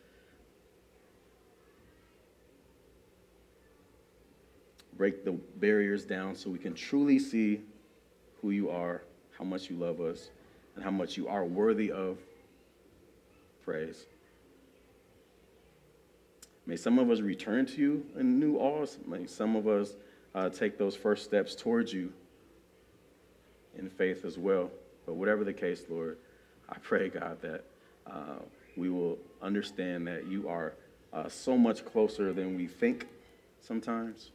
Break 4.95 5.25
the 5.25 5.31
barriers 5.31 6.05
down 6.05 6.35
so 6.35 6.51
we 6.51 6.59
can 6.59 6.75
truly 6.75 7.17
see 7.17 7.61
who 8.43 8.51
you 8.51 8.69
are, 8.69 9.01
how 9.39 9.43
much 9.43 9.71
you 9.71 9.75
love 9.75 9.99
us, 10.01 10.29
and 10.75 10.83
how 10.83 10.91
much 10.91 11.17
you 11.17 11.27
are 11.27 11.45
worthy 11.45 11.91
of 11.91 12.19
praise. 13.65 14.05
May 16.67 16.75
some 16.75 16.99
of 16.99 17.09
us 17.09 17.19
return 17.19 17.65
to 17.65 17.81
you 17.81 18.05
in 18.17 18.39
new 18.39 18.57
awe. 18.57 18.85
May 19.07 19.25
some 19.25 19.55
of 19.55 19.67
us 19.67 19.95
uh, 20.35 20.49
take 20.49 20.77
those 20.77 20.95
first 20.95 21.23
steps 21.23 21.55
towards 21.55 21.91
you 21.91 22.13
in 23.77 23.89
faith 23.89 24.23
as 24.23 24.37
well. 24.37 24.69
But 25.05 25.15
whatever 25.15 25.43
the 25.43 25.53
case, 25.53 25.83
Lord, 25.89 26.17
I 26.69 26.77
pray, 26.79 27.09
God, 27.09 27.41
that 27.41 27.63
uh, 28.07 28.39
we 28.77 28.89
will 28.89 29.17
understand 29.41 30.07
that 30.07 30.27
you 30.27 30.47
are 30.47 30.73
uh, 31.13 31.27
so 31.27 31.57
much 31.57 31.85
closer 31.85 32.33
than 32.33 32.55
we 32.55 32.67
think 32.67 33.07
sometimes, 33.61 34.31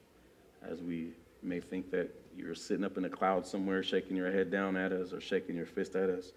as 0.63 0.81
we 0.83 1.11
may 1.43 1.61
think 1.61 1.91
that 1.91 2.15
you're 2.37 2.55
sitting 2.55 2.85
up 2.85 2.97
in 2.97 3.05
a 3.05 3.09
cloud 3.09 3.47
somewhere, 3.47 3.83
shaking 3.83 4.17
your 4.17 4.31
head 4.31 4.51
down 4.51 4.77
at 4.77 4.93
us 4.93 5.13
or 5.13 5.21
shaking 5.21 5.57
your 5.57 5.67
fist 5.67 5.95
at 5.95 6.11
us. 6.11 6.33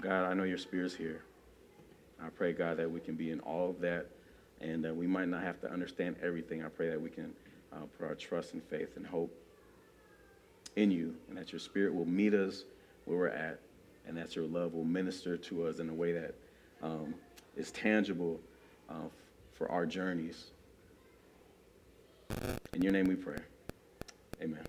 God, 0.00 0.24
I 0.24 0.34
know 0.34 0.44
your 0.44 0.58
spirit's 0.58 0.94
here. 0.94 1.22
I 2.22 2.28
pray, 2.28 2.52
God, 2.52 2.76
that 2.78 2.90
we 2.90 3.00
can 3.00 3.14
be 3.14 3.30
in 3.30 3.40
all 3.40 3.70
of 3.70 3.80
that 3.80 4.06
and 4.60 4.84
that 4.84 4.94
we 4.94 5.06
might 5.06 5.28
not 5.28 5.42
have 5.42 5.60
to 5.60 5.70
understand 5.70 6.16
everything. 6.22 6.64
I 6.64 6.68
pray 6.68 6.88
that 6.88 7.00
we 7.00 7.10
can 7.10 7.32
uh, 7.72 7.80
put 7.98 8.06
our 8.06 8.14
trust 8.14 8.54
and 8.54 8.62
faith 8.62 8.96
and 8.96 9.06
hope 9.06 9.34
in 10.76 10.90
you 10.90 11.14
and 11.28 11.38
that 11.38 11.52
your 11.52 11.60
spirit 11.60 11.94
will 11.94 12.06
meet 12.06 12.34
us 12.34 12.64
where 13.04 13.18
we're 13.18 13.28
at 13.28 13.60
and 14.06 14.16
that 14.16 14.36
your 14.36 14.46
love 14.46 14.74
will 14.74 14.84
minister 14.84 15.36
to 15.36 15.66
us 15.66 15.78
in 15.78 15.88
a 15.88 15.94
way 15.94 16.12
that 16.12 16.34
um, 16.82 17.14
is 17.56 17.70
tangible 17.70 18.40
uh, 18.90 19.08
for 19.54 19.70
our 19.70 19.86
journeys. 19.86 20.46
In 22.72 22.82
your 22.82 22.92
name 22.92 23.06
we 23.06 23.14
pray. 23.14 23.38
Amen. 24.42 24.64